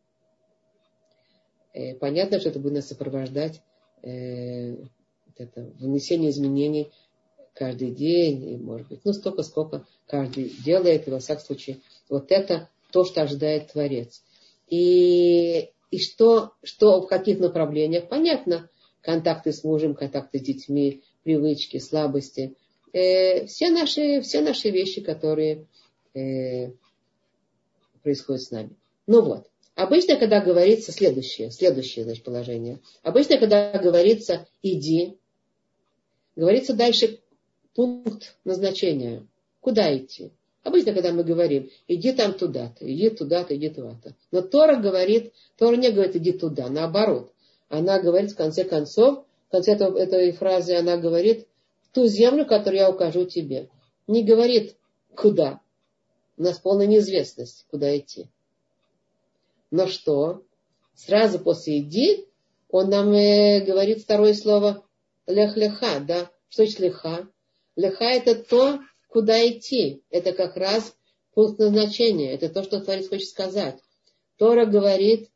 [1.75, 3.61] Э, понятно, что это будет нас сопровождать
[4.05, 4.77] э,
[5.37, 6.93] это внесение изменений
[7.55, 12.31] каждый день, и, может быть, ну, столько, сколько каждый делает, и во всяком случае, вот
[12.31, 14.23] это то, что ожидает Творец.
[14.69, 18.71] И, и что, что в каких направлениях, понятно,
[19.09, 22.55] контакты с мужем, контакты с детьми, привычки, слабости,
[22.93, 25.65] э, все, наши, все наши вещи, которые
[26.13, 26.73] э,
[28.03, 28.69] происходят с нами.
[29.07, 35.17] Ну вот, обычно, когда говорится следующее, следующее значит, положение, обычно, когда говорится иди,
[36.37, 37.19] говорится дальше
[37.75, 39.27] пункт назначения,
[39.61, 40.33] куда идти.
[40.65, 44.15] Обычно, когда мы говорим, иди там туда-то, иди туда-то, иди туда-то.
[44.33, 47.33] Но Тора говорит, Тора не говорит, иди туда, наоборот.
[47.69, 51.47] Она говорит, в конце концов, в конце этого, этой фразы она говорит,
[51.93, 53.69] ту землю, которую я укажу тебе.
[54.07, 54.77] Не говорит,
[55.15, 55.61] куда.
[56.37, 58.29] У нас полная неизвестность, куда идти.
[59.71, 60.43] Но что?
[60.95, 62.27] Сразу после иди
[62.71, 64.85] он нам э, говорит второе слово
[65.27, 66.31] лех-леха, да?
[66.49, 67.29] Что значит леха?
[67.77, 70.03] Леха это то, куда идти.
[70.11, 70.95] Это как раз
[71.35, 72.33] пункт назначения.
[72.33, 73.79] Это то, что Творец хочет сказать.
[74.37, 75.31] Тора говорит,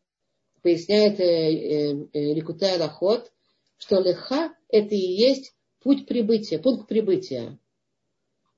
[0.63, 3.33] поясняет э, э, э, Ликутай Лахот,
[3.77, 7.59] что леха это и есть путь прибытия, пункт прибытия.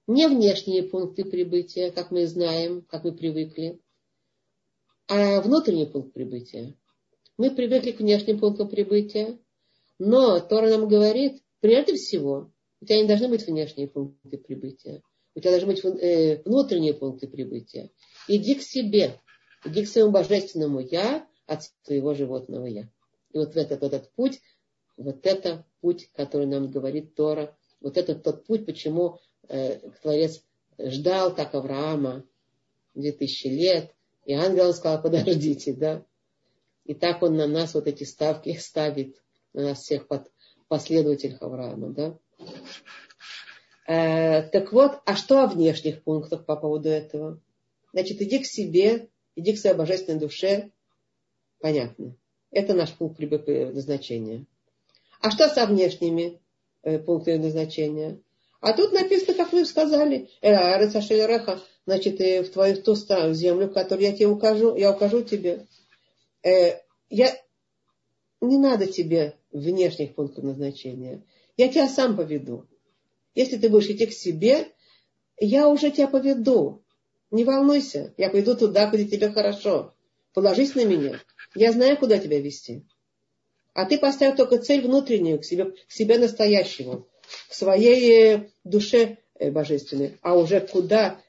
[0.06, 3.80] Не внешние пункты прибытия, как мы знаем, как мы привыкли,
[5.08, 6.74] а внутренний пункт прибытия.
[7.38, 9.38] Мы привыкли к внешним пунктам прибытия,
[9.98, 15.02] но Тора нам говорит, прежде всего, у тебя не должны быть внешние пункты прибытия.
[15.34, 17.90] У тебя должны быть внутренние пункты прибытия.
[18.28, 19.18] Иди к себе.
[19.64, 22.88] Иди к своему божественному я от своего животного я.
[23.32, 24.40] И вот этот, этот путь,
[24.96, 29.18] вот это путь, который нам говорит Тора, вот это тот путь, почему
[29.48, 30.42] э, Творец
[30.78, 32.24] ждал так Авраама
[32.94, 36.04] 2000 лет, и ангел сказал, подождите, да.
[36.84, 39.16] И так он на нас вот эти ставки ставит,
[39.52, 40.30] на нас всех под
[40.68, 42.18] последователей Авраама, да.
[43.86, 47.40] Э, так вот, а что о внешних пунктах по поводу этого?
[47.92, 50.70] Значит, иди к себе, иди к своей божественной душе.
[51.60, 52.16] Понятно.
[52.50, 54.46] Это наш пункт назначения.
[55.20, 56.40] А что со внешними
[56.82, 58.20] э, пунктами назначения?
[58.60, 63.70] А тут написано, как вы сказали, Реха, значит, и в твою в ту страну, землю,
[63.70, 65.66] которую я тебе укажу, я укажу тебе.
[66.42, 66.78] Э,
[67.10, 67.34] я,
[68.40, 71.22] не надо тебе внешних пунктов назначения.
[71.56, 72.66] Я тебя сам поведу.
[73.34, 74.68] Если ты будешь идти к себе,
[75.38, 76.82] я уже тебя поведу.
[77.30, 79.93] Не волнуйся, я пойду туда, где тебе хорошо.
[80.34, 81.20] Положись на меня.
[81.54, 82.84] Я знаю, куда тебя вести.
[83.72, 87.08] А ты поставь только цель внутреннюю, к себе, к себе настоящему,
[87.48, 90.18] к своей э, душе э, божественной.
[90.22, 91.20] А уже куда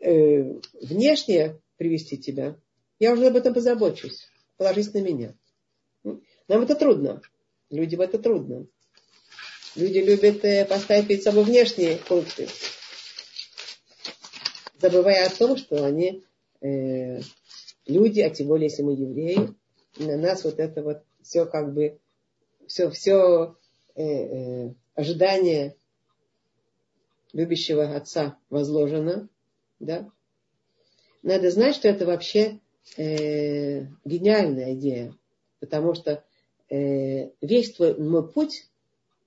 [0.00, 2.56] э, внешне привести тебя,
[2.98, 4.26] я уже об этом позабочусь.
[4.56, 5.34] Положись на меня.
[6.02, 7.20] Нам это трудно.
[7.68, 8.66] Людям это трудно.
[9.74, 12.48] Люди любят э, поставить перед собой внешние пункты,
[14.80, 16.24] забывая о том, что они
[16.62, 17.20] э,
[17.86, 19.54] люди, а тем более, если мы евреи,
[19.98, 21.98] на нас вот это вот все как бы,
[22.66, 23.56] все, все
[23.94, 25.76] э, э, ожидание
[27.32, 29.28] любящего отца возложено,
[29.78, 30.10] да.
[31.22, 32.60] Надо знать, что это вообще
[32.96, 35.14] э, гениальная идея,
[35.60, 36.24] потому что
[36.70, 38.68] э, весь твой мой путь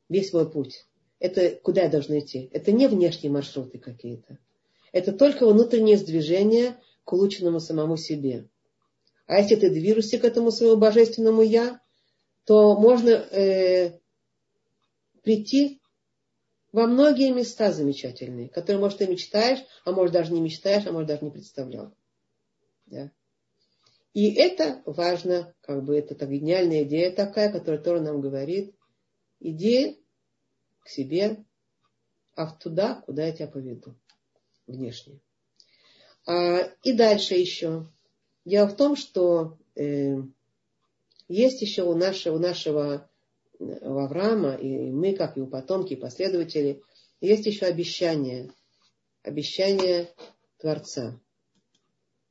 [0.09, 0.85] весь мой путь.
[1.19, 2.49] Это куда я должна идти?
[2.51, 4.37] Это не внешние маршруты какие-то.
[4.91, 6.77] Это только внутреннее сдвижение
[7.09, 8.47] к улучшенному самому себе.
[9.25, 11.81] А если ты движешься к этому своему божественному я,
[12.45, 13.99] то можно э,
[15.23, 15.81] прийти
[16.71, 21.07] во многие места замечательные, которые, может, ты мечтаешь, а может, даже не мечтаешь, а может,
[21.07, 21.95] даже не представлял.
[22.85, 23.11] Да?
[24.13, 28.75] И это важно, как бы это так, гениальная идея такая, которая Тора нам говорит,
[29.39, 29.99] иди
[30.81, 31.43] к себе,
[32.35, 33.95] а туда, куда я тебя поведу,
[34.67, 35.19] внешне.
[36.29, 37.87] А, и дальше еще.
[38.45, 40.15] Дело в том, что э,
[41.27, 43.09] есть еще у нашего, у нашего
[43.59, 46.81] э, Авраама, и мы, как у потомки, и последователи,
[47.21, 48.51] есть еще обещание,
[49.23, 50.13] обещание
[50.57, 51.19] Творца,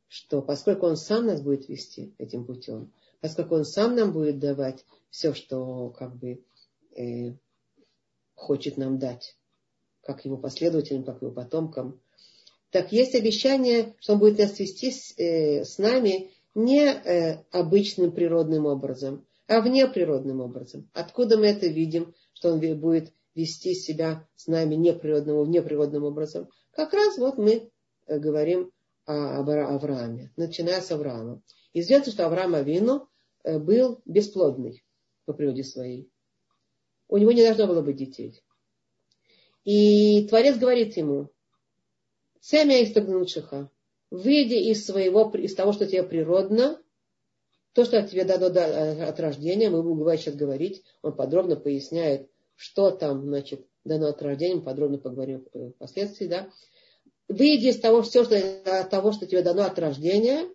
[0.07, 4.84] что поскольку Он сам нас будет вести этим путем, поскольку Он сам нам будет давать
[5.11, 6.44] все, что как бы
[6.99, 7.32] Э,
[8.34, 9.36] хочет нам дать,
[10.03, 12.01] как его последователям, как его потомкам.
[12.70, 18.12] Так есть обещание, что он будет нас вести с, э, с нами не э, обычным
[18.12, 20.90] природным образом, а внеприродным образом.
[20.92, 26.48] Откуда мы это видим, что он будет вести себя с нами неприродным, внеприродным образом?
[26.72, 27.70] Как раз вот мы
[28.06, 28.70] э, говорим
[29.06, 31.40] о, Аврааме, начиная с Авраама.
[31.72, 33.08] Известно, что Авраам Авину
[33.44, 34.84] э, был бесплодный
[35.24, 36.10] по природе своей.
[37.08, 38.42] У него не должно было быть детей.
[39.64, 41.30] И Творец говорит ему,
[42.41, 43.70] Цемя из Тагнучиха,
[44.11, 46.80] выйди из своего, из того, что тебе природно,
[47.72, 52.91] то, что от тебе дано от рождения, мы будем сейчас говорить, он подробно поясняет, что
[52.91, 56.51] там, значит, дано от рождения, мы подробно поговорим впоследствии, да.
[57.28, 60.49] Выйди из того, все, что, от того, что тебе дано от рождения,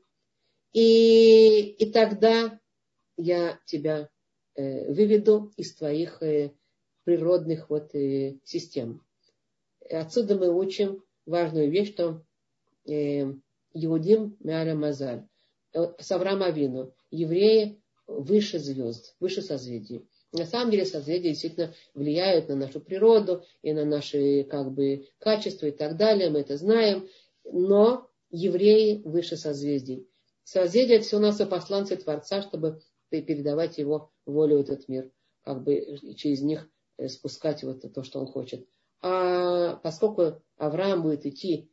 [0.74, 2.60] и, и тогда
[3.16, 4.10] я тебя
[4.56, 6.52] э, выведу из твоих э,
[7.04, 9.06] природных вот, э, систем.
[9.90, 12.24] Отсюда мы учим важную вещь, что
[12.86, 13.26] э,
[13.74, 15.28] Иудим Мяля Мазаль,
[15.74, 16.50] э, с Авраама
[17.12, 20.08] евреи выше звезд, выше созвездий.
[20.32, 25.68] На самом деле созвездия действительно влияют на нашу природу и на наши как бы, качества
[25.68, 27.08] и так далее, мы это знаем,
[27.44, 30.08] но евреи выше созвездий.
[30.44, 35.12] Созвездие это все у нас и посланцы Творца, чтобы передавать его волю в этот мир,
[35.44, 36.68] как бы через них
[36.98, 38.68] э, спускать вот то, что он хочет.
[39.06, 41.70] А поскольку Авраам будет идти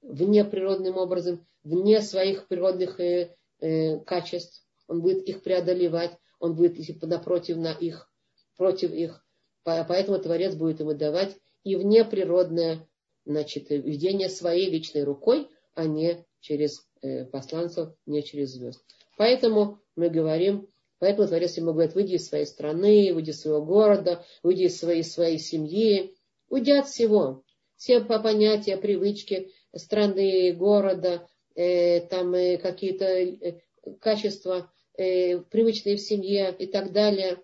[0.00, 6.78] вне природным образом, вне своих природных э, э, качеств, он будет их преодолевать, он будет
[6.78, 8.10] идти напротив на их,
[8.56, 9.22] против их.
[9.62, 12.88] Поэтому Творец будет ему давать и вне природное
[13.26, 18.82] значит, видение своей личной рукой, а не через э, посланцев, не через звезд.
[19.18, 20.66] Поэтому мы говорим,
[20.98, 25.04] поэтому Творец ему говорит, выйди из своей страны, выйди из своего города, выйди из своей,
[25.04, 26.16] своей семьи,
[26.50, 27.42] уйди от всего.
[27.76, 33.60] Все понятия, привычки страны, города, э, там э, какие-то э,
[34.00, 37.38] качества, э, привычные в семье и так далее.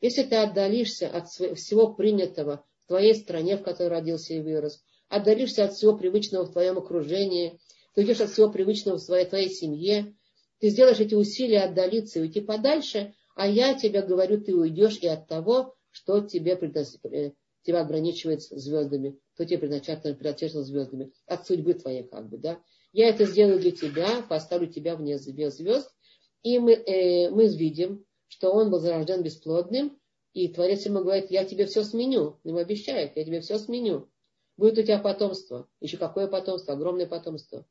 [0.00, 5.64] Если ты отдалишься от всего принятого в твоей стране, в которой родился и вырос, отдалишься
[5.64, 7.60] от всего привычного в твоем окружении,
[7.94, 10.14] ты уйдешь от всего привычного в своей, твоей семье,
[10.60, 15.06] ты сделаешь эти усилия отдалиться и уйти подальше, а я тебе говорю, ты уйдешь и
[15.06, 21.74] от того, что тебе предназначено тебя ограничивает звездами, кто тебе предначертано, предначертано звездами, от судьбы
[21.74, 22.60] твоей как бы, да.
[22.92, 25.90] Я это сделаю для тебя, поставлю тебя вне звезд,
[26.42, 29.98] и мы, э, мы видим, что он был зарожден бесплодным,
[30.32, 34.10] и Творец ему говорит, я тебе все сменю, ему обещает, я тебе все сменю.
[34.56, 35.68] Будет у тебя потомство.
[35.80, 36.74] Еще какое потомство?
[36.74, 37.66] Огромное потомство.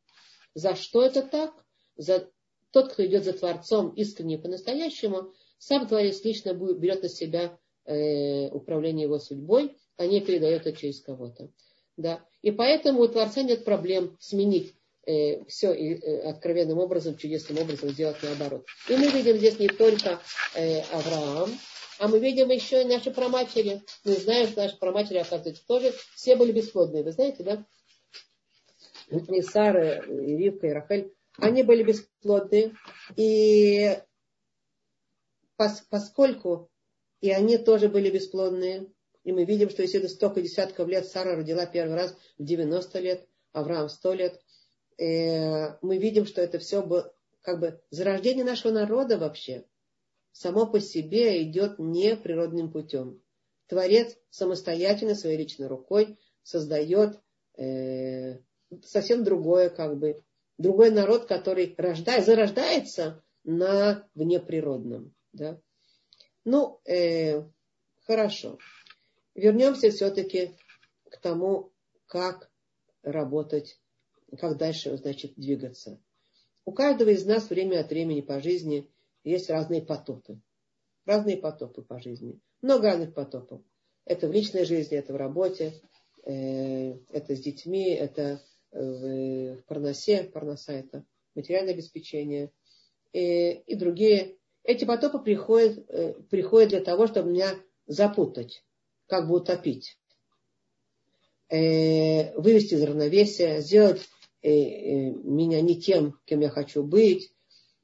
[0.54, 1.54] За что это так?
[1.96, 2.30] За
[2.72, 8.50] тот, кто идет за Творцом искренне по-настоящему, сам Творец лично будет, берет на себя э,
[8.50, 11.50] управление его судьбой, не передает это через кого-то.
[11.98, 12.24] Да?
[12.42, 14.74] И поэтому у Творца нет проблем сменить
[15.06, 18.66] э, все э, откровенным образом, чудесным образом сделать наоборот.
[18.90, 20.20] И мы видим здесь не только
[20.56, 21.52] э, Авраам,
[22.00, 23.82] а мы видим еще и наши проматери.
[24.04, 27.04] Мы знаем, что наши проматери, оказывается, тоже все были бесплодные.
[27.04, 27.66] Вы знаете, да?
[29.12, 32.74] И Сара, и Ривка, и Рахель, они были бесплодные.
[33.18, 33.98] И
[35.58, 36.72] пос, поскольку
[37.20, 38.88] и они тоже были бесплодные,
[39.24, 43.00] и мы видим, что если это столько десятков лет Сара родила первый раз в 90
[43.00, 44.42] лет, Авраам 100 лет,
[44.98, 49.66] э, мы видим, что это все было как бы зарождение нашего народа вообще
[50.32, 53.22] само по себе идет не природным путем.
[53.68, 57.20] Творец самостоятельно своей личной рукой создает
[57.58, 58.40] э,
[58.84, 60.24] совсем другое, как бы,
[60.58, 65.14] другой народ, который рождает, зарождается на внеприродном.
[65.34, 65.60] Да?
[66.44, 67.44] Ну, э,
[68.06, 68.58] хорошо
[69.36, 70.52] вернемся все-таки
[71.10, 71.72] к тому,
[72.08, 72.50] как
[73.04, 73.80] работать,
[74.40, 76.00] как дальше, значит, двигаться.
[76.66, 78.90] У каждого из нас время от времени по жизни
[79.24, 80.40] есть разные потопы.
[81.06, 82.40] Разные потопы по жизни.
[82.62, 83.62] Много разных потопов.
[84.06, 85.74] Это в личной жизни, это в работе,
[86.24, 91.06] э, это с детьми, это в, в парносе, парноса это
[91.36, 92.52] материальное обеспечение
[93.14, 94.38] и, и другие.
[94.64, 97.56] Эти потопы приходят, э, приходят для того, чтобы меня
[97.88, 98.64] запутать
[99.12, 99.98] как бы утопить,
[101.50, 104.00] э, вывести из равновесия, сделать
[104.42, 107.34] э, э, меня не тем, кем я хочу быть.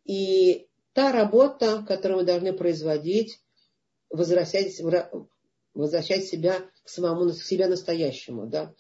[0.05, 3.41] И та работа, которую мы должны производить,
[4.09, 4.82] возвращать,
[5.73, 8.73] возвращать себя к самому, к себе настоящему, да,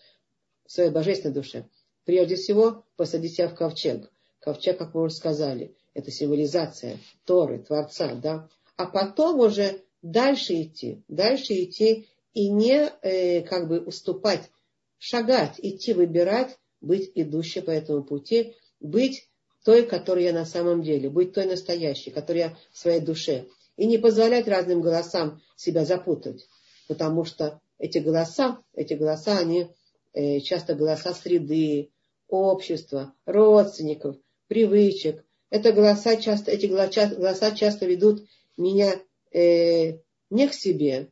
[0.65, 1.67] в своей божественной душе.
[2.05, 4.09] Прежде всего, посадить себя в ковчег.
[4.39, 8.47] Ковчег, как мы уже сказали, это символизация Торы, Творца, да.
[8.77, 14.49] А потом уже дальше идти, дальше идти и не э, как бы уступать,
[14.97, 19.29] шагать, идти, выбирать, быть идущей по этому пути, быть
[19.63, 23.47] той, которой я на самом деле, быть той настоящей, которой я в своей душе.
[23.75, 26.47] И не позволять разным голосам себя запутать.
[26.87, 29.67] Потому что эти голоса, эти голоса, они
[30.13, 31.91] э, часто голоса среды,
[32.27, 34.17] общества, родственников,
[34.47, 35.23] привычек.
[35.49, 38.25] Это голоса часто, эти голоса часто ведут
[38.57, 38.99] меня
[39.31, 39.99] э,
[40.29, 41.11] не к себе,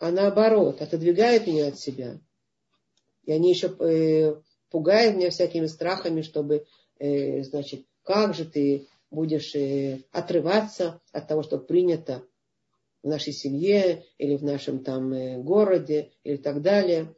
[0.00, 2.18] а наоборот, отодвигают меня от себя.
[3.24, 4.40] И они еще э,
[4.70, 6.66] пугают меня всякими страхами, чтобы
[6.98, 12.24] Э, значит, как же ты будешь э, отрываться от того, что принято
[13.02, 17.14] в нашей семье или в нашем там э, городе или так далее.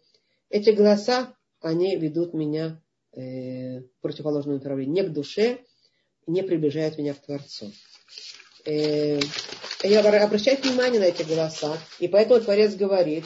[0.50, 2.80] Эти голоса, они ведут меня
[3.12, 5.58] в противоположном направлении, не к душе,
[6.28, 7.72] не приближают меня к Творцу.
[9.82, 13.24] Я обращаю внимание на эти голоса, и поэтому Творец говорит,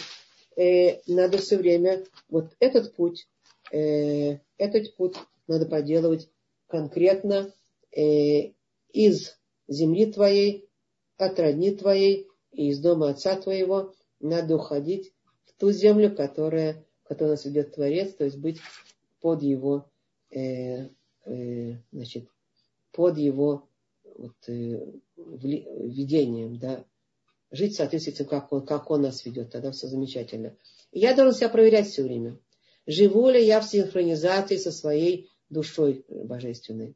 [0.57, 3.27] надо все время вот этот путь,
[3.71, 6.29] этот путь надо поделывать
[6.69, 7.53] конкретно
[7.97, 8.53] э,
[8.93, 9.39] из
[9.69, 10.69] земли твоей,
[11.17, 13.95] от родни твоей и из дома отца твоего.
[14.21, 15.13] Надо уходить
[15.45, 18.61] в ту землю, которая, которая нас ведет Творец, то есть быть
[19.21, 19.91] под его,
[20.31, 20.89] э,
[21.27, 22.29] э, значит,
[22.93, 23.69] под его
[24.05, 24.81] вот, э,
[25.17, 26.85] видением, да,
[27.51, 30.57] жить в соответствии с тем, как он, как он нас ведет, тогда все замечательно.
[30.93, 32.39] Я должен себя проверять все время.
[32.87, 36.95] Живу ли я в синхронизации со своей душой божественной.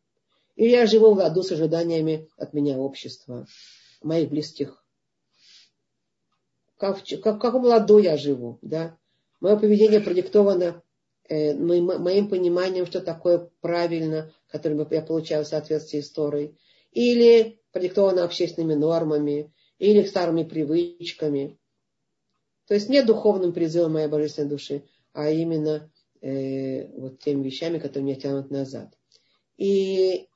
[0.56, 3.46] Или я живу в ладу с ожиданиями от меня общества,
[4.02, 4.84] моих близких.
[6.76, 8.98] Как, как, каком ладу я живу, да?
[9.40, 10.82] Мое поведение продиктовано
[11.28, 16.58] э, моим, моим пониманием, что такое правильно, которое я получаю в соответствии с Торой.
[16.90, 21.58] Или продиктовано общественными нормами, или старыми привычками.
[22.66, 25.90] То есть не духовным призывом моей божественной души, а именно
[26.20, 28.92] э, вот теми вещами, которые меня тянут назад.
[29.56, 30.28] И,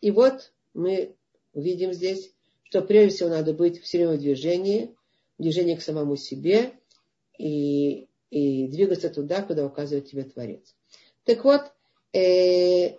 [0.00, 1.16] и вот мы
[1.54, 4.94] видим здесь, что прежде всего надо быть все время в движении,
[5.38, 6.74] в движении к самому себе
[7.38, 10.74] и, и двигаться туда, куда указывает тебе Творец.
[11.24, 11.62] Так вот,
[12.12, 12.98] э,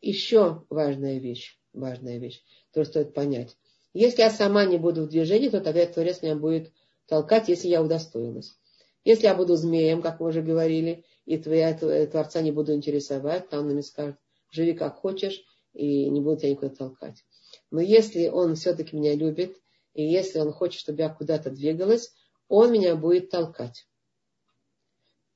[0.00, 2.42] еще важная вещь, важная вещь,
[2.74, 3.56] которую стоит понять.
[3.92, 6.72] Если я сама не буду в движении, то тогда Творец меня будет
[7.06, 8.58] толкать, если я удостоилась.
[9.04, 13.48] Если я буду змеем, как мы уже говорили, и твоя, твоя Творца не буду интересовать,
[13.48, 14.16] то он мне скажет,
[14.50, 17.24] живи как хочешь, и не буду тебя никуда толкать.
[17.70, 19.56] Но если он все-таки меня любит,
[19.92, 22.12] и если он хочет, чтобы я куда-то двигалась,
[22.48, 23.86] он меня будет толкать.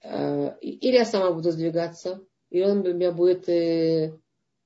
[0.02, 2.20] А, или я сама буду сдвигаться,
[2.50, 4.18] и он меня будет э,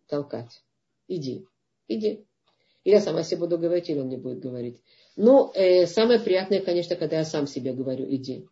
[0.07, 0.63] толкать.
[1.09, 1.47] Иди,
[1.89, 2.27] иди.
[2.85, 4.81] Или я сама себе буду говорить, или он мне будет говорить.
[5.17, 8.47] Ну, э, самое приятное, конечно, когда я сам себе говорю, иди.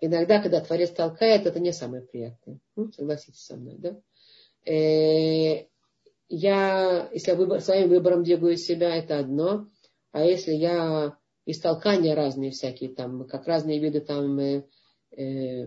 [0.00, 2.58] Иногда, когда Творец толкает, это не самое приятное.
[2.76, 4.00] Ну, согласитесь со мной, да?
[4.64, 5.66] Э,
[6.28, 9.68] я, если я выбор, своим выбором двигаю себя, это одно.
[10.12, 14.64] А если я из толкания разные всякие, там, как разные виды там, э,
[15.16, 15.66] э,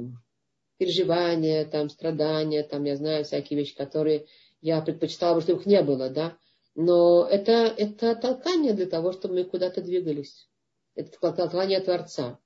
[0.78, 4.26] переживания, там, страдания, там, я знаю всякие вещи, которые
[4.62, 6.38] я предпочитала бы, чтобы их не было, да.
[6.76, 10.50] Но это, это толкание для того, чтобы мы куда-то двигались.
[10.96, 12.40] Это толкание Творца.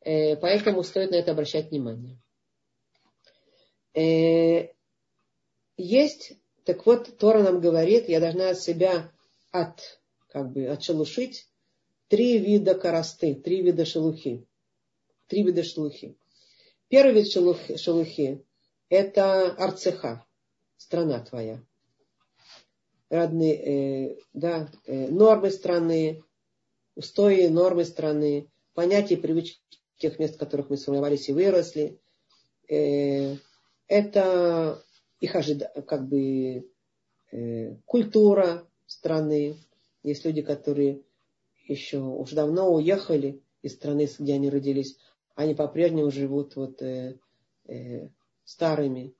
[0.00, 2.18] Э, поэтому стоит на это обращать внимание.
[3.94, 4.72] Э,
[5.76, 6.32] есть,
[6.64, 9.12] так вот, Тора нам говорит, я должна себя
[9.50, 11.48] от, как бы, отшелушить
[12.08, 14.46] три вида коросты, три вида шелухи.
[15.26, 16.16] Три вида шелухи.
[16.88, 18.46] Первый вид шелухи, шелухи
[18.88, 20.24] это арцеха,
[20.76, 21.60] страна твоя.
[23.08, 26.24] Родные, э, да, э, нормы страны,
[26.96, 29.60] устои нормы страны, понятия и привычки
[29.98, 32.00] тех мест, в которых мы сформировались и выросли.
[32.68, 33.36] Э,
[33.86, 34.82] это
[35.20, 36.68] их ожида, как бы
[37.32, 39.56] э, культура страны.
[40.02, 41.02] Есть люди, которые
[41.66, 44.96] еще уже давно уехали из страны, где они родились,
[45.34, 47.18] они по-прежнему живут вот э,
[47.66, 48.08] э,
[48.44, 49.14] старыми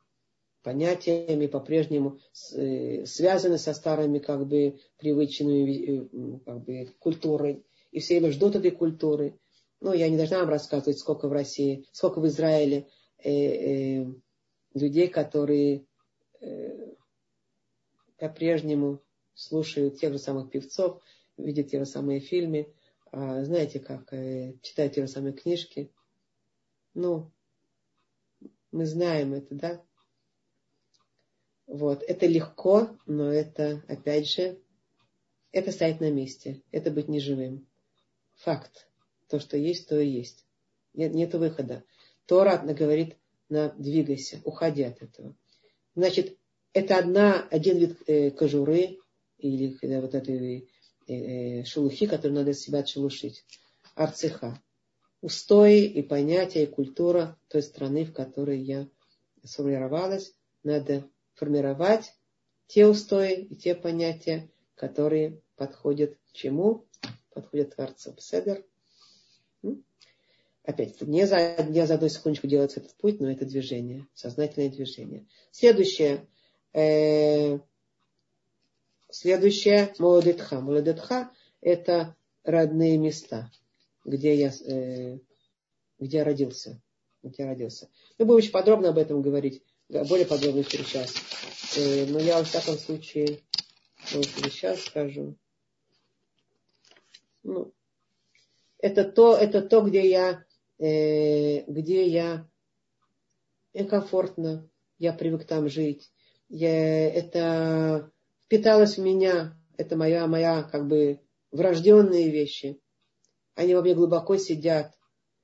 [0.66, 2.18] понятиями, по-прежнему
[2.52, 7.64] э, связаны со старыми как бы привычными э, как бы, культурой.
[7.92, 9.38] И все время ждут этой культуры.
[9.80, 12.88] Ну, я не должна вам рассказывать, сколько в России, сколько в Израиле
[13.22, 14.06] э,
[14.74, 15.86] людей, которые
[18.18, 19.00] по-прежнему
[19.34, 21.00] слушают тех же самых певцов,
[21.36, 22.74] видят те же самые фильмы,
[23.12, 24.10] а, знаете, как
[24.62, 25.92] читают те же самые книжки.
[26.94, 27.30] Ну,
[28.72, 29.85] мы знаем это, да?
[31.76, 34.58] Вот, это легко, но это, опять же,
[35.52, 37.66] это стоять на месте, это быть неживым.
[38.36, 38.88] Факт
[39.28, 40.46] то, что есть, то и есть.
[40.94, 41.84] Нет, нет выхода.
[42.24, 43.16] Тора говорит,
[43.50, 45.36] на, двигайся, уходи от этого.
[45.94, 46.38] Значит,
[46.72, 48.96] это одна, один вид э, кожуры
[49.36, 50.70] или э, вот этой
[51.06, 53.44] э, э, шелухи, которую надо себя отшелушить.
[53.94, 54.62] Арцеха.
[55.20, 58.88] Устои и понятия, и культура той страны, в которой я
[59.44, 60.32] сформировалась.
[60.62, 61.06] Надо
[61.36, 62.14] формировать
[62.66, 66.84] те устои и те понятия, которые подходят к чему?
[67.32, 68.14] Подходят Творцу.
[68.18, 68.64] Седер.
[70.64, 75.24] Опять, не за, не за одну секундочку делается этот путь, но это движение, сознательное движение.
[75.52, 76.26] Следующее.
[76.72, 77.60] Э,
[79.08, 79.94] следующее.
[80.00, 80.60] Молодетха.
[80.60, 81.30] Молодетха–
[81.60, 83.52] это родные места,
[84.04, 85.18] где я, э,
[86.00, 86.82] где я родился.
[87.22, 87.88] Где я родился.
[88.18, 91.14] Мы будем очень подробно об этом говорить, более подробно сейчас.
[91.76, 93.40] Э, но я, во всяком случае,
[94.12, 95.36] может, сейчас скажу.
[97.42, 97.72] Ну,
[98.78, 100.44] это то, это то, где я,
[100.78, 102.48] э, где я
[103.88, 104.68] комфортно,
[104.98, 106.10] я привык там жить.
[106.48, 108.10] Я, это
[108.44, 112.80] впиталось в меня, это моя, моя как бы врожденные вещи.
[113.54, 114.92] Они во мне глубоко сидят.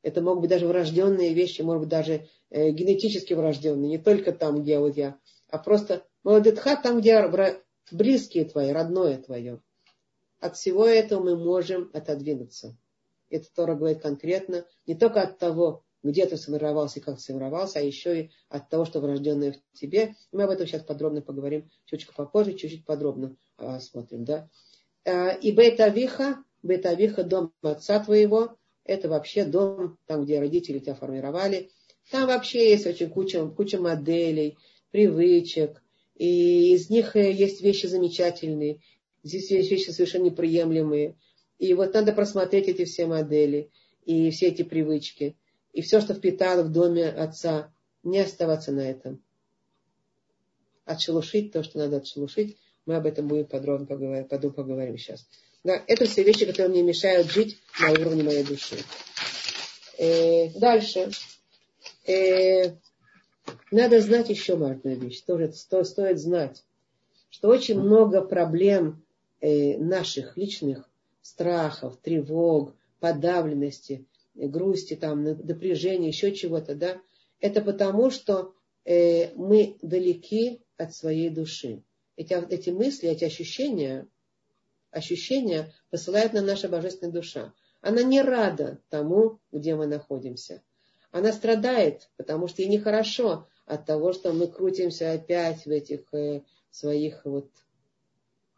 [0.03, 4.63] Это могут быть даже врожденные вещи, может быть, даже э, генетически врожденные, не только там,
[4.63, 5.19] где вот я,
[5.49, 7.23] а просто молодетха там, где
[7.91, 9.61] близкие твои, родное твое.
[10.41, 12.77] От всего этого мы можем отодвинуться.
[13.31, 17.83] Это Тора говорит конкретно, не только от того, где ты сформировался и как сформировался, а
[17.83, 20.17] еще и от того, что врожденное в тебе.
[20.33, 23.79] Мы об этом сейчас подробно поговорим чуть-чуть попозже, чуть-чуть подробно а.
[24.11, 24.49] Да?
[25.05, 31.71] А, и Бейтавиха, Бейтавиха, дом отца твоего, это вообще дом, там, где родители тебя формировали.
[32.11, 34.59] Там вообще есть очень куча, куча моделей,
[34.91, 35.83] привычек,
[36.15, 38.81] и из них э, есть вещи замечательные,
[39.23, 41.17] здесь есть вещи совершенно неприемлемые.
[41.59, 43.71] И вот надо просмотреть эти все модели
[44.05, 45.37] и все эти привычки.
[45.73, 47.73] И все, что впитало в доме отца,
[48.03, 49.23] не оставаться на этом.
[50.85, 52.59] Отшелушить то, что надо отшелушить.
[52.85, 55.27] Мы об этом будем подробно поговорим, поговорим сейчас.
[55.65, 58.79] Да, это все вещи, которые мне мешают жить на уровне моей души.
[59.97, 61.11] Э, дальше.
[62.07, 62.73] Э,
[63.71, 66.65] надо знать еще важную вещь, тоже сто, стоит знать,
[67.31, 69.05] что очень много проблем
[69.41, 70.91] э, наших личных
[71.23, 77.01] страхов, тревог, подавленности, грусти, там, напряжения, еще чего-то, да,
[77.41, 81.83] это потому, что э, мы далеки от своей души.
[82.17, 84.07] Эти, эти мысли, эти ощущения,
[84.93, 87.53] ощущения посылает нам наша божественная душа.
[87.81, 90.63] Она не рада тому, где мы находимся.
[91.11, 96.43] Она страдает, потому что ей нехорошо от того, что мы крутимся опять в этих э,
[96.71, 97.51] своих вот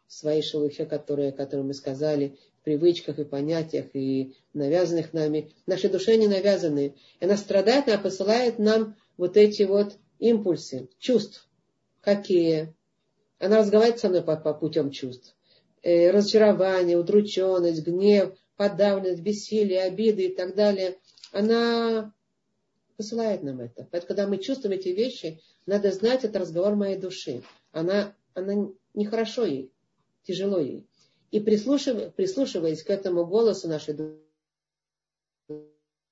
[0.07, 5.53] своей шелухе, которые, которые мы сказали, привычках и понятиях, и навязанных нами.
[5.65, 6.95] Нашей душе не навязаны.
[7.21, 11.47] Она страдает, она посылает нам вот эти вот импульсы, чувств.
[12.01, 12.73] Какие?
[13.39, 15.35] Она разговаривает со мной по, по путем чувств.
[15.85, 20.97] Э, разочарование, удрученность, гнев, подавленность, бессилие, обиды и так далее.
[21.31, 22.11] Она
[22.97, 23.87] посылает нам это.
[23.91, 27.43] Поэтому, когда мы чувствуем эти вещи, надо знать, это разговор моей души.
[27.71, 29.71] Она, она нехорошо ей,
[30.23, 30.87] тяжело ей.
[31.29, 34.23] И прислушиваясь, прислушиваясь к этому голосу нашей души,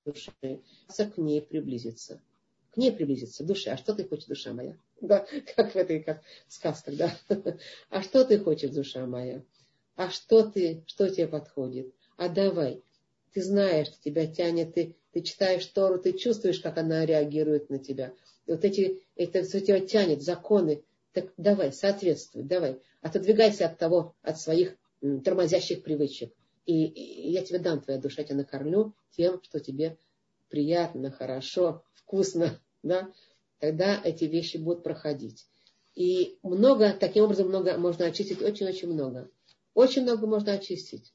[0.05, 2.21] к ней приблизиться.
[2.69, 3.71] К ней приблизиться, душе.
[3.71, 4.77] А что ты хочешь, душа моя?
[5.01, 5.25] Да,
[5.55, 7.17] как в этой как сказках, да.
[7.89, 9.41] А что ты хочешь, душа моя?
[9.95, 11.93] А что ты, что тебе подходит?
[12.17, 12.81] А давай.
[13.33, 18.13] Ты знаешь, тебя тянет, ты, ты читаешь Тору, ты чувствуешь, как она реагирует на тебя.
[18.45, 20.83] И вот эти, это все тебя тянет, законы.
[21.13, 22.79] Так давай, соответствуй, давай.
[23.01, 24.75] Отодвигайся от того, от своих
[25.23, 26.33] тормозящих привычек.
[26.65, 29.97] И, и я тебе дам, твоя душа, я тебя накормлю тем, что тебе
[30.49, 33.11] приятно, хорошо, вкусно, да,
[33.59, 35.45] тогда эти вещи будут проходить.
[35.95, 39.29] И много, таким образом много можно очистить, очень-очень много.
[39.73, 41.13] Очень много можно очистить.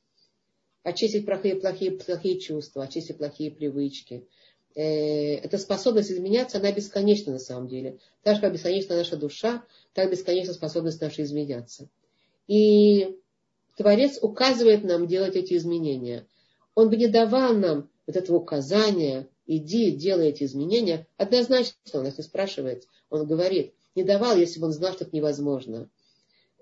[0.83, 4.27] Очистить плохие, плохие, плохие чувства, очистить плохие привычки.
[4.75, 7.99] Э, эта способность изменяться, она бесконечна на самом деле.
[8.23, 11.89] Так же, как бесконечна наша душа, так бесконечна способность наша изменяться.
[12.47, 13.17] И
[13.77, 16.27] Творец указывает нам делать эти изменения.
[16.75, 22.17] Он бы не давал нам вот этого указания, иди, делай эти изменения, однозначно он нас
[22.19, 22.87] не спрашивает.
[23.11, 25.91] Он говорит, не давал, если бы он знал, что это невозможно.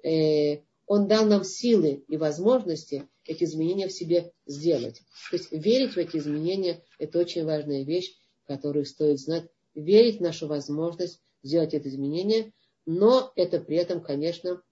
[0.02, 5.02] Э, он дал нам силы и возможности эти изменения в себе сделать.
[5.30, 9.48] То есть верить в эти изменения– это очень важная вещь, которую стоит знать.
[9.74, 12.52] Верить в нашу возможность сделать это изменение,
[12.86, 14.62] но это при этом, конечно,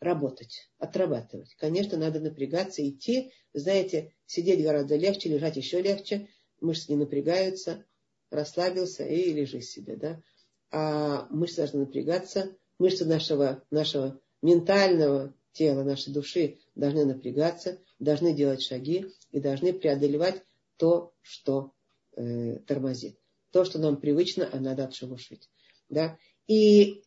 [0.00, 1.54] работать, отрабатывать.
[1.56, 3.32] Конечно, надо напрягаться, идти.
[3.54, 6.28] Знаете, сидеть гораздо легче, лежать еще легче.
[6.60, 7.84] мышцы не напрягаются,
[8.30, 10.22] расслабился и лежи себе, да.
[10.70, 18.62] А мышцы должны напрягаться, мышцы нашего, нашего ментального тела, нашей души должны напрягаться, должны делать
[18.62, 20.42] шаги и должны преодолевать
[20.76, 21.72] то, что
[22.16, 23.18] э, тормозит.
[23.50, 25.48] То, что нам привычно, а надо отшелушить.
[25.88, 26.18] Да?
[26.46, 27.02] И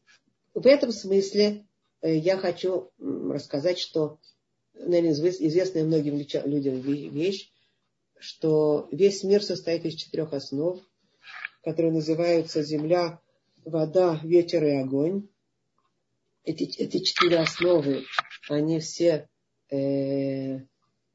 [0.53, 1.65] в этом смысле
[2.01, 4.19] э, я хочу рассказать, что,
[4.73, 7.51] наверное, известная многим людям вещь,
[8.19, 10.79] что весь мир состоит из четырех основ,
[11.63, 13.21] которые называются земля,
[13.63, 15.27] вода, ветер и огонь.
[16.49, 18.05] Эти, эти четыре основы,
[18.49, 19.29] они все
[19.69, 20.61] э,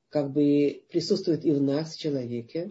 [0.08, 2.70] как бы присутствуют и в нас, в человеке.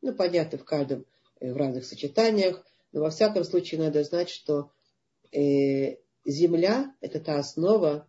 [0.00, 1.04] Ну, понятно, в каждом,
[1.40, 4.70] э, в разных сочетаниях, но во всяком случае надо знать, что
[5.32, 8.06] э, земля– это та основа,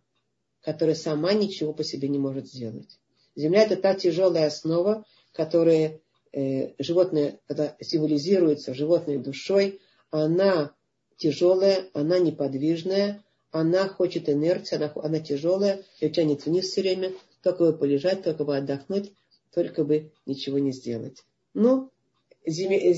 [0.60, 3.00] которая сама ничего по себе не может сделать.
[3.34, 6.00] Земля– это та тяжелая основа, которая
[6.30, 9.80] э, животное, когда символизируется животной душой,
[10.12, 10.72] она
[11.16, 17.12] тяжелая, она неподвижная, она хочет инерции, она, она тяжелая, ее тянет вниз все время,
[17.42, 19.12] только бы полежать, только бы отдохнуть,
[19.54, 21.22] только бы ничего не сделать.
[21.52, 21.90] Ну,
[22.46, 22.92] земля,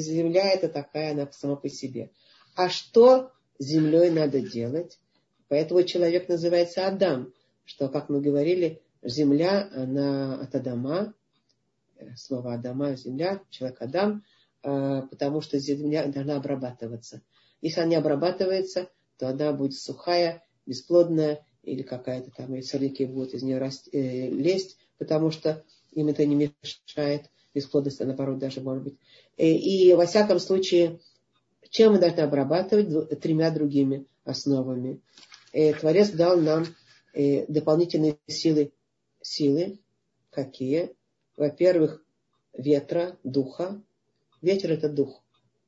[0.00, 2.10] земля это такая, она сама по себе.
[2.56, 4.98] А что землей надо делать?
[5.48, 7.32] Поэтому человек называется Адам,
[7.64, 11.14] что, как мы говорили, земля, она от Адама,
[11.96, 14.24] э, слово Адама, земля, человек Адам,
[14.62, 17.22] э, потому что земля должна обрабатываться.
[17.62, 18.88] Если она не обрабатывается,
[19.20, 24.30] то она будет сухая, бесплодная, или какая-то там, и сорняки будут из нее расти, э,
[24.30, 28.98] лезть, потому что им это не мешает, бесплодность, а наоборот, даже может быть.
[29.36, 31.00] И, э, и во всяком случае,
[31.68, 33.20] чем мы должны обрабатывать?
[33.20, 35.00] Тремя другими основами.
[35.52, 36.64] И э, Творец дал нам
[37.12, 38.72] э, дополнительные силы.
[39.20, 39.78] Силы
[40.30, 40.94] какие?
[41.36, 42.02] Во-первых,
[42.56, 43.80] ветра, духа.
[44.40, 45.22] Ветер это дух.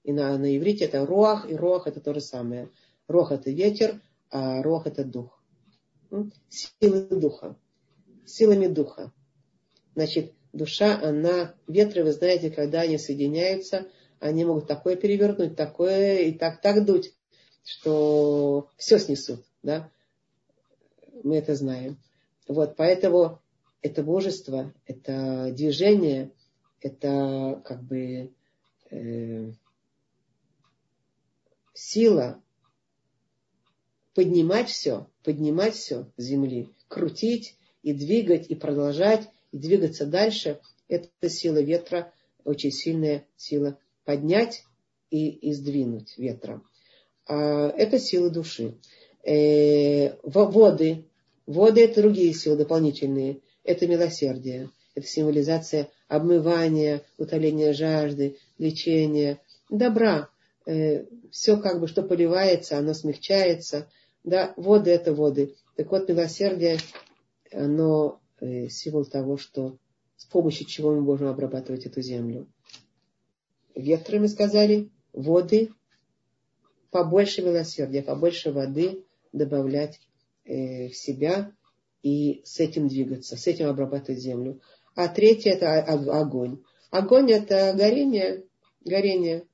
[0.04, 2.70] И на, на иврите это руах, и руах это то же самое.
[3.12, 5.42] Рох это ветер, а рох это дух
[6.48, 7.56] силы духа.
[8.26, 9.12] Силами духа.
[9.94, 13.88] Значит, душа, она, ветры, вы знаете, когда они соединяются,
[14.20, 17.14] они могут такое перевернуть, такое и так, так дуть,
[17.64, 19.90] что все снесут, да.
[21.24, 21.98] Мы это знаем.
[22.48, 23.40] Вот, поэтому
[23.80, 26.30] это божество, это движение,
[26.80, 28.32] это как бы
[28.90, 29.52] э,
[31.74, 32.42] сила,
[34.14, 40.60] поднимать все, поднимать все с земли, крутить и двигать, и продолжать, и двигаться дальше.
[40.88, 42.12] Это сила ветра,
[42.44, 44.64] очень сильная сила поднять
[45.10, 46.66] и, и сдвинуть ветром.
[47.26, 48.74] А, это сила души.
[49.24, 51.04] Э, воды.
[51.46, 53.38] Воды это другие силы дополнительные.
[53.64, 54.70] Это милосердие.
[54.94, 59.40] Это символизация обмывания, утоления жажды, лечения,
[59.70, 60.28] добра.
[60.66, 63.88] Э, все как бы, что поливается, оно смягчается–
[64.24, 65.54] да, воды это воды.
[65.76, 66.78] Так вот, милосердие,
[67.50, 69.78] оно э, символ того, что
[70.16, 72.46] с помощью чего мы можем обрабатывать эту землю.
[73.74, 75.70] Ветры, мы сказали, воды,
[76.90, 79.98] побольше милосердия, побольше воды добавлять
[80.44, 81.52] э, в себя
[82.02, 84.60] и с этим двигаться, с этим обрабатывать землю.
[84.94, 86.62] А третье это огонь.
[86.90, 88.44] Огонь это горение,
[88.84, 89.46] горение.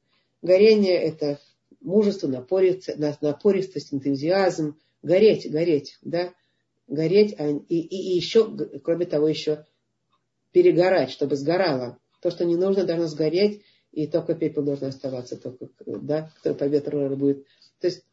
[0.43, 1.41] Горение это
[1.81, 6.33] мужество, напористость, напористость, энтузиазм, гореть, гореть, да,
[6.87, 8.51] гореть, а, и, и, и еще,
[8.83, 9.65] кроме того, еще
[10.53, 11.99] перегорать, чтобы сгорало.
[12.21, 16.65] То, что не нужно, должно сгореть, и только пепел должен оставаться, только, да, который по
[16.65, 17.45] ветру будет.
[17.81, 18.05] То есть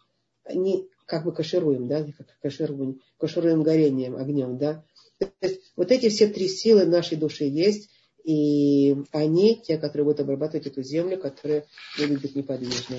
[0.44, 4.84] они как бы кашируем, да, как кашируем, кашируем горением, огнем, да.
[5.20, 7.90] То есть вот эти все три силы нашей души есть,
[8.26, 12.98] и они, те, которые будут обрабатывать эту землю, которые будут быть неподвижны.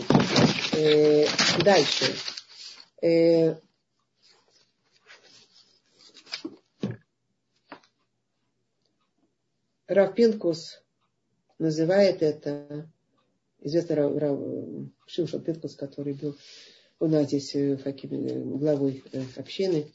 [0.73, 1.27] Э,
[1.65, 2.15] дальше.
[3.03, 3.57] Э,
[9.89, 10.81] Равпинкус
[11.59, 12.89] называет это,
[13.61, 14.39] известный Рав, Рав,
[15.07, 16.36] Шимшон Пинкус, который был
[17.01, 19.93] у нас здесь э, э, главой э, общины,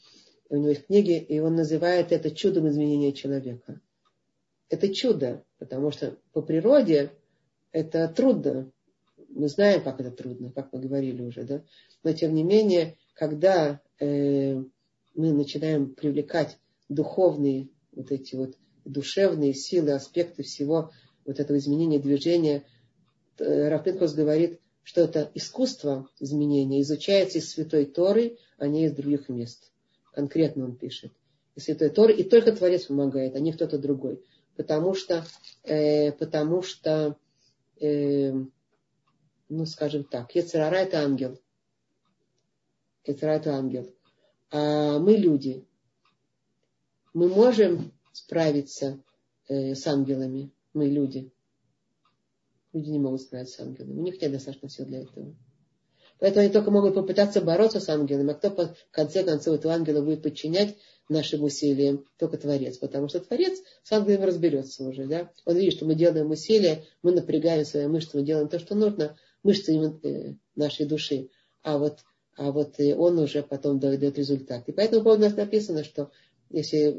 [0.50, 3.80] у него есть книги, и он называет это чудом изменения человека
[4.72, 7.12] это чудо, потому что по природе
[7.72, 8.72] это трудно.
[9.28, 11.62] Мы знаем, как это трудно, как мы говорили уже, да.
[12.02, 14.54] Но тем не менее, когда э,
[15.14, 16.58] мы начинаем привлекать
[16.88, 20.90] духовные вот эти вот душевные силы, аспекты всего
[21.26, 22.64] вот этого изменения движения,
[23.38, 29.70] э, говорит, что это искусство изменения изучается из Святой Торы, а не из других мест.
[30.14, 31.12] Конкретно он пишет.
[31.56, 34.22] Из Святой Торы, и только Творец помогает, а не кто-то другой.
[34.56, 35.24] Потому что,
[35.64, 37.16] э, потому что
[37.80, 38.32] э,
[39.52, 41.38] ну, скажем так, Ецерара это ангел.
[43.04, 43.94] Ецерара это ангел.
[44.50, 45.66] А мы люди.
[47.12, 49.02] Мы можем справиться
[49.48, 50.50] э, с ангелами.
[50.72, 51.30] Мы люди.
[52.72, 53.98] Люди не могут справиться с ангелами.
[53.98, 55.34] У них нет достаточно сил для этого.
[56.18, 60.02] Поэтому они только могут попытаться бороться с ангелом, а кто в конце концов этого ангела
[60.02, 60.76] будет подчинять
[61.08, 62.04] нашим усилиям?
[62.18, 62.78] Только Творец.
[62.78, 65.06] Потому что Творец с ангелами разберется уже.
[65.06, 65.30] Да?
[65.44, 69.16] Он видит, что мы делаем усилия, мы напрягаем свои мышцы, мы делаем то, что нужно,
[69.42, 71.28] мышцы э, нашей души.
[71.62, 71.98] А вот,
[72.36, 74.68] а вот он уже потом дает результат.
[74.68, 76.10] И поэтому у нас написано, что
[76.50, 76.94] если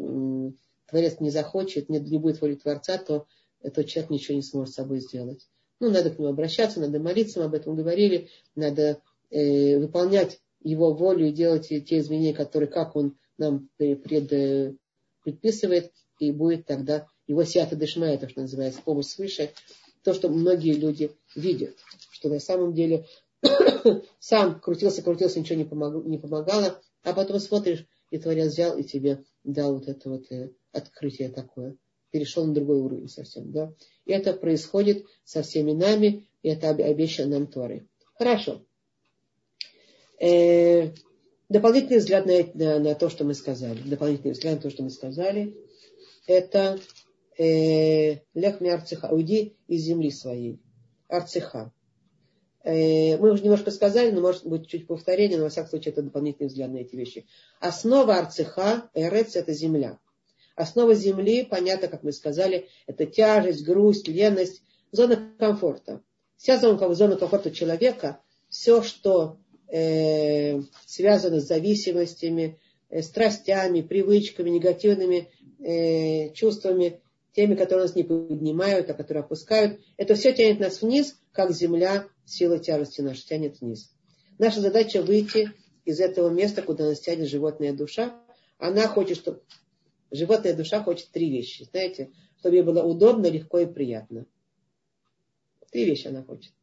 [0.87, 3.25] Творец не захочет, не, не будет воли Творца, то
[3.61, 5.47] этот человек ничего не сможет с собой сделать.
[5.79, 9.01] Ну, надо к нему обращаться, надо молиться, мы об этом говорили, надо
[9.31, 14.75] э, выполнять его волю и делать те изменения, которые, как он нам пред, э,
[15.23, 19.51] предписывает, и будет тогда его сията дышмая, то, что называется, помощь свыше,
[20.03, 21.77] то, что многие люди видят,
[22.11, 23.05] что на самом деле
[24.19, 28.83] сам крутился, крутился, ничего не, помог, не помогало, а потом смотришь, и Творец взял и
[28.83, 31.77] тебе дал вот это вот э, открытие такое.
[32.11, 33.73] Перешел на другой уровень совсем, да.
[34.05, 37.87] И это происходит со всеми нами, и это обещано нам Торой.
[38.15, 38.63] Хорошо.
[40.19, 40.91] Э,
[41.53, 43.79] дополнительный взгляд на, на, на то, что мы сказали.
[43.85, 45.55] Дополнительный взгляд на то, что мы сказали.
[46.25, 46.79] Это
[47.37, 49.09] э, Лехми Арцеха.
[49.11, 50.59] Уйди из земли своей.
[51.07, 51.71] Арцеха.
[52.63, 56.01] Э, мы уже немножко сказали, но может быть чуть повторение, но во всяком случае это
[56.01, 57.27] дополнительный взгляд на эти вещи.
[57.59, 59.99] Основа Арцеха, Эрец, это земля.
[60.55, 66.01] Основа земли, понятно, как мы сказали, это тяжесть, грусть, леность, зона комфорта.
[66.37, 69.37] Вся зона, зона комфорта человека, все, что
[69.73, 72.59] э, связано с зависимостями,
[72.89, 75.29] э, страстями, привычками, негативными
[75.59, 77.01] э, чувствами,
[77.31, 79.81] теми, которые нас не поднимают, а которые опускают.
[79.97, 83.91] Это все тянет нас вниз, как земля, сила тяжести наша тянет вниз.
[84.37, 85.51] Наша задача выйти
[85.85, 88.21] из этого места, куда нас тянет животная душа.
[88.59, 89.41] Она хочет, чтобы...
[90.11, 91.63] Животная душа хочет три вещи.
[91.71, 94.27] Знаете, чтобы ей было удобно, легко и приятно.
[95.71, 96.53] Три вещи она хочет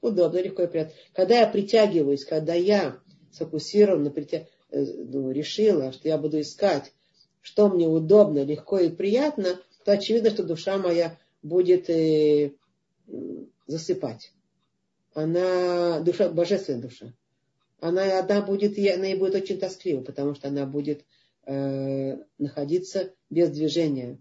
[0.00, 0.94] удобно, легко и приятно.
[1.12, 2.98] Когда я притягиваюсь, когда я
[3.32, 4.46] сфокусирована, притя...
[4.70, 6.92] Э, ну, решила, что я буду искать,
[7.40, 12.52] что мне удобно, легко и приятно, то очевидно, что душа моя будет э,
[13.66, 14.32] засыпать.
[15.14, 17.14] Она душа, божественная душа.
[17.80, 21.04] Она, она будет, она ей будет очень тосклива, потому что она будет
[21.46, 24.18] э, находиться без движения.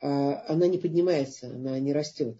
[0.00, 2.36] А, она не поднимается, она не растет.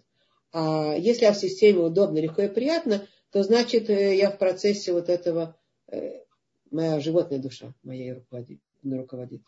[0.51, 4.91] А если я в системе удобно, легко и приятно, то значит э, я в процессе
[4.91, 5.55] вот этого,
[5.91, 6.21] э,
[6.71, 9.41] моя животная душа моей руководит, руководит.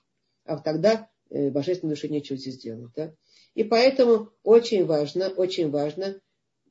[0.45, 2.91] А тогда э, божественной душе нечего здесь делать.
[2.95, 3.13] Да?
[3.55, 6.19] И поэтому очень важно, очень важно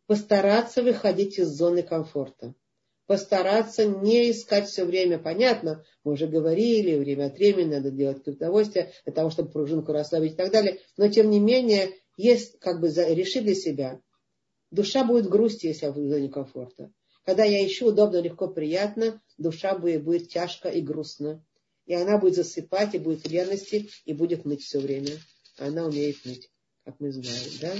[0.06, 2.54] постараться выходить из зоны комфорта.
[3.06, 8.92] Постараться не искать все время, понятно, мы уже говорили, время от времени надо делать удовольствие
[9.04, 10.78] для того, чтобы пружинку расслабить и так далее.
[10.96, 14.00] Но тем не менее, есть как бы реши для себя,
[14.70, 16.92] Душа будет в грусти, если я в зоне комфорта.
[17.24, 21.44] Когда я ищу удобно, легко, приятно, душа будет, будет тяжко и грустно.
[21.86, 25.10] И она будет засыпать, и будет в и будет ныть все время.
[25.58, 26.50] Она умеет ныть,
[26.84, 27.72] как мы знаем, да?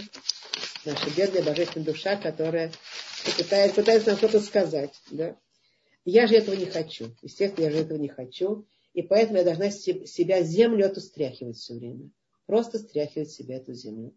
[0.85, 2.73] Наша бедная божественная душа, которая
[3.39, 5.37] пытается, пытается нам что-то сказать, да?
[6.05, 7.15] Я же этого не хочу.
[7.23, 8.67] Естественно, я же этого не хочу.
[8.95, 12.11] И поэтому я должна себя землю эту стряхивать все время.
[12.47, 14.13] Просто стряхивать себя эту землю.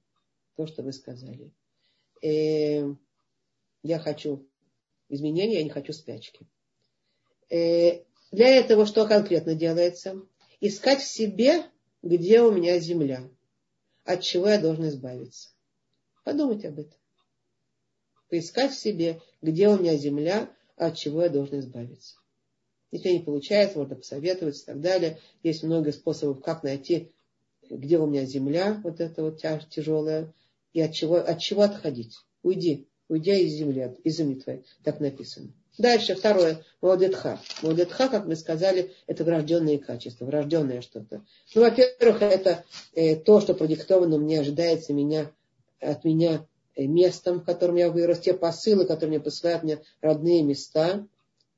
[0.56, 1.52] То, что вы сказали
[2.24, 2.95] э,
[3.84, 4.48] я хочу
[5.10, 6.48] изменения, я не хочу спячки.
[7.50, 10.22] Э, для этого что конкретно делается?
[10.60, 11.66] Искать в себе,
[12.02, 13.30] где у меня земля,
[14.06, 15.50] от чего я должен избавиться.
[16.24, 16.98] Подумать об этом.
[18.30, 22.16] Поискать в себе, где у меня земля, от чего я должен избавиться.
[22.91, 25.20] Если не получается, можно посоветовать и так далее.
[25.44, 27.12] Есть много способов, как найти,
[27.70, 30.34] где у меня земля, вот эта вот тяжелая,
[30.74, 32.18] и от чего, от чего отходить.
[32.41, 34.64] Уйди, уйдя из земли, из земли твоей.
[34.84, 35.54] Так написано.
[35.78, 37.40] Дальше, второе, Молодетха.
[37.64, 41.26] Молодетха, как мы сказали, это врожденные качества, врожденное что-то.
[41.56, 42.64] Ну, во-первых, это
[42.94, 45.32] э, то, что продиктовано мне, ожидается меня,
[45.80, 46.45] от меня
[46.76, 51.08] э, местом, в котором я вырос, те посылы, которые мне посылают мне родные места.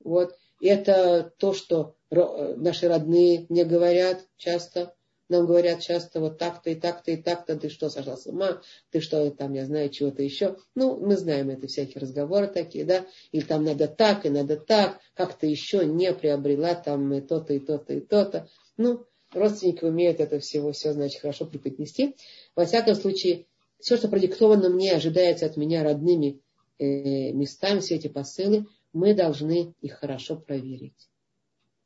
[0.02, 0.38] Вот.
[0.62, 4.94] И это то, что э, наши родные мне говорят часто,
[5.30, 8.62] нам говорят часто вот так-то и так-то и так-то, ты что, сошла с ума,
[8.92, 10.58] ты что, там, я знаю, чего-то еще.
[10.76, 15.00] Ну, мы знаем это, всякие разговоры такие, да, или там надо так, и надо так,
[15.14, 18.48] как-то еще не приобрела там и то-то, и то-то, и то-то.
[18.78, 22.16] Ну, родственники умеют это всего, все, значит, хорошо преподнести.
[22.56, 23.46] Во всяком случае,
[23.80, 26.42] все, что продиктовано мне, ожидается от меня родными
[26.80, 31.10] э, местами, все эти посылы, мы должны их хорошо проверить.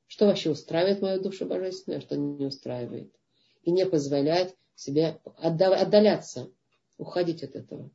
[0.07, 3.13] Что вообще устраивает мою душу божественную, а что не устраивает.
[3.63, 6.49] И не позволять себе отдаляться,
[6.97, 7.89] уходить от этого.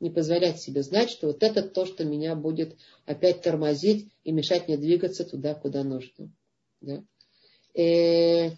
[0.00, 4.68] Не позволять себе знать, что вот это то, что меня будет опять тормозить и мешать
[4.68, 6.30] мне двигаться туда, куда нужно.
[6.80, 7.02] Да?
[7.74, 8.50] И, э,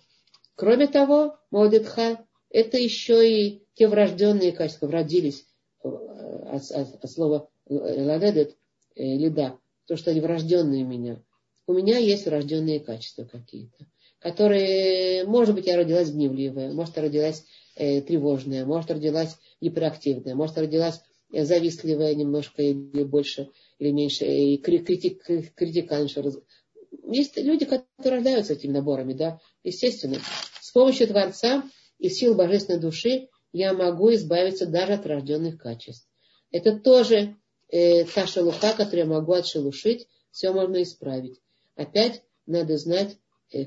[0.55, 5.47] кроме того, Молодетха– это еще и те врожденные качества, родились
[5.83, 8.57] э, от, от, от слова ладедет,
[8.95, 11.23] э, лида, то, что они врожденные у меня.
[11.67, 13.87] У меня есть врожденные качества какие-то,
[14.21, 17.45] которые, может быть, я родилась гневливая, может, я родилась
[17.77, 21.01] э, тревожная, может, родилась гиперактивная, может, родилась
[21.33, 25.23] завистливая немножко или больше, или меньше, и критик,
[25.55, 26.25] критиканша.
[27.05, 30.19] Есть люди, которые рождаются этими наборами, да, естественно.
[30.61, 31.63] С помощью Творца
[31.99, 36.09] и сил божественной души я могу избавиться даже от рожденных качеств.
[36.51, 37.37] Это тоже
[37.69, 41.41] э, та шелуха, которую я могу отшелушить, все можно исправить.
[41.77, 43.17] Опять надо знать э,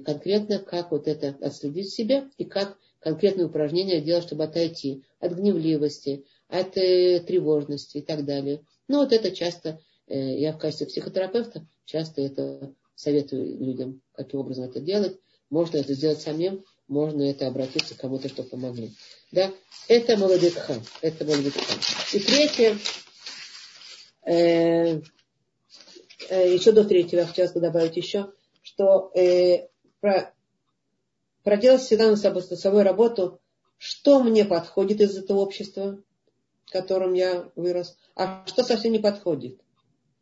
[0.05, 5.33] конкретно, как вот это отследить в себе и как конкретные упражнения делать, чтобы отойти от
[5.33, 8.65] гневливости, от э, тревожности и так далее.
[8.87, 14.65] Ну вот это часто, э, я в качестве психотерапевта часто это советую людям, каким образом
[14.65, 15.19] это делать.
[15.49, 18.91] Можно это сделать самим, можно это обратиться к кому-то, чтобы помогли.
[19.31, 19.51] Да?
[19.87, 20.75] Это молодетха.
[21.01, 21.73] Это молодетха.
[22.13, 22.77] И третье,
[24.25, 25.01] э,
[26.29, 28.31] э, еще до третьего я хотела добавить еще,
[28.61, 29.67] что э,
[31.43, 33.39] проделать всегда на собой, с собой работу,
[33.77, 36.01] что мне подходит из этого общества,
[36.65, 39.59] в котором я вырос, а что совсем не подходит.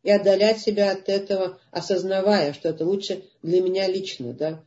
[0.03, 4.33] И отдалять себя от этого, осознавая, что это лучше для меня лично.
[4.33, 4.63] Да?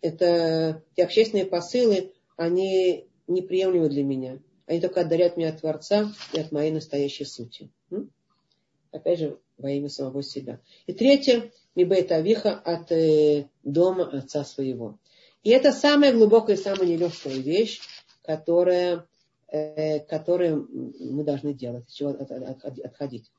[0.00, 4.38] Это и общественные посылы, они неприемлемы для меня.
[4.66, 7.70] Они только отдаляют меня от Творца и от моей настоящей сути.
[8.90, 10.60] Опять же, во имя самого себя.
[10.86, 14.98] И третье, Мибейта Авиха от э, дома отца своего.
[15.44, 17.80] И это самая глубокая и самая нелегкая вещь,
[18.24, 19.06] которая,
[19.46, 20.68] э, которую
[20.98, 23.30] мы должны делать, от чего от, от, от, отходить.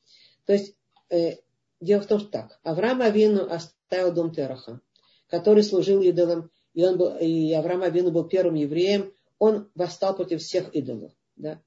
[0.45, 0.73] То есть,
[1.09, 1.35] э,
[1.81, 2.59] дело в том, что так.
[2.63, 4.79] Авраам Авину оставил дом Тераха,
[5.27, 10.41] который служил идолам, и, он был, и Авраам Авину был первым евреем, он восстал против
[10.41, 11.11] всех идолов.
[11.35, 11.59] Да?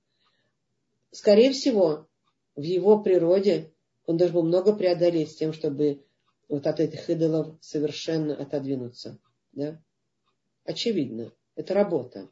[1.10, 2.06] Скорее всего,
[2.56, 3.72] в его природе
[4.06, 6.02] он должен был много преодолеть с тем, чтобы
[6.48, 9.18] вот от этих идолов совершенно отодвинуться.
[9.52, 9.80] Да?
[10.64, 12.28] Очевидно, это работа.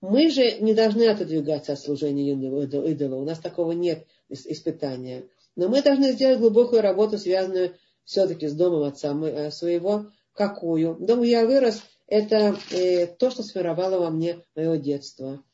[0.00, 3.16] Мы же не должны отодвигаться от служения идола.
[3.16, 5.28] У нас такого нет испытания.
[5.54, 10.06] Но мы должны сделать глубокую работу, связанную все-таки с домом отца э, своего.
[10.32, 10.96] Какую?
[10.96, 15.44] Дом, я вырос, это э, то, что сформировало во мне мое детство.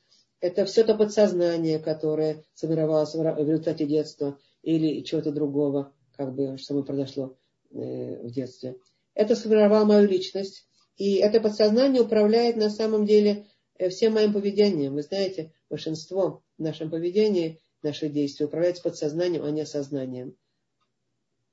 [0.40, 6.68] Это все то подсознание, которое сформировалось в результате детства или чего-то другого, как бы, что
[6.68, 7.36] само произошло
[7.70, 8.76] в детстве.
[9.14, 10.68] Это сформировало мою личность.
[10.96, 13.46] И это подсознание управляет на самом деле
[13.78, 14.94] э, всем моим поведением.
[14.94, 20.36] Вы знаете, большинство в нашем поведении, наши действия управляется подсознанием, а не сознанием.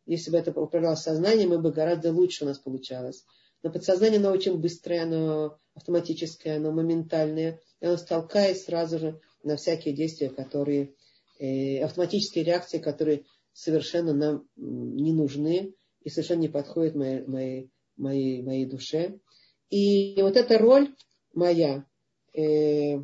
[0.08, 3.24] Если бы это управлялось сознанием, мы бы гораздо лучше у нас получалось.
[3.62, 7.60] Но подсознание, оно очень быстрое, оно автоматическое, оно моментальное.
[7.82, 10.96] И оно столкает сразу же на всякие действия, которые,
[11.40, 15.76] э, автоматические реакции, которые совершенно нам не нужны
[16.06, 19.20] и совершенно не подходят моей, моей, моей, моей душе.
[19.70, 20.96] И вот эта роль
[21.34, 21.86] моя,
[22.34, 23.00] э,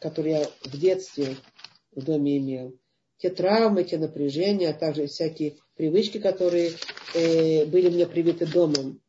[0.00, 1.36] которую я в детстве
[1.92, 2.78] в доме имел,
[3.18, 6.70] те травмы, те напряжения, а также всякие привычки, которые
[7.14, 9.02] э, были мне привиты домом,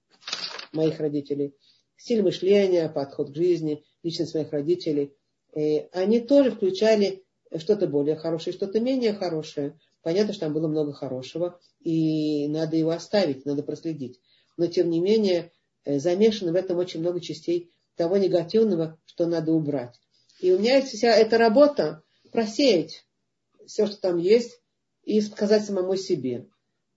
[0.73, 1.55] моих родителей,
[1.95, 5.13] стиль мышления, подход к жизни, личность моих родителей,
[5.53, 7.23] э, они тоже включали
[7.55, 9.77] что-то более хорошее, что-то менее хорошее.
[10.01, 14.19] Понятно, что там было много хорошего, и надо его оставить, надо проследить.
[14.57, 15.51] Но, тем не менее,
[15.85, 19.99] э, замешано в этом очень много частей того негативного, что надо убрать.
[20.39, 23.05] И у меня есть вся эта работа просеять
[23.65, 24.59] все, что там есть,
[25.03, 26.47] и сказать самому себе.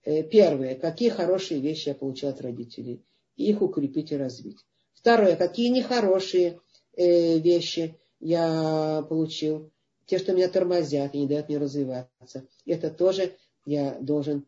[0.03, 3.03] Э, первое, какие хорошие вещи я получил от родителей
[3.35, 4.59] их укрепить и развить.
[4.93, 6.59] Второе, какие нехорошие
[6.95, 9.71] э, вещи я получил,
[10.05, 12.47] те, что меня тормозят и не дают мне развиваться.
[12.65, 13.35] Это тоже
[13.65, 14.45] я должен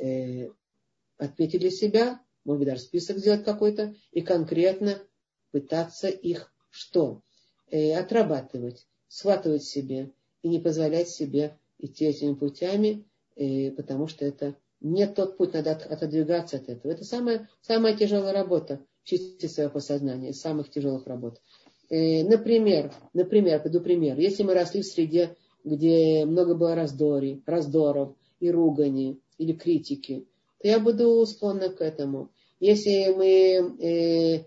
[0.00, 0.50] э,
[1.18, 4.98] отметить для себя, может быть, даже список сделать какой-то, и конкретно
[5.50, 7.22] пытаться их что?
[7.70, 10.12] Э, отрабатывать, схватывать себе
[10.42, 13.04] и не позволять себе идти этими путями,
[13.34, 16.92] э, потому что это нет тот путь, надо отодвигаться от этого.
[16.92, 18.84] Это самая, самая тяжелая работа.
[19.02, 21.40] чистить свое подсознание из самых тяжелых работ.
[21.88, 24.18] Э, например, например, приду пример.
[24.18, 30.26] Если мы росли в среде, где много было раздорий, раздоров и ругани, или критики,
[30.60, 32.30] то я буду склонна к этому.
[32.60, 34.44] Если мы э,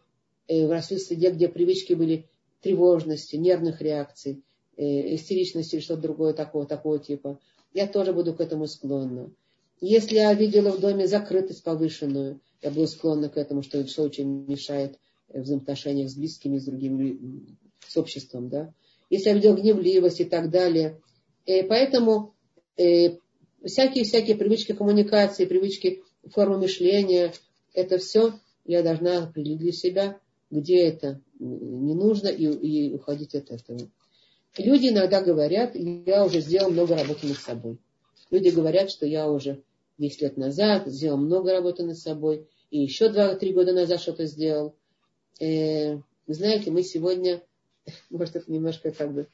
[0.48, 2.28] э, росли в среде, где привычки были
[2.62, 4.44] тревожности, нервных реакций,
[4.78, 7.40] э, истеричности или что-то другое такого, такого типа,
[7.74, 9.32] я тоже буду к этому склонна.
[9.82, 14.46] Если я видела в доме закрытость повышенную, я буду склонна к этому, что, что очень
[14.48, 15.00] мешает
[15.34, 17.48] взаимоотношениях с близкими, с другими,
[17.88, 18.50] с обществом.
[18.50, 18.74] Да?
[19.10, 21.00] Если я видела гневливость и так далее.
[21.46, 22.34] И э, поэтому
[23.64, 27.34] всякие-всякие привычки коммуникации, привычки формы мышления,
[27.74, 28.34] это все
[28.66, 30.20] я должна определить для себя,
[30.52, 33.90] где это не нужно, и, и уходить от этого.
[34.58, 37.78] Люди иногда говорят, я уже сделал много работы над собой.
[38.30, 39.64] Люди говорят, что я уже
[39.98, 44.76] 10 лет назад сделал много работы над собой, и еще 2-3 года назад что-то сделал.
[45.40, 47.42] Э, знаете, мы сегодня,
[48.10, 49.28] может, это немножко как бы,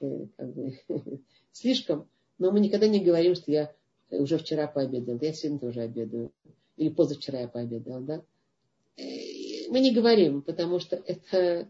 [0.00, 0.78] э, как бы
[1.52, 2.08] слишком,
[2.38, 3.72] но мы никогда не говорим, что я
[4.10, 6.32] уже вчера пообедал, я сегодня тоже обедаю,
[6.76, 8.22] или позавчера я пообедал, да.
[8.96, 11.68] Э, мы не говорим, потому что это,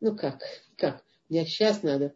[0.00, 0.42] ну как,
[0.76, 2.14] как, мне сейчас надо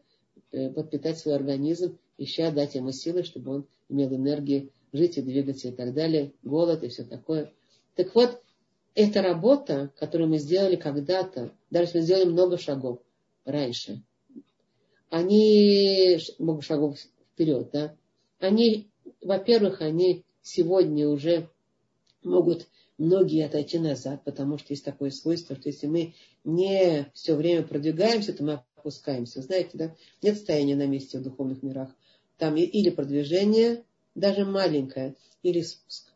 [0.51, 5.69] э, подпитать свой организм, еще дать ему силы, чтобы он имел энергии жить и двигаться
[5.69, 7.53] и так далее, голод и все такое.
[7.97, 8.41] Так вот,
[8.95, 13.01] эта работа, которую мы сделали когда-то, даже если мы сделали много шагов
[13.45, 14.03] раньше,
[15.11, 16.99] они, много шагов
[17.35, 17.95] вперед, да,
[18.39, 18.89] они,
[19.21, 21.49] во-первых, они сегодня уже
[22.23, 27.63] могут многие отойти назад, потому что есть такое свойство, что если мы не все время
[27.63, 29.43] продвигаемся, то мы опускаемся.
[29.43, 29.95] Знаете, да?
[30.23, 31.91] Нет стояния на месте в духовных мирах.
[32.39, 33.85] Там или продвижение,
[34.15, 36.13] даже маленькое, или спуск.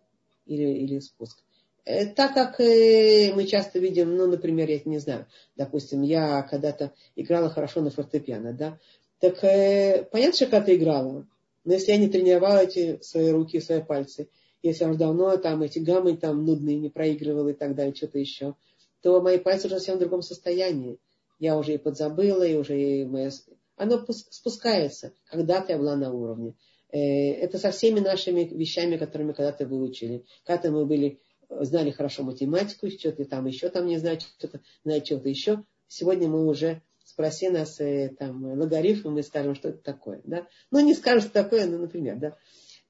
[0.47, 1.43] Или, или спуск.
[1.85, 5.27] Э, так как э, мы часто видим, ну, например, я не знаю,
[5.57, 8.79] допустим, я когда-то играла хорошо на фортепиано, да,
[9.21, 11.27] так э, понятно, что когда-то играла,
[11.65, 14.29] но если я не тренировала эти свои руки, свои пальцы,
[14.63, 18.19] если я уже давно там эти гаммы там нудные не проигрывала и так далее, что-то
[18.19, 18.55] еще,
[19.03, 20.99] то мои пальцы уже совсем в другом состоянии.
[21.39, 23.31] Я уже и подзабыла, и уже и моя...
[23.77, 25.13] Оно спускается.
[25.27, 26.55] Когда-то я была на уровне.
[26.91, 30.25] Э, это со всеми нашими вещами, которые мы когда-то выучили.
[30.45, 35.29] Когда-то мы были, знали хорошо математику, что-то там еще там не знаю, что-то, знаю что-то
[35.29, 35.63] еще.
[35.87, 40.21] Сегодня мы уже спроси нас э, там логарифм, мы скажем, что это такое.
[40.25, 40.47] Да?
[40.71, 42.17] Ну, не скажем, что такое, ну, например.
[42.17, 42.37] Да?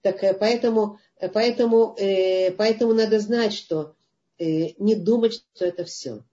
[0.02, 0.98] Так э, поэтому,
[1.32, 1.96] поэтому,
[2.56, 3.94] поэтому надо знать, что
[4.38, 6.24] не думать, что это все.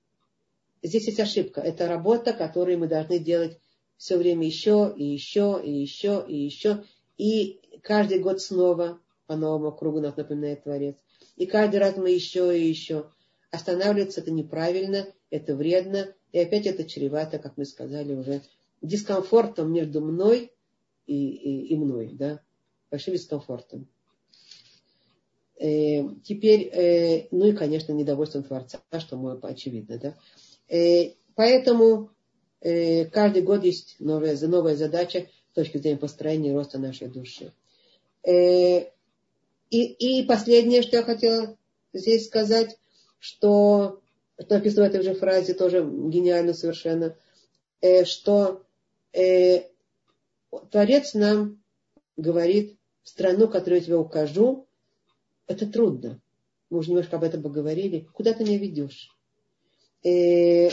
[0.84, 1.62] Здесь есть ошибка.
[1.62, 3.58] Это работа, которую мы должны делать
[3.98, 6.84] все время еще, и еще, и еще, и еще.
[7.18, 10.98] И каждый год снова по новому кругу нас напоминает Творец.
[11.36, 13.12] И каждый раз мы еще и еще.
[13.52, 18.42] Останавливаться это неправильно, это вредно, и опять это чревато, как мы сказали уже,
[18.82, 20.52] дискомфортом между мной
[21.08, 22.42] и, и, и мной, да,
[22.92, 23.88] большим дискомфортом.
[25.58, 30.18] Э, теперь, э, ну и, конечно, недовольством Творца, что мы очевидно, да.
[30.68, 32.10] Э, поэтому
[32.60, 37.54] э, каждый год есть новая, новая задача с точки зрения построения и роста нашей души.
[38.28, 38.82] Э,
[39.70, 41.58] и, и последнее, что я хотела
[41.94, 42.78] здесь сказать,
[43.20, 44.02] что,
[44.38, 47.16] написано в этой же фразе, тоже гениально совершенно,
[48.04, 48.64] что
[50.72, 51.62] Творец нам
[52.18, 54.68] говорит, в страну, которую я тебе укажу,
[55.48, 56.20] это трудно.
[56.70, 58.08] Мы уже немножко об этом поговорили.
[58.14, 59.16] Куда ты меня ведешь?
[60.04, 60.70] Э,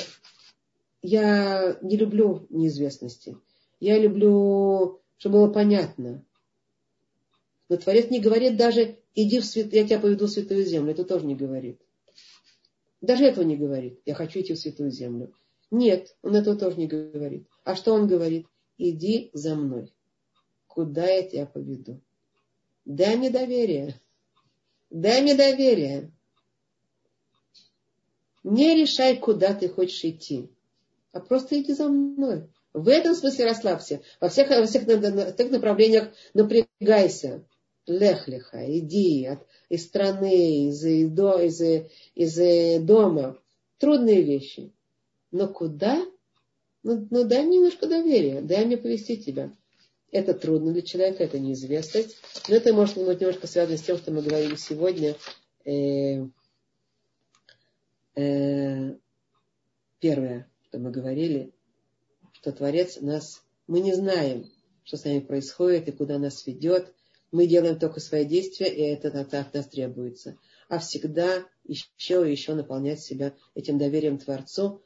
[1.03, 3.37] я не люблю неизвестности.
[3.81, 6.25] Я люблю, чтобы было понятно.
[7.69, 9.73] Но Творец не говорит даже, иди в свят...
[9.73, 10.93] я тебя поведу в святую землю.
[10.93, 11.81] Это тоже не говорит.
[13.03, 14.01] Даже этого не говорит.
[14.07, 15.35] Я хочу идти в святую землю.
[15.71, 17.47] Нет, он этого тоже не говорит.
[17.65, 18.47] А что он говорит?
[18.79, 19.93] Иди за мной.
[20.69, 22.01] Куда я тебя поведу?
[22.85, 24.01] Дай мне доверие.
[24.89, 26.11] Дай мне доверие.
[28.45, 30.51] Не решай, куда ты хочешь идти,
[31.13, 32.49] а просто иди за мной.
[32.73, 34.03] В этом смысле расслабься.
[34.21, 37.45] Во всех, во всех, на, всех направлениях напрягайся.
[37.87, 41.61] Лехлиха, иди от, из страны, из, из,
[42.15, 43.39] из, из дома.
[43.79, 44.71] Трудные вещи.
[45.31, 46.05] Но куда?
[46.83, 49.51] Ну, ну дай мне немножко доверия, дай мне повести тебя.
[50.11, 52.19] Это трудно для человека, это неизвестность.
[52.49, 55.17] Но это может быть немножко связано с тем, что мы говорили сегодня.
[55.65, 56.27] Э,
[58.15, 58.95] э,
[60.01, 61.55] первое, что мы говорили,
[62.35, 64.51] что Творец нас, мы не знаем,
[64.85, 66.93] что с нами происходит и куда нас ведет.
[67.33, 70.37] Мы делаем только свои действия, и это от нас требуется.
[70.69, 74.83] а всегда еще и еще наполнять себя этим доверием Творцу.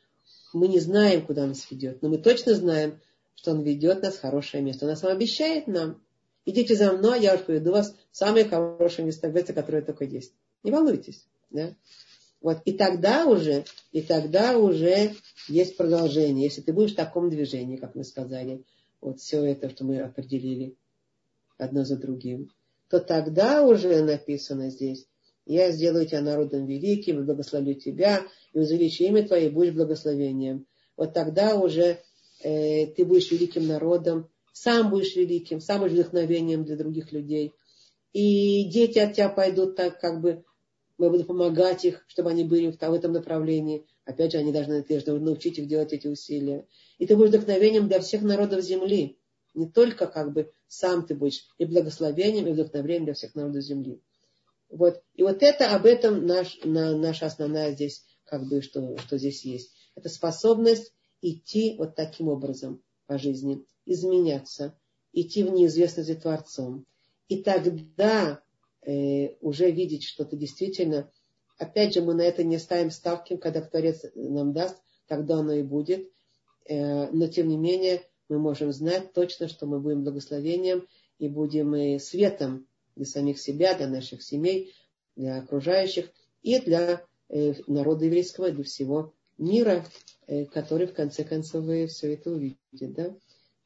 [0.52, 3.01] Мы не знаем, куда нас ведет, но мы точно знаем,
[3.35, 4.86] что Он ведет нас в хорошее место.
[4.86, 6.01] Он нас обещает нам,
[6.44, 10.32] идите за мной, я уж поведу вас в самое хорошее место, место, которое только есть.
[10.62, 11.27] Не волнуйтесь.
[11.51, 11.74] Да?
[12.40, 15.14] Вот, и тогда уже, и тогда уже
[15.48, 16.44] есть продолжение.
[16.44, 18.64] Если ты будешь в таком движении, как мы сказали,
[19.01, 20.77] вот все это, что мы определили
[21.59, 22.51] одно за другим,
[22.89, 25.07] то тогда уже написано здесь,
[25.47, 30.66] я сделаю тебя народом великим, благословлю тебя, и увеличу имя твое, и будешь благословением.
[30.97, 32.01] Вот тогда уже
[32.43, 37.53] э, ты будешь великим народом, сам будешь великим, сам будешь вдохновением для других людей.
[38.12, 40.45] И дети от тебя пойдут так, как бы
[40.99, 43.87] мы будем помогать их, чтобы они были в этом направлении.
[44.05, 46.66] Опять же, они должны, ты должен научить их делать эти усилия.
[46.99, 49.19] И ты будешь вдохновением для всех народов земли.
[49.55, 54.01] Не только как бы сам ты будешь и благословением, и вдохновением для всех народов земли.
[54.69, 55.03] Вот.
[55.15, 59.45] И вот это, об этом наш, на, наша основная здесь, как бы, что, что здесь
[59.45, 59.73] есть.
[59.95, 64.79] Это способность идти вот таким образом по жизни, изменяться,
[65.13, 66.85] идти в неизвестность Творцом.
[67.29, 68.43] И тогда
[68.83, 71.11] э, уже видеть, что ты действительно,
[71.59, 74.77] опять же, мы на это не ставим ставки, когда Творец нам даст,
[75.07, 76.11] тогда оно и будет.
[76.69, 80.86] Э, но тем не менее, мы можем знать точно, что мы будем благословением
[81.19, 84.74] и будем и светом для самих себя, для наших семей,
[85.16, 86.11] для окружающих
[86.43, 89.85] и для э, народа еврейского, для всего мира,
[90.27, 92.59] э, который в конце концов все это увидит.
[92.73, 93.15] Да?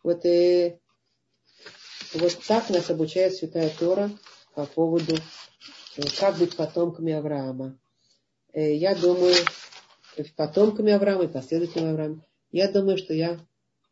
[0.02, 0.78] Вот, э,
[2.14, 4.10] вот так нас обучает Святая Тора
[4.54, 5.16] по поводу,
[5.96, 7.78] э, как быть потомками Авраама.
[8.52, 9.34] Я думаю,
[10.36, 12.26] потомками Авраама и последователями Авраама.
[12.50, 13.38] Я думаю, что я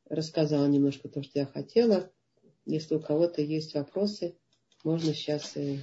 [0.09, 2.11] рассказала немножко то, что я хотела.
[2.67, 4.37] Если у кого-то есть вопросы,
[4.85, 5.57] можно сейчас...
[5.57, 5.79] Э,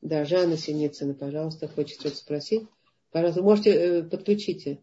[0.00, 2.66] да, Жанна Синицына, пожалуйста, хочет что-то спросить.
[3.12, 4.82] Пожалуйста, можете, подключите.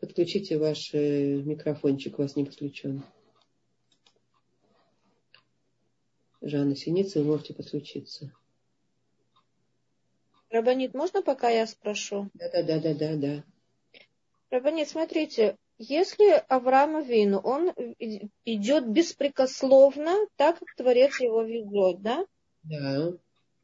[0.00, 3.02] Подключите ваш микрофончик, у вас не подключен.
[6.42, 8.32] Жанна Синица, вы можете подключиться.
[10.50, 12.28] Рабанит, можно пока я спрошу?
[12.34, 13.44] Да, да, да, да, да, да.
[14.50, 17.72] Рабанит, смотрите, если Авраама Вину, он
[18.44, 22.24] идет беспрекословно, так как Творец его ведет, да?
[22.62, 23.12] Да.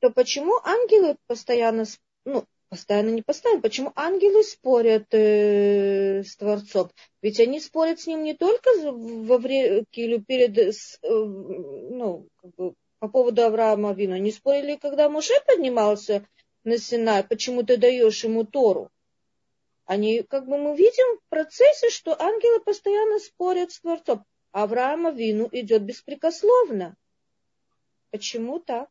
[0.00, 1.84] То почему ангелы постоянно,
[2.24, 6.90] ну, постоянно не постоянно, почему ангелы спорят э, с Творцом?
[7.22, 10.72] Ведь они спорят с ним не только во время, перед, э,
[11.02, 14.14] ну, как бы, по поводу Авраама Вину.
[14.14, 16.26] Они спорили, когда Муше поднимался
[16.64, 18.90] на Синай, почему ты даешь ему Тору.
[19.88, 24.22] Они, как бы мы видим в процессе, что ангелы постоянно спорят с Творцом.
[24.52, 26.94] Авраама Вину идет беспрекословно.
[28.10, 28.90] Почему так?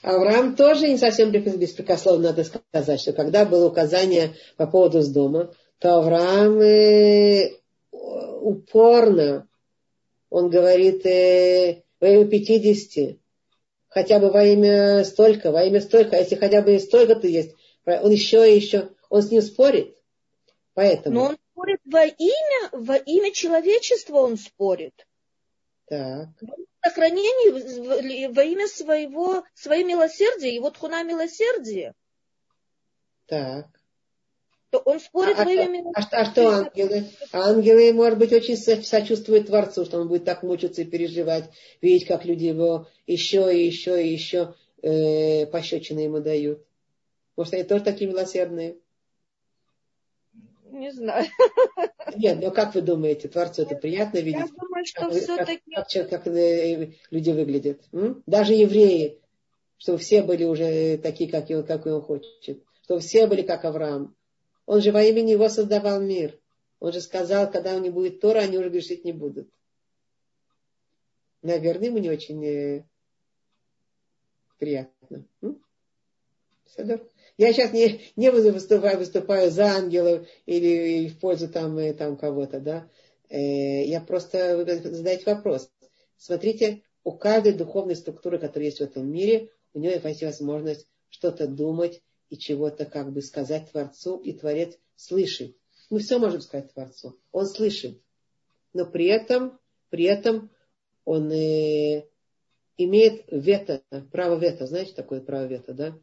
[0.00, 5.52] Авраам тоже не совсем беспрекословно, надо сказать, что когда было указание по поводу с дома,
[5.80, 7.50] то Авраам э,
[7.92, 9.46] упорно,
[10.30, 13.18] он говорит, э, во имя 50,
[13.88, 17.54] хотя бы во имя столько, во имя столько, а если хотя бы столько-то есть,
[17.84, 19.96] он еще и еще, он с ним спорит.
[20.74, 21.14] Поэтому.
[21.14, 25.06] Но он спорит во имя, во имя человечества он спорит.
[25.86, 26.28] Так.
[26.84, 31.94] Сохранение во имя своего, своей милосердия, его тхуна милосердия.
[33.26, 33.66] Так.
[34.70, 37.06] То он спорит а, во имя а, а, а что ангелы?
[37.32, 42.26] Ангелы, может быть, очень сочувствуют Творцу, что он будет так мучиться и переживать, видеть, как
[42.26, 46.62] люди его еще и еще и еще э, пощечины ему дают.
[47.36, 48.76] Может, они тоже такие милосердные?
[50.70, 51.26] Не знаю.
[52.16, 54.40] Нет, но как вы думаете, Творцу это приятно видеть?
[54.40, 55.74] Я думаю, что как, все-таки...
[55.74, 57.80] Как, как, как э, люди выглядят.
[57.92, 58.22] М?
[58.26, 59.18] Даже евреи,
[59.78, 62.62] чтобы все были уже такие, как, его, как он хочет.
[62.82, 64.14] Чтобы все были как Авраам.
[64.66, 66.38] Он же во имя него создавал мир.
[66.80, 69.48] Он же сказал, когда у них будет Тора, они уже грешить не будут.
[71.42, 72.84] Наверное, ему не очень э,
[74.58, 75.24] приятно.
[75.42, 75.62] М?
[77.38, 82.16] Я сейчас не, не выступаю, выступаю за ангелов или, или в пользу там, э, там
[82.16, 82.90] кого-то, да.
[83.30, 85.70] Э, я просто вы вопрос.
[86.16, 91.46] Смотрите, у каждой духовной структуры, которая есть в этом мире, у нее есть возможность что-то
[91.46, 95.56] думать и чего-то как бы сказать Творцу, и Творец слышит.
[95.90, 97.20] Мы все можем сказать Творцу.
[97.30, 98.02] Он слышит.
[98.72, 99.60] Но при этом,
[99.90, 100.50] при этом
[101.04, 102.04] он э,
[102.76, 104.66] имеет вето, право вето.
[104.66, 105.94] Знаете, такое право вето, да?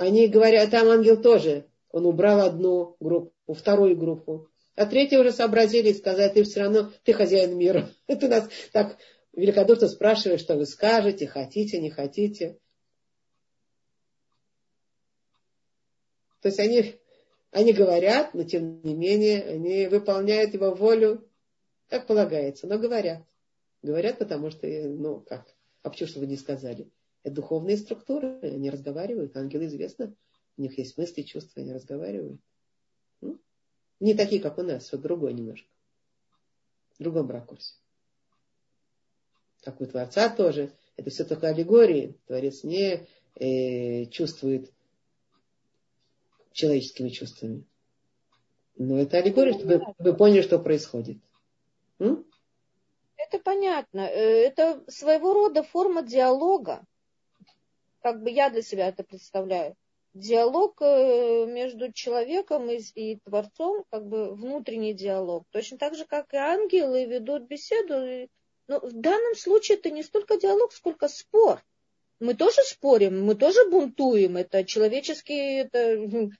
[0.00, 1.66] Они говорят, там ангел тоже.
[1.90, 4.48] Он убрал одну группу, вторую группу.
[4.74, 7.86] А третьи уже сообразили и сказали, ты все равно, ты хозяин мира.
[8.06, 8.96] Ты нас так
[9.34, 12.58] великодушно спрашиваешь, что вы скажете, хотите, не хотите.
[16.40, 16.94] То есть они,
[17.50, 21.28] они говорят, но тем не менее они выполняют его волю,
[21.90, 23.22] как полагается, но говорят.
[23.82, 25.44] Говорят, потому что, ну как,
[25.82, 26.88] а почему, что вы не сказали?
[27.22, 30.14] Это духовные структуры, они разговаривают, ангелы известно,
[30.56, 32.40] у них есть мысли, чувства, они разговаривают.
[33.20, 33.38] Ну,
[33.98, 35.68] не такие, как у нас, вот другой немножко.
[36.98, 37.74] В другом ракурсе.
[39.62, 40.72] Как у Творца тоже.
[40.96, 42.18] Это все только аллегории.
[42.26, 44.70] Творец не э, чувствует
[46.52, 47.64] человеческими чувствами.
[48.76, 51.18] Но это аллегория, чтобы вы поняли, что происходит.
[51.98, 52.24] М?
[53.16, 54.00] Это понятно.
[54.00, 56.86] Э, это своего рода форма диалога.
[58.00, 59.76] Как бы я для себя это представляю.
[60.14, 65.44] Диалог э, между человеком и, и Творцом, как бы внутренний диалог.
[65.50, 68.28] Точно так же, как и ангелы ведут беседу.
[68.66, 71.62] Но в данном случае это не столько диалог, сколько спор.
[72.18, 74.36] Мы тоже спорим, мы тоже бунтуем.
[74.36, 76.30] Это человеческие, это,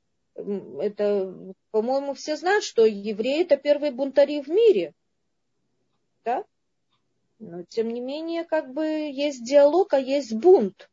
[0.80, 4.94] это по-моему, все знают, что евреи это первые бунтари в мире.
[6.24, 6.44] Да?
[7.38, 10.90] Но, тем не менее, как бы есть диалог, а есть бунт.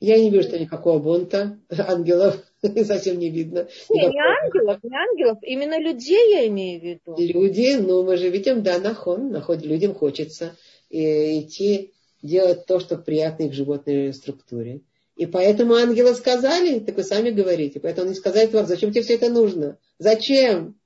[0.00, 2.42] Я не вижу, что никакого бунта ангелов
[2.84, 3.68] совсем не видно.
[3.90, 7.16] Не, не ангелов, не ангелов, именно людей я имею в виду.
[7.18, 10.56] Люди, ну мы же видим, да, нахон, нахон, людям хочется
[10.90, 11.92] и, идти
[12.22, 14.82] делать то, что приятно их животной структуре.
[15.16, 19.14] И поэтому ангелы сказали, так вы сами говорите, поэтому они сказали вам, зачем тебе все
[19.14, 19.78] это нужно?
[19.98, 20.78] Зачем?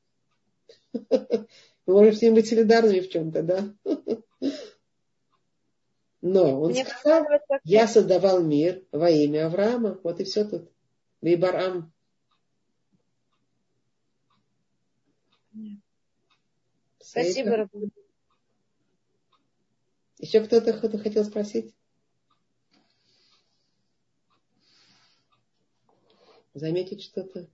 [1.86, 3.74] Мы можем с ним быть солидарными в чем-то, да?
[6.22, 7.26] Но он Мне сказал,
[7.64, 9.98] я создавал мир во имя Авраама.
[10.02, 10.70] Вот и все тут.
[11.22, 11.92] Вибарам.
[16.98, 17.70] Спасибо, Раб.
[20.18, 21.74] Еще кто-то хотел спросить?
[26.52, 27.48] Заметить что-то?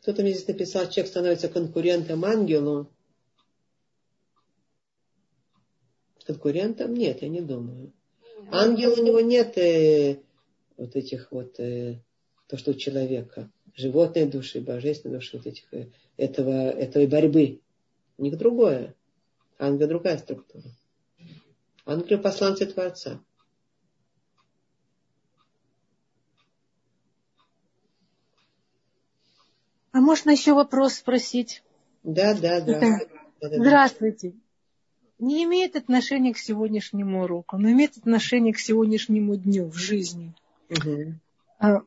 [0.00, 2.92] Кто-то мне здесь написал, человек становится конкурентом ангелу.
[6.26, 6.94] Конкурентом?
[6.94, 7.92] Нет, я не думаю.
[8.50, 10.20] Ангел у него нет э,
[10.76, 12.00] вот этих вот, э,
[12.48, 13.50] то, что у человека.
[13.74, 17.60] Животной души, божественной души, вот этих, э, этого, этой борьбы.
[18.18, 18.94] У них другое.
[19.58, 20.64] Ангел другая структура.
[21.84, 23.20] Ангел посланцы Творца.
[29.92, 31.62] А можно еще вопрос спросить?
[32.02, 33.00] Да, да, да.
[33.40, 34.34] Здравствуйте.
[35.18, 40.34] Не имеет отношения к сегодняшнему уроку, но имеет отношение к сегодняшнему дню в жизни.
[40.70, 41.86] Угу.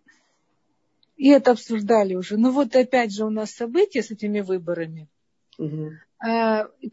[1.18, 2.38] И это обсуждали уже.
[2.38, 5.07] Ну вот опять же у нас события с этими выборами.
[5.57, 5.91] Угу.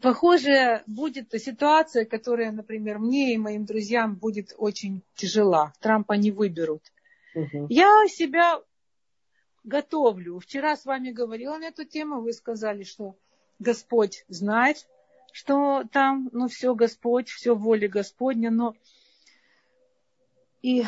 [0.01, 5.73] Похоже, будет ситуация, которая, например, мне и моим друзьям будет очень тяжела.
[5.79, 6.83] Трампа не выберут.
[7.35, 7.67] Угу.
[7.69, 8.61] Я себя
[9.63, 10.39] готовлю.
[10.39, 13.15] Вчера с вами говорила на эту тему, вы сказали, что
[13.59, 14.87] Господь знает,
[15.31, 18.75] что там, ну все Господь, все воля Господня, но
[20.61, 20.83] и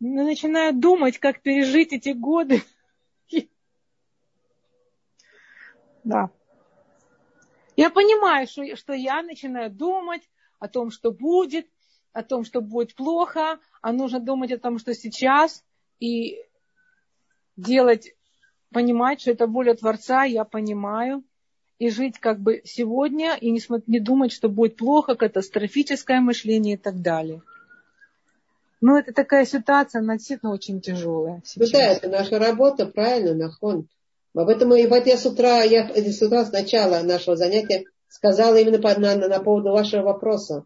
[0.00, 2.62] начинаю думать, как пережить эти годы.
[6.04, 6.30] Да.
[7.76, 10.28] Я понимаю, что, что я начинаю думать
[10.58, 11.68] о том, что будет,
[12.12, 15.64] о том, что будет плохо, а нужно думать о том, что сейчас.
[16.00, 16.38] И
[17.56, 18.14] делать,
[18.72, 21.22] понимать, что это воля Творца, я понимаю,
[21.82, 26.76] и жить как бы сегодня, и не, не думать, что будет плохо, катастрофическое мышление и
[26.76, 27.42] так далее.
[28.80, 31.42] Но это такая ситуация, она действительно очень тяжелая.
[31.44, 31.72] Сейчас.
[31.72, 33.88] Ну да, это наша работа, правильно, Нахон.
[34.32, 38.54] Об этом и вот я с утра, я с утра с начала нашего занятия сказала
[38.54, 40.64] именно по, на, на поводу вашего вопроса.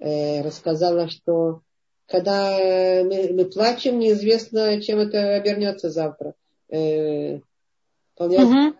[0.00, 1.60] Э, рассказала, что
[2.08, 2.58] когда
[3.04, 6.34] мы, мы плачем, неизвестно, чем это обернется завтра.
[6.68, 7.38] Э,
[8.18, 8.74] угу.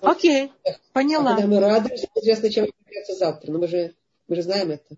[0.00, 0.52] Окей,
[0.92, 1.32] поняла.
[1.32, 3.52] А когда мы радуемся, неизвестно, чем обернется завтра.
[3.52, 3.94] Но мы же,
[4.28, 4.94] мы же знаем это.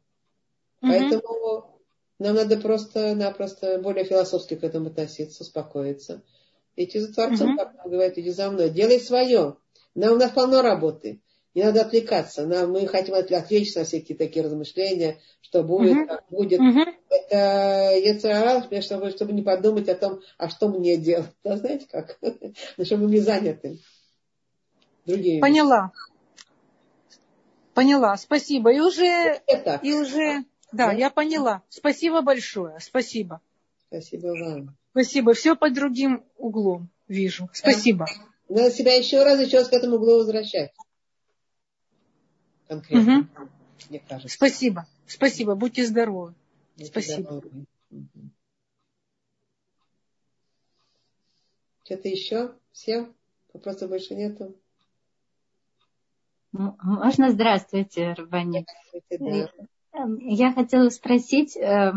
[0.83, 0.91] Угу.
[0.91, 1.81] Поэтому
[2.19, 6.23] нам надо просто-напросто более философски к этому относиться, успокоиться.
[6.77, 7.59] Идти за Творцом, угу.
[7.59, 8.71] как он говорит, иди за мной.
[8.71, 9.57] Делай свое.
[9.95, 11.21] Нам, у нас полно работы.
[11.55, 12.47] Не надо отвлекаться.
[12.47, 16.07] Нам, мы хотим отвлечься на всякие такие размышления, что будет, uh-huh.
[16.07, 16.61] как будет.
[16.61, 16.85] Uh-huh.
[17.09, 21.31] Это яцерара, чтобы, чтобы не подумать о том, а что мне делать.
[21.43, 22.19] Да, знаете как?
[22.77, 23.81] Ну, чтобы мы заняты.
[25.09, 25.93] Другие Поняла.
[27.75, 28.73] Поняла, спасибо.
[28.73, 29.81] И уже, Это.
[29.83, 31.63] и уже, да, да, я поняла.
[31.69, 33.41] Спасибо большое, спасибо.
[33.89, 34.77] Спасибо вам.
[34.93, 35.33] Спасибо.
[35.35, 37.49] Все под другим углом вижу.
[37.53, 38.07] Спасибо.
[38.49, 40.73] Надо себя еще раз, еще раз к этому углу возвращать
[42.69, 43.49] конкретно, угу.
[43.89, 44.35] мне кажется.
[44.35, 44.87] Спасибо.
[45.07, 45.55] Спасибо.
[45.55, 46.35] Будьте здоровы.
[46.85, 47.43] Спасибо.
[51.85, 52.55] Что-то еще?
[52.71, 53.09] Все?
[53.53, 54.55] Вопросов больше нету?
[56.53, 58.65] Можно здравствуйте, Рабани.
[58.91, 59.51] Здравствуйте,
[59.93, 60.01] да.
[60.01, 61.93] Эм, я хотела спросить э,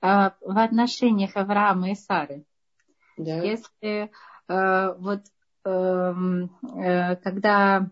[0.00, 2.44] в отношениях Авраама и Сары.
[3.16, 3.42] Да.
[3.42, 4.10] Если
[4.48, 5.20] э, вот
[5.64, 7.90] эм, э, когда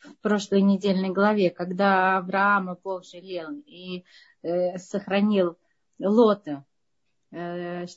[0.00, 4.04] в прошлой недельной главе, когда Авраама Бог жалел и
[4.76, 5.58] сохранил
[5.98, 6.64] Лота,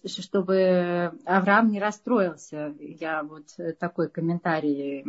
[0.06, 2.74] чтобы Авраам не расстроился.
[2.80, 3.45] Я вот
[3.80, 5.06] такой комментарий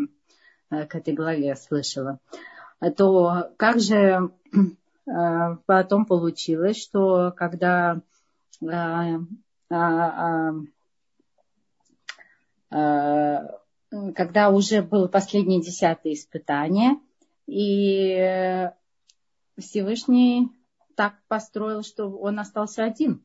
[0.71, 2.19] к этой главе слышала.
[2.97, 4.31] То как же
[5.09, 8.01] Э, потом получилось, что когда
[8.61, 9.19] э,
[9.71, 10.53] э,
[14.15, 17.01] когда уже было последнее десятое испытание,
[17.47, 18.69] и
[19.57, 20.51] Всевышний
[20.95, 23.25] так построил, что он остался один.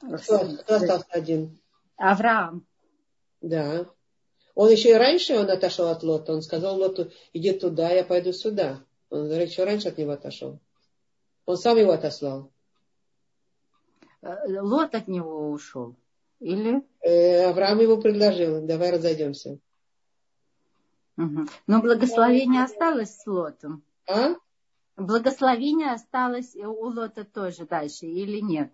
[0.00, 1.60] Кто, кто остался один?
[1.96, 2.66] Авраам.
[3.40, 3.86] Да.
[4.54, 6.34] Он еще и раньше он отошел от Лота.
[6.34, 8.80] Он сказал Лоту, иди туда, я пойду сюда.
[9.10, 10.58] Он говорит, еще раньше от него отошел.
[11.46, 12.50] Он сам его отослал.
[14.20, 15.94] Э, Лот от него ушел?
[16.40, 16.82] Или?
[17.00, 19.58] Э, Авраам ему предложил, давай разойдемся.
[21.16, 21.46] Угу.
[21.66, 23.82] Но благословение осталось с Лотом.
[24.08, 24.34] А?
[24.96, 28.72] Благословение осталось у Лота тоже дальше или нет?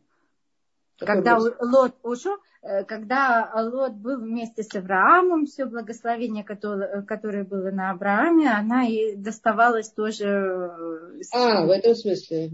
[0.98, 7.70] Когда Лот ушел, э, когда Лот был вместе с Авраамом, все благословение, которое, которое было
[7.70, 10.26] на Аврааме, она и доставалась тоже.
[10.26, 12.50] Э, а, в этом смысле.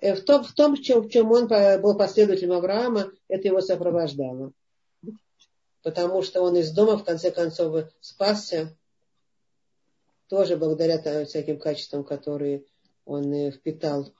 [0.00, 3.60] Э, в том, в том в, чем, в чем он был последователем Авраама, это его
[3.60, 4.52] сопровождало.
[5.82, 8.76] Потому что он из дома, в конце концов, спасся,
[10.28, 12.64] тоже благодаря всяким качествам, которые
[13.04, 14.12] он впитал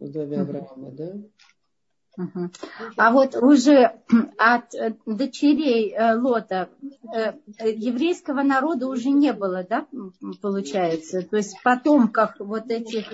[0.00, 1.12] в доме Авраама, да?
[2.96, 3.92] А вот уже
[4.38, 6.68] от э, дочерей э, Лота
[7.14, 9.86] э, еврейского народа уже не было, да,
[10.42, 11.22] получается?
[11.22, 13.12] То есть потомков вот этих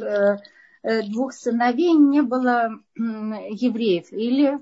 [1.10, 4.12] двух сыновей не было евреев?
[4.12, 4.60] Или...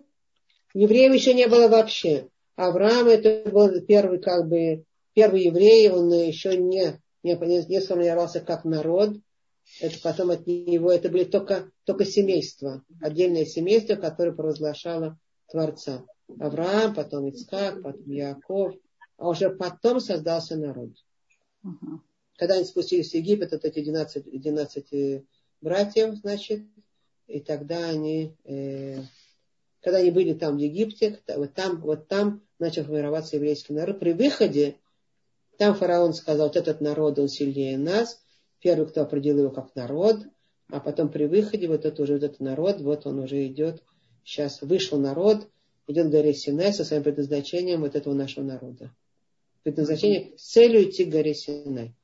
[0.73, 2.29] Евреев еще не было вообще.
[2.57, 8.65] Авраам это был первый, как бы, первый еврей, он еще не, не, не сформировался как
[8.65, 9.17] народ,
[9.81, 15.19] это потом от него, это были только, только семейства, отдельное семейство, которое провозглашало
[15.51, 16.05] Творца.
[16.41, 18.75] Авраам, потом Ицкак, потом Яков,
[19.19, 20.91] а уже потом создался народ.
[21.65, 21.99] Uh-huh.
[22.37, 25.25] Когда они спустились в Египет, вот эти 12, 12
[25.61, 26.63] братьев, значит,
[27.27, 29.03] и тогда они, э,
[29.81, 34.01] когда они были там в Египте, вот там, вот там начал формироваться еврейский народ.
[34.01, 34.77] При выходе
[35.59, 38.24] там фараон сказал, вот этот народ, он сильнее нас,
[38.65, 40.25] первый, кто определил его как народ,
[40.71, 43.85] а потом при выходе вот это уже вот этот народ, вот он уже идет,
[44.25, 45.47] сейчас вышел народ,
[45.87, 48.91] идет к горе Синай со своим предназначением вот этого нашего народа.
[49.65, 51.95] Предназначение с целью идти к горе Синай.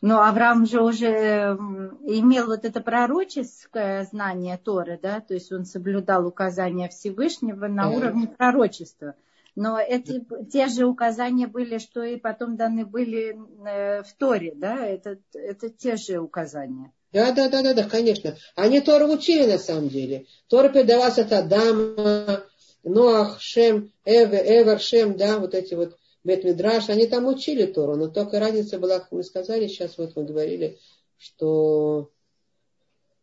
[0.00, 1.56] Но Авраам же уже
[2.04, 8.28] имел вот это пророческое знание Торы, да, то есть он соблюдал указания Всевышнего на уровне
[8.28, 9.16] пророчества.
[9.56, 10.22] Но эти,
[10.52, 13.34] те же указания были, что и потом даны были
[13.66, 14.86] э, в Торе, да?
[14.86, 16.92] Это, это те же указания.
[17.10, 18.36] Да, да, да, да, да, конечно.
[18.54, 20.26] Они Тору учили на самом деле.
[20.48, 22.44] Тора передавалась от Адама,
[22.84, 28.08] Ноах, Шем, Эве, Эвер, Шем, да, вот эти вот Бетмидраш, они там учили Тору, но
[28.08, 30.78] только разница была, как мы сказали, сейчас вот мы говорили,
[31.16, 32.10] что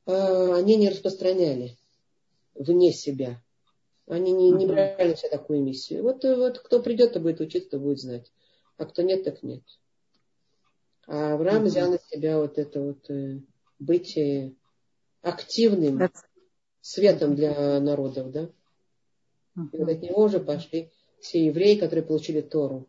[0.08, 1.78] э, они не распространяли
[2.56, 3.43] вне себя.
[4.08, 6.04] Они не, не брали на себя такую миссию.
[6.04, 8.32] Вот, вот кто придет, то будет учиться, то будет знать.
[8.78, 9.64] А кто нет, так нет.
[11.08, 13.40] А Авраам взял на себя вот это вот э,
[13.80, 14.54] быть э,
[15.22, 16.10] активным
[16.82, 18.50] светом для народов, да?
[19.56, 22.88] И вот от него уже пошли все евреи, которые получили Тору.